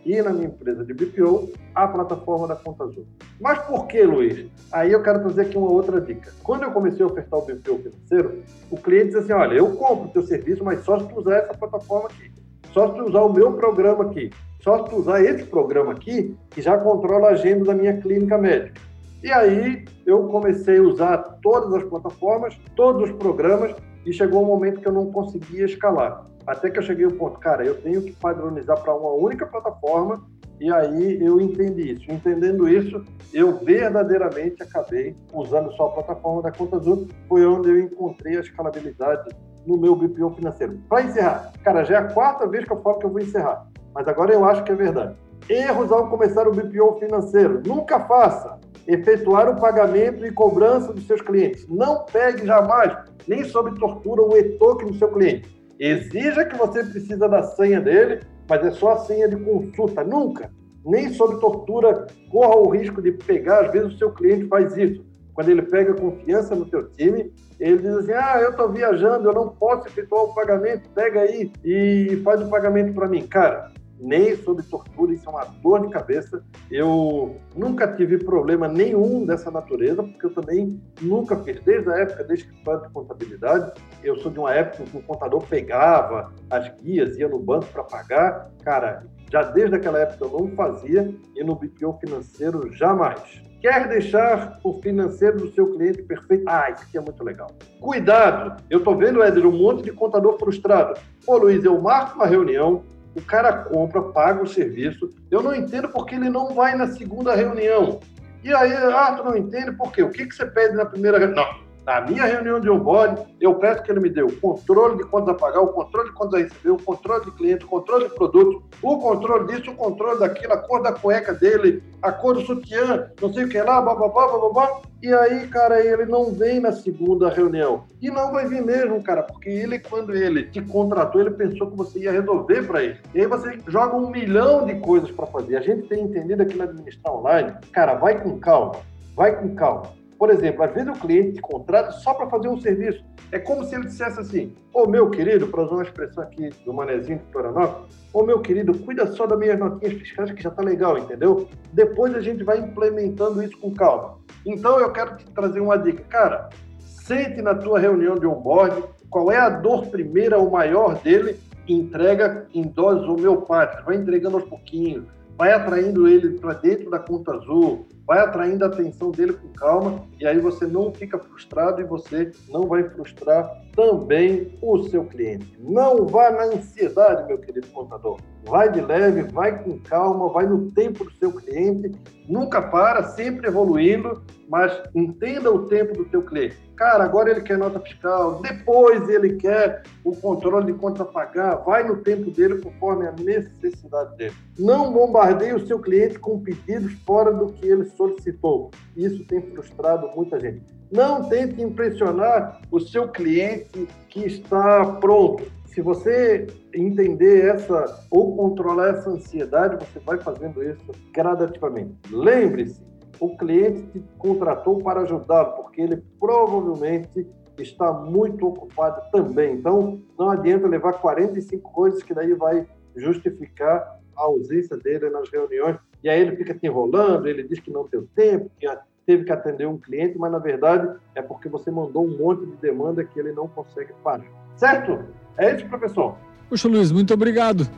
e 0.04 0.20
na 0.20 0.32
minha 0.32 0.48
empresa 0.48 0.84
de 0.84 0.92
BPO 0.92 1.52
a 1.72 1.86
plataforma 1.86 2.48
da 2.48 2.56
Conta 2.56 2.84
Azul. 2.84 3.06
Mas 3.40 3.58
por 3.60 3.86
que, 3.86 4.02
Luiz? 4.02 4.50
Aí 4.72 4.90
eu 4.90 5.02
quero 5.02 5.20
trazer 5.20 5.42
aqui 5.42 5.56
uma 5.56 5.70
outra 5.70 6.00
dica. 6.00 6.32
Quando 6.42 6.64
eu 6.64 6.72
comecei 6.72 7.04
a 7.04 7.06
ofertar 7.06 7.38
o 7.38 7.46
BPO 7.46 7.78
financeiro, 7.78 8.42
o 8.70 8.76
cliente 8.76 9.08
diz 9.08 9.16
assim: 9.16 9.32
olha, 9.32 9.54
eu 9.54 9.70
compro 9.76 10.08
o 10.08 10.12
teu 10.12 10.22
serviço, 10.22 10.64
mas 10.64 10.84
só 10.84 10.98
se 10.98 11.06
tu 11.06 11.20
usar 11.20 11.36
essa 11.36 11.54
plataforma 11.54 12.08
aqui, 12.08 12.32
só 12.72 12.88
se 12.88 12.94
tu 12.96 13.04
usar 13.04 13.22
o 13.22 13.32
meu 13.32 13.52
programa 13.52 14.04
aqui, 14.04 14.30
só 14.60 14.82
tu 14.82 14.96
usar 14.96 15.22
esse 15.22 15.44
programa 15.44 15.92
aqui, 15.92 16.36
que 16.50 16.60
já 16.60 16.76
controla 16.76 17.28
a 17.28 17.32
agenda 17.32 17.64
da 17.66 17.74
minha 17.74 17.96
clínica 17.96 18.36
médica. 18.36 18.80
E 19.22 19.32
aí 19.32 19.84
eu 20.06 20.24
comecei 20.28 20.78
a 20.78 20.82
usar 20.82 21.18
todas 21.42 21.72
as 21.74 21.84
plataformas, 21.84 22.58
todos 22.76 23.10
os 23.10 23.16
programas, 23.16 23.74
e 24.04 24.12
chegou 24.12 24.42
um 24.42 24.46
momento 24.46 24.80
que 24.80 24.88
eu 24.88 24.92
não 24.92 25.10
conseguia 25.10 25.64
escalar. 25.64 26.24
Até 26.46 26.70
que 26.70 26.78
eu 26.78 26.82
cheguei 26.82 27.04
ao 27.04 27.12
ponto, 27.12 27.38
cara, 27.38 27.64
eu 27.64 27.80
tenho 27.80 28.02
que 28.02 28.12
padronizar 28.12 28.80
para 28.80 28.94
uma 28.94 29.10
única 29.12 29.44
plataforma, 29.46 30.24
e 30.60 30.72
aí 30.72 31.22
eu 31.22 31.40
entendi 31.40 31.92
isso. 31.92 32.10
Entendendo 32.10 32.68
isso, 32.68 33.04
eu 33.34 33.58
verdadeiramente 33.58 34.62
acabei 34.62 35.14
usando 35.32 35.70
só 35.72 35.86
a 35.86 35.90
plataforma 35.90 36.42
da 36.42 36.50
Conta 36.50 36.76
Azul, 36.76 37.06
foi 37.28 37.44
onde 37.44 37.68
eu 37.68 37.80
encontrei 37.80 38.36
a 38.36 38.40
escalabilidade 38.40 39.30
no 39.66 39.76
meu 39.76 39.94
BPO 39.94 40.30
financeiro. 40.30 40.78
Para 40.88 41.02
encerrar, 41.02 41.52
cara, 41.62 41.84
já 41.84 41.96
é 41.96 41.98
a 41.98 42.08
quarta 42.08 42.46
vez 42.46 42.64
que 42.64 42.72
eu 42.72 42.80
falo 42.80 42.98
que 42.98 43.06
eu 43.06 43.10
vou 43.10 43.20
encerrar 43.20 43.68
mas 43.94 44.06
agora 44.08 44.32
eu 44.32 44.44
acho 44.44 44.64
que 44.64 44.72
é 44.72 44.74
verdade. 44.74 45.16
Erros 45.48 45.90
ao 45.90 46.08
começar 46.08 46.46
o 46.46 46.52
BPO 46.52 46.98
financeiro. 46.98 47.62
Nunca 47.64 48.00
faça 48.00 48.58
efetuar 48.86 49.48
o 49.50 49.60
pagamento 49.60 50.24
e 50.24 50.32
cobrança 50.32 50.92
dos 50.92 51.06
seus 51.06 51.20
clientes. 51.20 51.66
Não 51.68 52.04
pegue 52.04 52.46
jamais, 52.46 52.96
nem 53.26 53.44
sob 53.44 53.78
tortura, 53.78 54.22
o 54.22 54.36
e-token 54.36 54.88
do 54.88 54.94
seu 54.94 55.08
cliente. 55.08 55.58
Exija 55.78 56.44
que 56.44 56.56
você 56.56 56.82
precisa 56.82 57.28
da 57.28 57.42
senha 57.42 57.80
dele, 57.80 58.20
mas 58.48 58.64
é 58.64 58.70
só 58.70 58.92
a 58.92 58.98
senha 58.98 59.28
de 59.28 59.36
consulta. 59.36 60.02
Nunca, 60.02 60.50
nem 60.84 61.12
sob 61.12 61.38
tortura, 61.38 62.06
corra 62.30 62.56
o 62.56 62.70
risco 62.70 63.02
de 63.02 63.12
pegar. 63.12 63.66
Às 63.66 63.72
vezes 63.72 63.94
o 63.94 63.98
seu 63.98 64.10
cliente 64.10 64.48
faz 64.48 64.76
isso. 64.76 65.04
Quando 65.34 65.50
ele 65.50 65.62
pega 65.62 65.94
confiança 65.94 66.54
no 66.56 66.64
teu 66.64 66.88
time, 66.88 67.32
ele 67.60 67.78
diz 67.78 67.94
assim: 67.94 68.12
Ah, 68.12 68.40
eu 68.40 68.50
estou 68.50 68.72
viajando, 68.72 69.28
eu 69.28 69.34
não 69.34 69.50
posso 69.50 69.86
efetuar 69.86 70.24
o 70.24 70.34
pagamento, 70.34 70.88
pega 70.90 71.20
aí 71.20 71.52
e 71.64 72.20
faz 72.24 72.42
o 72.42 72.48
pagamento 72.48 72.92
para 72.92 73.06
mim. 73.06 73.24
Cara, 73.26 73.70
nem 74.00 74.36
sob 74.36 74.62
tortura, 74.62 75.12
isso 75.12 75.28
é 75.28 75.32
uma 75.32 75.44
dor 75.44 75.86
de 75.86 75.92
cabeça. 75.92 76.44
Eu 76.70 77.36
nunca 77.56 77.86
tive 77.94 78.18
problema 78.18 78.68
nenhum 78.68 79.26
dessa 79.26 79.50
natureza, 79.50 80.02
porque 80.02 80.26
eu 80.26 80.34
também 80.34 80.80
nunca 81.00 81.36
fiz, 81.36 81.60
desde 81.60 81.90
a 81.90 81.98
época 81.98 82.24
da 82.24 82.34
escritório 82.34 82.82
de 82.82 82.92
contabilidade, 82.92 83.72
eu 84.02 84.16
sou 84.16 84.30
de 84.30 84.38
uma 84.38 84.54
época 84.54 84.82
em 84.82 84.86
que 84.86 84.96
o 84.96 85.02
contador 85.02 85.44
pegava 85.46 86.32
as 86.50 86.68
guias, 86.80 87.16
ia 87.16 87.28
no 87.28 87.38
banco 87.38 87.66
para 87.66 87.84
pagar. 87.84 88.50
Cara, 88.62 89.06
já 89.30 89.42
desde 89.42 89.76
aquela 89.76 89.98
época 89.98 90.24
eu 90.24 90.30
não 90.30 90.48
fazia 90.54 91.14
e 91.34 91.44
no 91.44 91.54
BPO 91.54 91.98
financeiro 92.00 92.72
jamais. 92.72 93.42
Quer 93.60 93.88
deixar 93.88 94.60
o 94.62 94.80
financeiro 94.80 95.38
do 95.38 95.50
seu 95.50 95.72
cliente 95.72 96.02
perfeito? 96.02 96.44
Ah, 96.46 96.70
isso 96.70 96.84
aqui 96.84 96.96
é 96.96 97.00
muito 97.00 97.24
legal. 97.24 97.50
Cuidado! 97.80 98.62
Eu 98.70 98.78
estou 98.78 98.96
vendo, 98.96 99.20
Éder, 99.20 99.44
um 99.44 99.58
monte 99.58 99.82
de 99.82 99.90
contador 99.90 100.38
frustrado. 100.38 100.98
Ô, 101.26 101.36
Luiz, 101.36 101.64
eu 101.64 101.80
marco 101.80 102.16
uma 102.16 102.26
reunião, 102.26 102.84
o 103.14 103.22
cara 103.22 103.52
compra, 103.52 104.02
paga 104.02 104.42
o 104.42 104.46
serviço. 104.46 105.10
Eu 105.30 105.42
não 105.42 105.54
entendo 105.54 105.88
porque 105.88 106.14
ele 106.14 106.30
não 106.30 106.54
vai 106.54 106.76
na 106.76 106.88
segunda 106.88 107.34
reunião. 107.34 108.00
E 108.44 108.54
aí, 108.54 108.72
ah, 108.72 109.14
tu 109.16 109.24
não 109.24 109.36
entende 109.36 109.72
por 109.72 109.92
quê? 109.92 110.02
O 110.02 110.10
que, 110.10 110.26
que 110.26 110.34
você 110.34 110.46
pede 110.46 110.76
na 110.76 110.86
primeira 110.86 111.18
reunião? 111.18 111.44
Não, 111.44 111.68
na 111.84 112.02
minha 112.02 112.24
reunião 112.26 112.60
de 112.60 112.68
onboarding, 112.68 113.22
eu 113.40 113.54
peço 113.54 113.82
que 113.82 113.90
ele 113.90 114.00
me 114.00 114.10
dê 114.10 114.22
o 114.22 114.40
controle 114.40 114.98
de 114.98 115.04
quantos 115.04 115.30
a 115.30 115.34
pagar, 115.34 115.60
o 115.60 115.68
controle 115.68 116.10
de 116.10 116.14
quantos 116.14 116.34
a 116.34 116.42
receber, 116.42 116.70
o 116.70 116.76
controle 116.76 117.24
de 117.24 117.30
cliente, 117.32 117.64
o 117.64 117.68
controle 117.68 118.08
de 118.08 118.14
produto, 118.14 118.62
o 118.82 118.98
controle 118.98 119.48
disso, 119.48 119.70
o 119.70 119.74
controle 119.74 120.20
daquilo, 120.20 120.52
a 120.52 120.58
cor 120.58 120.82
da 120.82 120.92
cueca 120.92 121.34
dele, 121.34 121.82
a 122.00 122.12
cor 122.12 122.34
do 122.34 122.42
sutiã, 122.42 123.10
não 123.20 123.32
sei 123.32 123.44
o 123.44 123.48
que 123.48 123.60
lá, 123.60 123.80
bababá, 123.80 124.28
bababá. 124.28 124.80
E 125.02 125.12
aí, 125.12 125.46
cara, 125.48 125.84
ele 125.84 126.06
não 126.06 126.32
vem 126.32 126.60
na 126.60 126.72
segunda 126.72 127.28
reunião. 127.28 127.84
E 128.00 128.10
não 128.10 128.32
vai 128.32 128.46
vir 128.46 128.62
mesmo, 128.62 129.02
cara, 129.02 129.22
porque 129.22 129.48
ele, 129.48 129.78
quando 129.78 130.14
ele 130.14 130.44
te 130.44 130.60
contratou, 130.60 131.20
ele 131.20 131.30
pensou 131.30 131.70
que 131.70 131.76
você 131.76 132.00
ia 132.00 132.12
resolver 132.12 132.66
para 132.66 132.82
ele. 132.82 132.98
E 133.14 133.20
aí 133.20 133.26
você 133.26 133.58
joga 133.66 133.96
um 133.96 134.10
milhão 134.10 134.64
de 134.66 134.74
coisas 134.76 135.10
para 135.10 135.26
fazer. 135.26 135.56
A 135.56 135.60
gente 135.60 135.88
tem 135.88 136.02
entendido 136.02 136.42
aqui 136.42 136.56
na 136.56 136.64
Administrar 136.64 137.14
Online, 137.14 137.52
cara, 137.72 137.94
vai 137.94 138.20
com 138.20 138.38
calma, 138.38 138.76
vai 139.14 139.36
com 139.36 139.54
calma 139.54 139.97
por 140.18 140.30
exemplo, 140.30 140.64
às 140.64 140.72
vezes 140.74 140.88
o 140.88 141.00
cliente 141.00 141.34
te 141.34 141.40
contrata 141.40 141.92
só 141.92 142.12
para 142.12 142.28
fazer 142.28 142.48
um 142.48 142.60
serviço. 142.60 143.04
É 143.30 143.38
como 143.38 143.64
se 143.64 143.74
ele 143.74 143.86
dissesse 143.86 144.18
assim: 144.18 144.52
Ô 144.74 144.86
meu 144.86 145.10
querido, 145.10 145.46
para 145.46 145.62
usar 145.62 145.74
uma 145.74 145.82
expressão 145.84 146.24
aqui 146.24 146.50
do 146.64 146.72
Manezinho 146.72 147.18
de 147.18 147.32
Florianópolis, 147.32 147.94
ô 148.12 148.24
meu 148.24 148.40
querido, 148.40 148.76
cuida 148.78 149.06
só 149.06 149.26
das 149.26 149.38
minhas 149.38 149.58
notinhas 149.58 149.94
fiscais 149.94 150.32
que 150.32 150.42
já 150.42 150.48
está 150.48 150.62
legal, 150.62 150.98
entendeu? 150.98 151.48
Depois 151.72 152.14
a 152.14 152.20
gente 152.20 152.42
vai 152.42 152.58
implementando 152.58 153.42
isso 153.42 153.56
com 153.58 153.72
calma. 153.72 154.18
Então 154.44 154.80
eu 154.80 154.90
quero 154.90 155.16
te 155.16 155.24
trazer 155.30 155.60
uma 155.60 155.78
dica. 155.78 156.02
Cara, 156.08 156.48
sente 156.80 157.40
na 157.40 157.54
tua 157.54 157.78
reunião 157.78 158.16
de 158.16 158.26
onboard 158.26 158.82
qual 159.08 159.30
é 159.30 159.38
a 159.38 159.48
dor 159.48 159.86
primeira 159.86 160.36
ou 160.36 160.50
maior 160.50 161.00
dele, 161.00 161.38
entrega 161.66 162.46
em 162.54 162.62
doses 162.62 163.08
homeopáticas, 163.08 163.84
vai 163.84 163.96
entregando 163.96 164.36
aos 164.36 164.48
pouquinhos, 164.48 165.06
vai 165.38 165.52
atraindo 165.52 166.08
ele 166.08 166.36
para 166.40 166.54
dentro 166.54 166.90
da 166.90 166.98
conta 166.98 167.32
azul, 167.32 167.86
vai 168.04 168.18
atraindo 168.18 168.64
a 168.64 168.66
atenção 168.66 169.12
dele 169.12 169.34
com 169.34 169.48
calma 169.52 170.04
e 170.18 170.26
aí 170.26 170.40
você 170.40 170.66
não 170.66 170.92
fica 170.92 171.16
frustrado 171.16 171.80
e 171.80 171.84
você 171.84 172.32
não 172.48 172.66
vai 172.66 172.82
frustrar 172.90 173.48
também 173.72 174.58
o 174.60 174.82
seu 174.88 175.04
cliente. 175.04 175.56
Não 175.60 176.04
vá 176.06 176.32
na 176.32 176.46
ansiedade, 176.46 177.28
meu 177.28 177.38
querido 177.38 177.68
contador. 177.68 178.18
Vai 178.44 178.70
de 178.70 178.80
leve, 178.80 179.22
vai 179.24 179.62
com 179.62 179.78
calma, 179.78 180.28
vai 180.30 180.46
no 180.46 180.70
tempo 180.70 181.04
do 181.04 181.12
seu 181.12 181.32
cliente, 181.32 181.92
nunca 182.28 182.62
para, 182.62 183.02
sempre 183.04 183.48
evoluindo, 183.48 184.22
mas 184.48 184.72
entenda 184.94 185.52
o 185.52 185.66
tempo 185.66 185.92
do 185.92 186.08
seu 186.08 186.22
cliente. 186.22 186.56
Cara, 186.76 187.04
agora 187.04 187.30
ele 187.30 187.40
quer 187.40 187.58
nota 187.58 187.80
fiscal, 187.80 188.40
depois 188.40 189.08
ele 189.08 189.34
quer 189.34 189.82
o 190.04 190.14
controle 190.16 190.66
de 190.66 190.78
conta 190.78 191.02
a 191.02 191.06
pagar, 191.06 191.56
vai 191.56 191.82
no 191.82 191.96
tempo 191.96 192.30
dele 192.30 192.58
conforme 192.60 193.06
a 193.06 193.12
necessidade 193.12 194.16
dele. 194.16 194.34
Não 194.58 194.92
bombardeie 194.92 195.54
o 195.54 195.66
seu 195.66 195.80
cliente 195.80 196.18
com 196.18 196.40
pedidos 196.40 196.92
fora 197.04 197.32
do 197.32 197.52
que 197.52 197.66
ele 197.66 197.84
solicitou. 197.84 198.70
Isso 198.96 199.24
tem 199.24 199.42
frustrado 199.42 200.08
muita 200.14 200.38
gente. 200.38 200.62
Não 200.90 201.28
tente 201.28 201.60
impressionar 201.60 202.62
o 202.70 202.80
seu 202.80 203.08
cliente 203.08 203.86
que 204.08 204.24
está 204.24 204.84
pronto. 205.00 205.44
Se 205.78 205.82
você 205.82 206.44
entender 206.74 207.54
essa 207.54 208.04
ou 208.10 208.34
controlar 208.34 208.96
essa 208.96 209.10
ansiedade, 209.10 209.76
você 209.76 210.00
vai 210.00 210.18
fazendo 210.18 210.60
isso 210.60 210.90
gradativamente. 211.12 211.94
Lembre-se, 212.10 212.82
o 213.20 213.36
cliente 213.36 213.86
te 213.92 214.02
contratou 214.18 214.78
para 214.78 215.02
ajudá-lo, 215.02 215.52
porque 215.62 215.80
ele 215.80 216.02
provavelmente 216.18 217.24
está 217.60 217.92
muito 217.92 218.44
ocupado 218.44 219.08
também. 219.12 219.54
Então, 219.54 220.02
não 220.18 220.30
adianta 220.30 220.66
levar 220.66 220.94
45 220.94 221.70
coisas 221.70 222.02
que 222.02 222.12
daí 222.12 222.34
vai 222.34 222.66
justificar 222.96 224.00
a 224.16 224.22
ausência 224.24 224.76
dele 224.76 225.08
nas 225.10 225.30
reuniões, 225.30 225.76
e 226.02 226.08
aí 226.08 226.20
ele 226.20 226.34
fica 226.34 226.54
te 226.54 226.66
enrolando, 226.66 227.28
ele 227.28 227.44
diz 227.44 227.60
que 227.60 227.70
não 227.70 227.86
tem 227.86 228.02
tempo, 228.16 228.50
que 228.58 228.66
teve 229.06 229.22
que 229.22 229.30
atender 229.30 229.68
um 229.68 229.78
cliente, 229.78 230.18
mas 230.18 230.32
na 230.32 230.40
verdade 230.40 230.98
é 231.14 231.22
porque 231.22 231.48
você 231.48 231.70
mandou 231.70 232.04
um 232.04 232.18
monte 232.18 232.44
de 232.46 232.56
demanda 232.56 233.04
que 233.04 233.16
ele 233.20 233.30
não 233.30 233.46
consegue 233.46 233.92
pagar. 234.02 234.26
Certo? 234.56 235.27
É 235.38 235.54
isso, 235.54 235.66
professor. 235.66 236.16
Poxa, 236.50 236.66
Luiz, 236.66 236.90
muito 236.90 237.14
obrigado. 237.14 237.68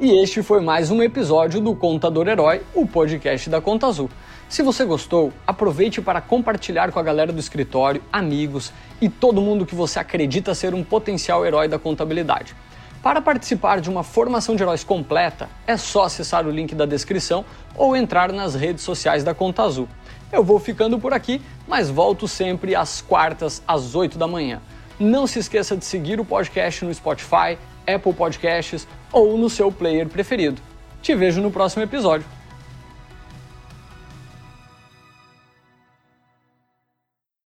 E 0.00 0.10
este 0.22 0.42
foi 0.42 0.62
mais 0.62 0.90
um 0.90 1.02
episódio 1.02 1.60
do 1.60 1.74
Contador 1.74 2.26
Herói, 2.26 2.62
o 2.74 2.86
podcast 2.86 3.50
da 3.50 3.60
Conta 3.60 3.86
Azul. 3.86 4.08
Se 4.48 4.62
você 4.62 4.84
gostou, 4.84 5.30
aproveite 5.46 6.00
para 6.00 6.22
compartilhar 6.22 6.90
com 6.90 6.98
a 6.98 7.02
galera 7.02 7.32
do 7.32 7.38
escritório, 7.38 8.02
amigos 8.10 8.72
e 9.00 9.10
todo 9.10 9.42
mundo 9.42 9.66
que 9.66 9.74
você 9.74 9.98
acredita 9.98 10.54
ser 10.54 10.72
um 10.72 10.82
potencial 10.82 11.44
herói 11.44 11.68
da 11.68 11.78
contabilidade. 11.78 12.54
Para 13.02 13.20
participar 13.20 13.80
de 13.80 13.90
uma 13.90 14.02
formação 14.02 14.56
de 14.56 14.62
heróis 14.62 14.82
completa, 14.82 15.50
é 15.66 15.76
só 15.76 16.04
acessar 16.04 16.46
o 16.46 16.50
link 16.50 16.74
da 16.74 16.86
descrição 16.86 17.44
ou 17.74 17.94
entrar 17.94 18.32
nas 18.32 18.54
redes 18.54 18.82
sociais 18.82 19.22
da 19.22 19.34
Conta 19.34 19.64
Azul. 19.64 19.88
Eu 20.32 20.42
vou 20.42 20.58
ficando 20.58 20.98
por 20.98 21.12
aqui, 21.12 21.42
mas 21.68 21.90
volto 21.90 22.26
sempre 22.26 22.74
às 22.74 23.02
quartas, 23.02 23.62
às 23.68 23.94
8 23.94 24.16
da 24.16 24.26
manhã. 24.26 24.62
Não 24.98 25.26
se 25.26 25.38
esqueça 25.38 25.76
de 25.76 25.84
seguir 25.84 26.18
o 26.18 26.24
podcast 26.24 26.84
no 26.84 26.94
Spotify, 26.94 27.58
Apple 27.86 28.14
Podcasts 28.14 28.88
ou 29.12 29.36
no 29.36 29.50
seu 29.50 29.70
player 29.70 30.08
preferido. 30.08 30.60
Te 31.02 31.14
vejo 31.14 31.40
no 31.40 31.50
próximo 31.50 31.82
episódio. 31.82 32.26